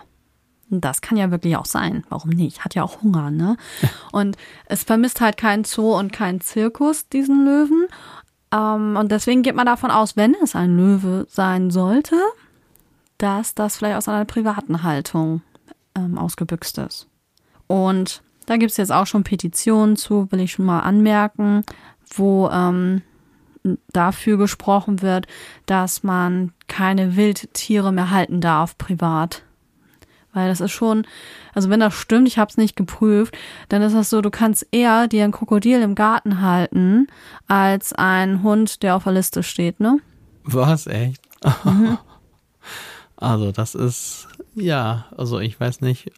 Das 0.82 1.02
kann 1.02 1.18
ja 1.18 1.32
wirklich 1.32 1.58
auch 1.58 1.66
sein. 1.66 2.04
Warum 2.10 2.32
nicht? 2.32 2.64
Hat 2.64 2.76
ja 2.76 2.84
auch 2.84 3.02
Hunger, 3.02 3.32
ne? 3.32 3.58
Und 4.12 4.38
es 4.66 4.84
vermisst 4.84 5.22
halt 5.22 5.38
keinen 5.38 5.64
Zoo 5.64 5.98
und 5.98 6.12
keinen 6.12 6.42
Zirkus, 6.42 7.08
diesen 7.10 7.46
Löwen. 7.46 7.88
Ähm, 8.54 8.96
und 8.98 9.12
deswegen 9.12 9.42
geht 9.42 9.56
man 9.56 9.66
davon 9.66 9.92
aus, 9.92 10.16
wenn 10.16 10.36
es 10.44 10.56
ein 10.56 10.78
Löwe 10.78 11.26
sein 11.30 11.72
sollte, 11.72 12.16
dass 13.18 13.56
das 13.56 13.78
vielleicht 13.78 13.98
aus 13.98 14.08
einer 14.08 14.26
privaten 14.26 14.84
Haltung 14.84 15.42
ähm, 15.96 16.18
ausgebüxt 16.18 16.78
ist. 16.78 17.08
Und 17.68 18.22
da 18.46 18.58
gibt 18.58 18.72
es 18.72 18.78
jetzt 18.78 18.92
auch 18.92 19.08
schon 19.08 19.24
Petitionen 19.24 19.96
zu, 19.96 20.32
will 20.32 20.42
ich 20.42 20.52
schon 20.52 20.66
mal 20.66 20.82
anmerken, 20.82 21.64
wo 22.16 22.50
ähm, 22.50 23.02
dafür 23.92 24.38
gesprochen 24.38 25.02
wird, 25.02 25.28
dass 25.66 26.04
man 26.04 26.52
keine 26.68 27.16
Wildtiere 27.16 27.92
mehr 27.92 28.10
halten 28.10 28.42
darf, 28.42 28.78
privat. 28.78 29.44
Weil 30.34 30.50
das 30.50 30.62
ist 30.62 30.72
schon, 30.72 31.06
also 31.54 31.70
wenn 31.70 31.80
das 31.80 31.94
stimmt, 31.94 32.28
ich 32.28 32.38
habe 32.38 32.50
es 32.50 32.58
nicht 32.58 32.76
geprüft, 32.76 33.38
dann 33.70 33.82
ist 33.82 33.94
das 33.94 34.10
so, 34.10 34.22
du 34.22 34.32
kannst 34.32 34.68
eher 34.72 35.08
dir 35.08 35.24
ein 35.24 35.32
Krokodil 35.32 35.82
im 35.82 35.96
Garten 35.96 36.42
halten, 36.42 37.08
als 37.48 37.94
ein 37.94 38.44
Hund, 38.44 38.84
der 38.84 38.96
auf 38.96 39.04
der 39.04 39.14
Liste 39.14 39.44
steht, 39.44 39.80
ne? 39.80 40.00
Was, 40.44 40.88
echt? 40.88 41.22
Mhm. 41.64 41.98
Also 43.16 43.54
das 43.54 43.74
ist, 43.74 44.28
ja, 44.54 45.06
also 45.16 45.40
ich 45.40 45.58
weiß 45.58 45.80
nicht, 45.80 46.12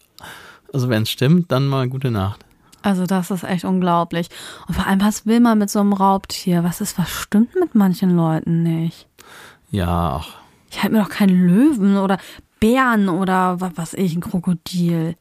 also 0.74 0.89
wenn 0.89 1.03
es 1.03 1.11
stimmt, 1.11 1.51
dann 1.51 1.68
mal 1.68 1.88
gute 1.88 2.09
Nacht. 2.09 2.43
Also 2.82 3.05
das 3.05 3.30
ist 3.30 3.43
echt 3.43 3.63
unglaublich. 3.63 4.30
Und 4.68 4.76
vor 4.76 4.88
allem, 4.88 5.01
was 5.01 5.26
will 5.26 5.39
man 5.39 5.59
mit 5.59 5.70
so 5.70 5.80
einem 5.80 5.93
Raubtier? 5.93 6.63
Was 6.63 6.82
ist, 6.82 6.97
was 6.97 7.09
stimmt 7.09 7.53
mit 7.59 7.76
manchen 7.76 8.16
Leuten 8.16 8.63
nicht? 8.63 9.07
Ja. 9.70 10.22
Ach. 10.22 10.30
Ich 10.70 10.82
halte 10.82 10.95
mir 10.95 11.03
doch 11.03 11.09
keinen 11.09 11.47
Löwen 11.47 11.97
oder 11.97 12.18
Bären 12.59 13.09
oder 13.09 13.59
was 13.61 13.77
weiß 13.77 13.93
ich, 13.95 14.15
ein 14.15 14.21
Krokodil. 14.21 15.15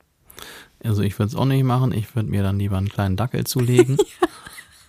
Also 0.84 1.02
ich 1.02 1.18
würde 1.18 1.28
es 1.28 1.36
auch 1.36 1.46
nicht 1.46 1.64
machen. 1.64 1.92
Ich 1.92 2.14
würde 2.14 2.28
mir 2.28 2.42
dann 2.42 2.58
lieber 2.58 2.76
einen 2.76 2.88
kleinen 2.88 3.16
Dackel 3.16 3.44
zulegen. 3.44 3.96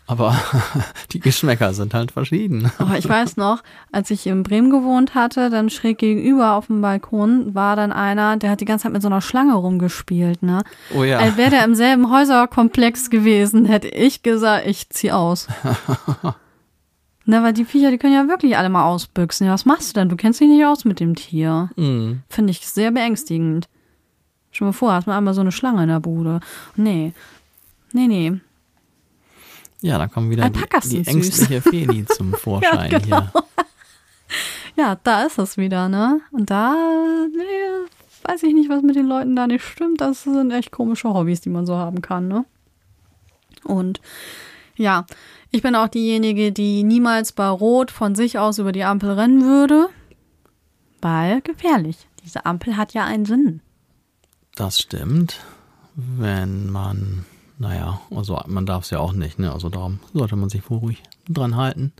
Aber 0.08 0.38
die 1.12 1.20
Geschmäcker 1.20 1.74
sind 1.74 1.94
halt 1.94 2.12
verschieden. 2.12 2.72
Aber 2.78 2.98
ich 2.98 3.10
weiß 3.10 3.38
noch, 3.38 3.64
als 3.92 4.12
ich 4.12 4.28
in 4.28 4.44
Bremen 4.44 4.70
gewohnt 4.70 5.16
hatte, 5.16 5.50
dann 5.50 5.72
schräg 5.72 5.98
gegenüber 5.98 6.54
auf 6.54 6.68
dem 6.68 6.82
Balkon 6.82 7.56
war 7.56 7.76
dann 7.76 7.92
einer, 7.92 8.38
der 8.38 8.52
hat 8.52 8.62
die 8.62 8.66
ganze 8.66 8.84
Zeit 8.84 8.94
mit 8.94 9.02
so 9.02 9.08
einer 9.08 9.22
Schlange 9.22 9.56
rumgespielt, 9.56 10.44
ne? 10.44 10.64
Oh 10.94 11.04
ja. 11.04 11.18
Als 11.18 11.38
wäre 11.38 11.50
der 11.50 11.64
im 11.64 11.74
selben 11.74 12.12
Häuserkomplex 12.12 13.10
gewesen, 13.10 13.66
hätte 13.66 13.88
ich 13.88 14.22
gesagt, 14.22 14.68
ich 14.68 14.90
zieh 14.90 15.12
aus. 15.12 15.48
Na, 17.26 17.42
weil 17.44 17.54
die 17.54 17.66
Viecher, 17.66 17.90
die 17.90 17.98
können 17.98 18.14
ja 18.14 18.28
wirklich 18.28 18.56
alle 18.56 18.70
mal 18.70 18.86
ausbüchsen. 18.86 19.48
Ja, 19.48 19.54
was 19.54 19.66
machst 19.66 19.90
du 19.90 20.00
denn? 20.00 20.10
Du 20.10 20.16
kennst 20.16 20.40
dich 20.40 20.48
nicht 20.48 20.66
aus 20.66 20.86
mit 20.86 21.00
dem 21.00 21.16
Tier. 21.16 21.70
Mm. 21.76 22.22
Finde 22.30 22.52
ich 22.52 22.68
sehr 22.68 22.92
beängstigend. 22.92 23.68
Schon 24.52 24.68
mal 24.68 24.74
vor, 24.74 24.94
hast 24.94 25.08
du 25.08 25.12
einmal 25.12 25.34
so 25.34 25.42
eine 25.42 25.52
Schlange 25.52 25.84
in 25.84 25.90
der 25.90 26.00
Bude. 26.00 26.40
Nee. 26.76 27.14
Nee, 27.94 28.08
nee. 28.08 28.40
Ja, 29.82 29.98
da 29.98 30.08
kommen 30.08 30.30
wieder 30.30 30.50
die, 30.50 30.62
die 30.90 31.08
ängstliche 31.08 31.62
Feli 31.62 32.06
zum 32.06 32.34
Vorschein 32.42 32.92
ja, 32.92 33.00
genau. 33.00 33.22
hier. 33.22 33.32
Ja, 34.78 34.98
da 35.04 35.24
ist 35.24 35.38
es 35.40 35.58
wieder, 35.58 35.90
ne? 35.90 36.22
Und 36.32 36.50
da 36.50 36.76
nee, 37.32 37.88
weiß 38.24 38.44
ich 38.44 38.54
nicht, 38.54 38.70
was 38.70 38.82
mit 38.82 38.96
den 38.96 39.08
Leuten 39.08 39.36
da 39.36 39.48
nicht 39.48 39.64
stimmt. 39.64 40.02
Das 40.02 40.24
sind 40.24 40.52
echt 40.52 40.72
komische 40.72 41.14
Hobbys, 41.14 41.42
die 41.42 41.50
man 41.50 41.66
so 41.66 41.76
haben 41.76 42.02
kann, 42.02 42.28
ne? 42.28 42.46
Und 43.64 44.02
ja, 44.76 45.06
ich 45.56 45.62
bin 45.62 45.76
auch 45.76 45.88
diejenige, 45.88 46.52
die 46.52 46.84
niemals 46.84 47.32
bei 47.32 47.48
Rot 47.48 47.92
von 47.92 48.14
sich 48.14 48.38
aus 48.38 48.60
über 48.60 48.72
die 48.72 48.84
Ampel 48.84 49.12
rennen 49.12 49.44
würde, 49.44 49.88
weil 51.02 51.42
gefährlich. 51.42 52.08
Diese 52.24 52.46
Ampel 52.46 52.76
hat 52.76 52.94
ja 52.94 53.06
einen 53.06 53.26
Sinn. 53.26 53.62
Das 54.56 54.80
stimmt. 54.80 55.40
Wenn 55.96 56.70
man 56.70 57.26
naja, 57.58 58.02
also 58.12 58.42
man 58.48 58.66
darf 58.66 58.84
es 58.84 58.90
ja 58.90 59.00
auch 59.00 59.14
nicht, 59.14 59.40
ne? 59.40 59.54
Also 59.54 59.70
darum 59.70 60.00
sollte 60.14 60.36
man 60.36 60.50
sich 60.50 60.70
wohl 60.70 60.80
ruhig 60.80 61.04
dran 61.30 61.56
halten. 61.56 61.94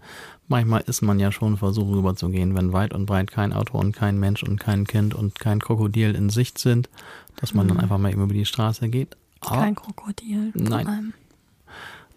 Manchmal 0.50 0.82
ist 0.82 1.02
man 1.02 1.18
ja 1.18 1.32
schon 1.32 1.56
versucht 1.56 1.88
rüberzugehen, 1.88 2.56
wenn 2.56 2.74
weit 2.74 2.94
und 2.94 3.06
breit 3.06 3.32
kein 3.32 3.54
Auto 3.54 3.78
und 3.78 3.94
kein 3.94 4.20
Mensch 4.20 4.44
und 4.44 4.60
kein 4.60 4.86
Kind 4.86 5.16
und 5.16 5.40
kein 5.40 5.62
Krokodil 5.62 6.14
in 6.14 6.30
Sicht 6.30 6.58
sind, 6.58 6.90
dass 7.38 7.54
man 7.54 7.66
mhm. 7.66 7.70
dann 7.70 7.80
einfach 7.80 7.98
mal 7.98 8.12
eben 8.12 8.24
über 8.24 8.34
die 8.34 8.46
Straße 8.46 8.90
geht. 8.90 9.16
Aber 9.40 9.62
kein 9.62 9.76
Krokodil. 9.76 10.52
Nein. 10.56 11.14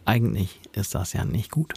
Eigentlich 0.09 0.59
ist 0.73 0.95
das 0.95 1.13
ja 1.13 1.27
nicht 1.27 1.51
gut. 1.51 1.75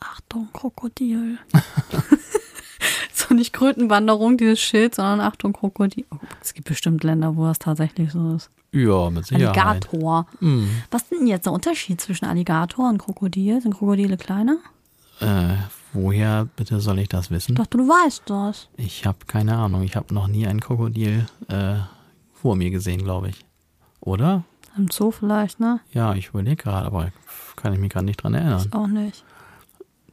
Achtung, 0.00 0.48
Krokodil. 0.54 1.38
so 3.12 3.34
nicht 3.34 3.52
Krötenwanderung, 3.52 4.38
dieses 4.38 4.58
Schild, 4.58 4.94
sondern 4.94 5.20
Achtung, 5.20 5.52
Krokodil. 5.52 6.06
Oh, 6.10 6.16
es 6.40 6.54
gibt 6.54 6.66
bestimmt 6.66 7.04
Länder, 7.04 7.36
wo 7.36 7.44
das 7.44 7.58
tatsächlich 7.58 8.10
so 8.10 8.36
ist. 8.36 8.48
Ja, 8.72 9.10
mit 9.10 9.26
Sicherheit. 9.26 9.54
Alligator. 9.54 10.26
Mhm. 10.40 10.70
Was 10.90 11.02
ist 11.02 11.10
denn 11.12 11.26
jetzt 11.26 11.44
der 11.44 11.52
Unterschied 11.52 12.00
zwischen 12.00 12.24
Alligator 12.24 12.88
und 12.88 12.96
Krokodil? 12.96 13.60
Sind 13.60 13.74
Krokodile 13.74 14.16
kleiner? 14.16 14.56
Äh, 15.20 15.56
woher 15.92 16.46
bitte 16.56 16.80
soll 16.80 17.00
ich 17.00 17.08
das 17.08 17.30
wissen? 17.30 17.52
Ich 17.52 17.58
dachte, 17.58 17.76
du 17.76 17.86
weißt 17.86 18.22
das. 18.24 18.68
Ich 18.78 19.04
habe 19.04 19.18
keine 19.26 19.56
Ahnung. 19.56 19.82
Ich 19.82 19.94
habe 19.94 20.14
noch 20.14 20.26
nie 20.26 20.46
ein 20.46 20.60
Krokodil 20.60 21.26
äh, 21.48 21.74
vor 22.32 22.56
mir 22.56 22.70
gesehen, 22.70 23.04
glaube 23.04 23.28
ich. 23.28 23.44
Oder? 24.00 24.42
Im 24.76 24.90
Zoo 24.90 25.10
vielleicht, 25.10 25.60
ne? 25.60 25.80
Ja, 25.92 26.14
ich 26.14 26.28
überlege 26.28 26.56
gerade, 26.56 26.86
aber 26.86 27.12
kann 27.56 27.72
ich 27.72 27.78
mich 27.78 27.90
gerade 27.90 28.06
nicht 28.06 28.22
dran 28.22 28.34
erinnern. 28.34 28.62
Ich 28.66 28.72
auch 28.72 28.86
nicht. 28.86 29.24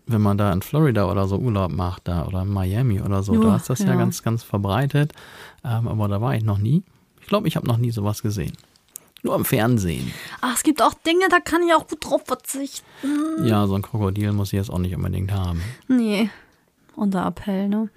Wenn 0.06 0.22
man 0.22 0.38
da 0.38 0.52
in 0.52 0.62
Florida 0.62 1.10
oder 1.10 1.28
so 1.28 1.38
Urlaub 1.38 1.72
macht, 1.72 2.08
da 2.08 2.26
oder 2.26 2.42
in 2.42 2.50
Miami 2.50 3.02
oder 3.02 3.24
so, 3.24 3.36
jo, 3.36 3.44
da 3.44 3.56
ist 3.56 3.70
das 3.70 3.80
ja. 3.80 3.88
ja, 3.88 3.96
ganz, 3.96 4.22
ganz 4.22 4.44
verbreitet. 4.44 5.14
Ähm, 5.64 5.88
aber 5.88 6.08
da 6.08 6.22
war 6.22 6.36
ich 6.36 6.44
noch 6.44 6.58
nie. 6.58 6.84
Ich 7.22 7.28
glaube, 7.28 7.48
ich 7.48 7.56
habe 7.56 7.68
noch 7.68 7.78
nie 7.78 7.92
sowas 7.92 8.22
gesehen. 8.22 8.54
Nur 9.22 9.36
im 9.36 9.46
Fernsehen. 9.46 10.12
Ach, 10.42 10.56
es 10.56 10.64
gibt 10.64 10.82
auch 10.82 10.94
Dinge, 10.94 11.30
da 11.30 11.40
kann 11.40 11.62
ich 11.66 11.74
auch 11.74 11.88
gut 11.88 12.06
drauf 12.06 12.24
verzichten. 12.26 12.86
Ja, 13.46 13.66
so 13.68 13.76
ein 13.76 13.82
Krokodil 13.82 14.34
muss 14.34 14.52
ich 14.52 14.58
jetzt 14.58 14.70
auch 14.70 14.80
nicht 14.80 14.96
unbedingt 14.96 15.32
haben. 15.32 15.62
Nee. 15.88 16.30
Unser 16.96 17.26
Appell, 17.26 17.70
ne? 17.70 17.90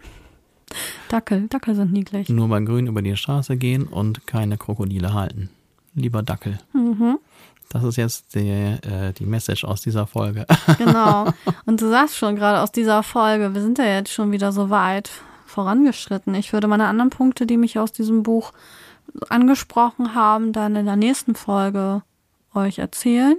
Dackel, 1.08 1.48
Dackel 1.48 1.74
sind 1.74 1.92
niedlich. 1.92 2.28
Nur 2.28 2.48
beim 2.48 2.66
Grün 2.66 2.86
über 2.86 3.02
die 3.02 3.16
Straße 3.16 3.56
gehen 3.56 3.86
und 3.86 4.26
keine 4.26 4.56
Krokodile 4.56 5.12
halten. 5.12 5.50
Lieber 5.96 6.22
Dackel. 6.22 6.58
Mhm. 6.72 7.18
Das 7.70 7.82
ist 7.82 7.96
jetzt 7.96 8.34
die, 8.34 8.48
äh, 8.48 9.12
die 9.12 9.26
Message 9.26 9.64
aus 9.64 9.80
dieser 9.80 10.06
Folge. 10.06 10.46
Genau. 10.78 11.32
Und 11.64 11.80
du 11.80 11.88
sagst 11.88 12.16
schon 12.16 12.36
gerade 12.36 12.60
aus 12.60 12.70
dieser 12.70 13.02
Folge, 13.02 13.54
wir 13.54 13.60
sind 13.60 13.78
ja 13.78 13.86
jetzt 13.86 14.12
schon 14.12 14.30
wieder 14.30 14.52
so 14.52 14.70
weit 14.70 15.10
vorangeschritten. 15.46 16.34
Ich 16.34 16.52
würde 16.52 16.68
meine 16.68 16.86
anderen 16.86 17.10
Punkte, 17.10 17.46
die 17.46 17.56
mich 17.56 17.78
aus 17.78 17.92
diesem 17.92 18.22
Buch 18.22 18.52
angesprochen 19.28 20.14
haben, 20.14 20.52
dann 20.52 20.76
in 20.76 20.86
der 20.86 20.96
nächsten 20.96 21.34
Folge 21.34 22.02
euch 22.54 22.78
erzählen. 22.78 23.36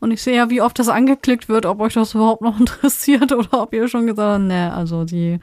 Und 0.00 0.10
ich 0.10 0.22
sehe 0.22 0.36
ja, 0.36 0.50
wie 0.50 0.60
oft 0.60 0.78
das 0.78 0.88
angeklickt 0.88 1.48
wird, 1.48 1.66
ob 1.66 1.80
euch 1.80 1.94
das 1.94 2.14
überhaupt 2.14 2.42
noch 2.42 2.58
interessiert 2.60 3.32
oder 3.32 3.62
ob 3.62 3.72
ihr 3.72 3.88
schon 3.88 4.06
gesagt 4.06 4.40
habt, 4.40 4.44
ne, 4.44 4.72
also 4.72 5.04
die 5.04 5.38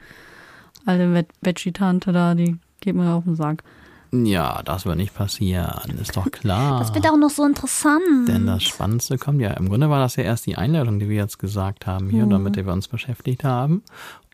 alte 0.86 1.26
Veggie-Tante 1.40 2.12
da, 2.12 2.34
die 2.34 2.56
geht 2.80 2.94
mir 2.94 3.12
auf 3.12 3.24
den 3.24 3.36
Sack. 3.36 3.62
Ja, 4.10 4.62
das 4.62 4.86
wird 4.86 4.96
nicht 4.96 5.14
passieren, 5.14 5.98
ist 6.00 6.16
doch 6.16 6.30
klar. 6.30 6.78
Das 6.78 6.94
wird 6.94 7.06
auch 7.06 7.16
noch 7.16 7.30
so 7.30 7.44
interessant. 7.44 8.26
Denn 8.28 8.46
das 8.46 8.62
Spannendste 8.62 9.18
kommt 9.18 9.40
ja. 9.40 9.50
Im 9.50 9.68
Grunde 9.68 9.90
war 9.90 10.00
das 10.00 10.16
ja 10.16 10.24
erst 10.24 10.46
die 10.46 10.56
Einleitung, 10.56 10.98
die 10.98 11.08
wir 11.08 11.16
jetzt 11.16 11.38
gesagt 11.38 11.86
haben 11.86 12.08
hier, 12.08 12.24
mhm. 12.24 12.30
damit 12.30 12.56
wir 12.56 12.72
uns 12.72 12.88
beschäftigt 12.88 13.44
haben. 13.44 13.82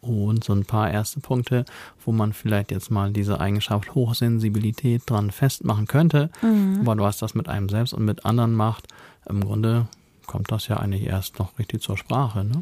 Und 0.00 0.44
so 0.44 0.52
ein 0.52 0.66
paar 0.66 0.90
erste 0.90 1.20
Punkte, 1.20 1.64
wo 2.04 2.12
man 2.12 2.34
vielleicht 2.34 2.70
jetzt 2.70 2.90
mal 2.90 3.10
diese 3.10 3.40
Eigenschaft 3.40 3.94
Hochsensibilität 3.94 5.02
dran 5.06 5.30
festmachen 5.30 5.86
könnte. 5.86 6.30
Mhm. 6.42 6.80
Aber 6.82 7.02
was 7.02 7.18
das 7.18 7.34
mit 7.34 7.48
einem 7.48 7.68
selbst 7.68 7.94
und 7.94 8.04
mit 8.04 8.24
anderen 8.26 8.52
macht, 8.52 8.86
im 9.28 9.42
Grunde 9.42 9.86
kommt 10.26 10.52
das 10.52 10.68
ja 10.68 10.76
eigentlich 10.76 11.04
erst 11.04 11.38
noch 11.38 11.58
richtig 11.58 11.82
zur 11.82 11.96
Sprache. 11.96 12.44
Ne? 12.44 12.60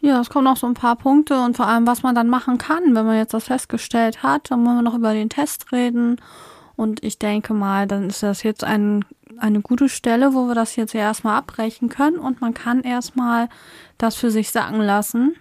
Ja, 0.00 0.20
es 0.20 0.28
kommen 0.28 0.44
noch 0.44 0.56
so 0.56 0.66
ein 0.66 0.74
paar 0.74 0.96
Punkte 0.96 1.40
und 1.42 1.56
vor 1.56 1.66
allem, 1.66 1.86
was 1.86 2.02
man 2.02 2.14
dann 2.14 2.28
machen 2.28 2.58
kann, 2.58 2.94
wenn 2.94 3.06
man 3.06 3.16
jetzt 3.16 3.32
das 3.32 3.44
festgestellt 3.44 4.22
hat. 4.22 4.50
Dann 4.50 4.64
wollen 4.64 4.76
wir 4.76 4.82
noch 4.82 4.94
über 4.94 5.14
den 5.14 5.30
Test 5.30 5.72
reden. 5.72 6.20
Und 6.76 7.02
ich 7.02 7.18
denke 7.18 7.54
mal, 7.54 7.86
dann 7.86 8.08
ist 8.08 8.22
das 8.22 8.42
jetzt 8.42 8.64
ein, 8.64 9.04
eine 9.38 9.60
gute 9.60 9.88
Stelle, 9.88 10.34
wo 10.34 10.46
wir 10.46 10.54
das 10.54 10.76
jetzt 10.76 10.92
ja 10.92 11.00
erstmal 11.00 11.38
abbrechen 11.38 11.88
können 11.88 12.18
und 12.18 12.40
man 12.40 12.54
kann 12.54 12.82
erstmal 12.82 13.48
das 13.96 14.16
für 14.16 14.30
sich 14.30 14.50
sagen 14.50 14.80
lassen, 14.80 15.36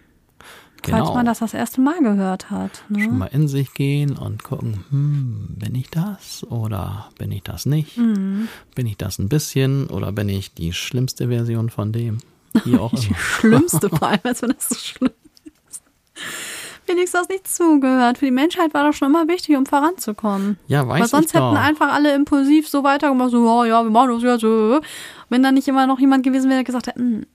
genau. 0.83 0.97
falls 0.97 1.15
man 1.15 1.25
das 1.25 1.39
das 1.39 1.53
erste 1.53 1.81
Mal 1.81 1.99
gehört 2.01 2.51
hat. 2.51 2.83
Ne? 2.89 3.03
Schon 3.03 3.17
mal 3.17 3.29
in 3.31 3.47
sich 3.47 3.73
gehen 3.73 4.15
und 4.15 4.43
gucken, 4.43 4.85
hm, 4.89 5.55
bin 5.57 5.73
ich 5.75 5.89
das 5.89 6.43
oder 6.49 7.09
bin 7.17 7.31
ich 7.31 7.43
das 7.43 7.65
nicht? 7.65 7.97
Mhm. 7.97 8.47
Bin 8.75 8.85
ich 8.85 8.97
das 8.97 9.17
ein 9.17 9.29
bisschen 9.29 9.87
oder 9.87 10.11
bin 10.11 10.29
ich 10.29 10.53
die 10.53 10.73
schlimmste 10.73 11.29
Version 11.29 11.69
von 11.69 11.91
dem? 11.91 12.19
Wie 12.65 12.77
auch 12.77 12.93
Die 12.93 13.13
schlimmste, 13.15 13.89
vor 13.89 14.07
allem, 14.07 14.19
als 14.23 14.41
wenn 14.41 14.51
das 14.51 14.69
so 14.69 14.75
schlimm 14.75 15.11
ist. 15.69 15.83
Wenigstens 16.85 17.21
das 17.21 17.29
nicht 17.29 17.47
zugehört. 17.47 18.17
Für 18.17 18.25
die 18.25 18.31
Menschheit 18.31 18.73
war 18.73 18.83
das 18.83 18.97
schon 18.97 19.09
immer 19.09 19.27
wichtig, 19.27 19.55
um 19.55 19.65
voranzukommen. 19.65 20.57
Ja, 20.67 20.87
weiß 20.87 21.01
Weil 21.01 21.07
sonst 21.07 21.33
hätten 21.33 21.55
doch. 21.55 21.55
einfach 21.55 21.93
alle 21.93 22.13
impulsiv 22.13 22.67
so 22.67 22.83
weitergemacht, 22.83 23.31
so, 23.31 23.49
oh, 23.49 23.63
ja, 23.63 23.83
wir 23.83 23.89
machen 23.89 24.11
das 24.11 24.23
jetzt. 24.23 24.41
So. 24.41 24.81
Wenn 25.29 25.43
dann 25.43 25.55
nicht 25.55 25.67
immer 25.67 25.87
noch 25.87 25.99
jemand 25.99 26.23
gewesen 26.23 26.49
wäre, 26.49 26.57
der 26.57 26.63
gesagt 26.65 26.87
hätte, 26.87 26.99
hm, 26.99 27.25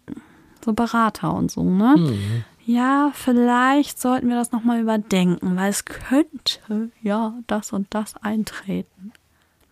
so 0.65 0.73
Berater 0.75 1.33
und 1.35 1.51
so, 1.51 1.63
ne? 1.63 1.95
Hm. 1.97 2.45
Ja, 2.67 3.11
vielleicht 3.15 3.99
sollten 3.99 4.29
wir 4.29 4.37
das 4.37 4.53
nochmal 4.53 4.81
überdenken, 4.81 5.57
weil 5.57 5.71
es 5.71 5.87
könnte 5.87 6.91
ja 7.01 7.33
das 7.47 7.73
und 7.73 7.87
das 7.91 8.15
eintreten. 8.17 9.13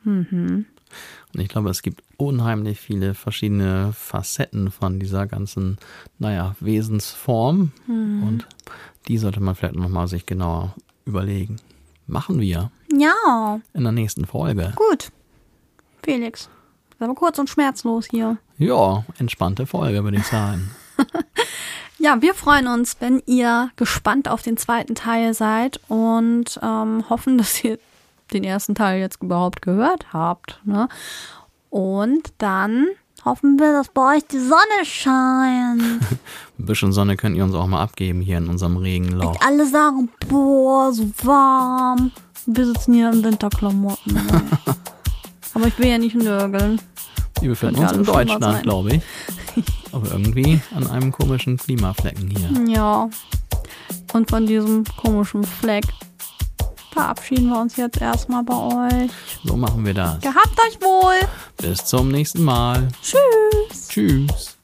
Mhm. 0.06 0.66
Und 1.34 1.40
ich 1.40 1.48
glaube, 1.48 1.68
es 1.68 1.82
gibt 1.82 2.02
unheimlich 2.16 2.80
viele 2.80 3.14
verschiedene 3.14 3.92
Facetten 3.92 4.70
von 4.70 4.98
dieser 4.98 5.26
ganzen, 5.26 5.78
naja, 6.18 6.56
Wesensform. 6.60 7.72
Mhm. 7.86 8.22
Und 8.22 8.46
die 9.08 9.18
sollte 9.18 9.40
man 9.40 9.54
vielleicht 9.54 9.76
nochmal 9.76 10.08
sich 10.08 10.26
genauer 10.26 10.74
überlegen. 11.04 11.56
Machen 12.06 12.40
wir. 12.40 12.70
Ja. 12.92 13.60
In 13.74 13.82
der 13.82 13.92
nächsten 13.92 14.26
Folge. 14.26 14.72
Gut. 14.76 15.10
Felix. 16.02 16.48
Das 16.90 16.98
ist 16.98 17.02
aber 17.02 17.14
kurz 17.14 17.38
und 17.38 17.50
schmerzlos 17.50 18.06
hier. 18.06 18.38
Ja, 18.58 19.04
entspannte 19.18 19.66
Folge, 19.66 20.02
würde 20.04 20.18
ich 20.18 20.26
sagen. 20.26 20.70
ja, 21.98 22.22
wir 22.22 22.32
freuen 22.32 22.68
uns, 22.68 22.96
wenn 23.00 23.22
ihr 23.26 23.70
gespannt 23.76 24.28
auf 24.28 24.42
den 24.42 24.56
zweiten 24.56 24.94
Teil 24.94 25.34
seid 25.34 25.80
und 25.88 26.58
ähm, 26.62 27.04
hoffen, 27.10 27.38
dass 27.38 27.62
ihr 27.64 27.78
den 28.32 28.44
ersten 28.44 28.74
Teil 28.74 29.00
jetzt 29.00 29.22
überhaupt 29.22 29.62
gehört 29.62 30.12
habt. 30.12 30.60
Ne? 30.64 30.88
Und 31.70 32.32
dann 32.38 32.86
hoffen 33.24 33.58
wir, 33.58 33.72
dass 33.72 33.88
bei 33.88 34.16
euch 34.16 34.26
die 34.26 34.38
Sonne 34.38 34.84
scheint. 34.84 35.82
Ein 36.58 36.64
bisschen 36.64 36.92
Sonne 36.92 37.16
könnt 37.16 37.36
ihr 37.36 37.44
uns 37.44 37.54
auch 37.54 37.66
mal 37.66 37.82
abgeben 37.82 38.20
hier 38.20 38.38
in 38.38 38.48
unserem 38.48 38.76
Regenloch. 38.76 39.32
Und 39.32 39.42
alle 39.42 39.66
sagen, 39.66 40.08
boah, 40.28 40.92
so 40.92 41.10
warm. 41.22 42.12
Wir 42.46 42.66
sitzen 42.66 42.94
hier 42.94 43.10
in 43.10 43.24
Winterklamotten. 43.24 44.14
Ne? 44.14 44.22
Aber 45.54 45.66
ich 45.66 45.78
will 45.78 45.88
ja 45.88 45.98
nicht 45.98 46.14
nörgeln. 46.14 46.80
Wir 47.40 47.50
befinden 47.50 47.80
uns 47.80 47.92
in 47.92 48.04
Deutschland, 48.04 48.62
glaube 48.62 48.94
ich. 48.94 49.02
Aber 49.92 50.10
irgendwie 50.10 50.60
an 50.74 50.86
einem 50.86 51.12
komischen 51.12 51.56
Klimaflecken 51.56 52.28
hier. 52.30 52.72
Ja. 52.72 53.08
Und 54.12 54.30
von 54.30 54.46
diesem 54.46 54.84
komischen 54.96 55.44
Fleck 55.44 55.84
verabschieden 56.96 57.50
wir 57.50 57.60
uns 57.60 57.76
jetzt 57.76 58.00
erstmal 58.00 58.42
bei 58.42 58.54
euch. 58.54 59.10
So 59.44 59.54
machen 59.54 59.84
wir 59.84 59.92
das. 59.92 60.18
Gehabt 60.20 60.58
euch 60.66 60.80
wohl. 60.80 61.28
Bis 61.58 61.84
zum 61.84 62.08
nächsten 62.08 62.42
Mal. 62.42 62.88
Tschüss. 63.02 63.88
Tschüss. 63.88 64.56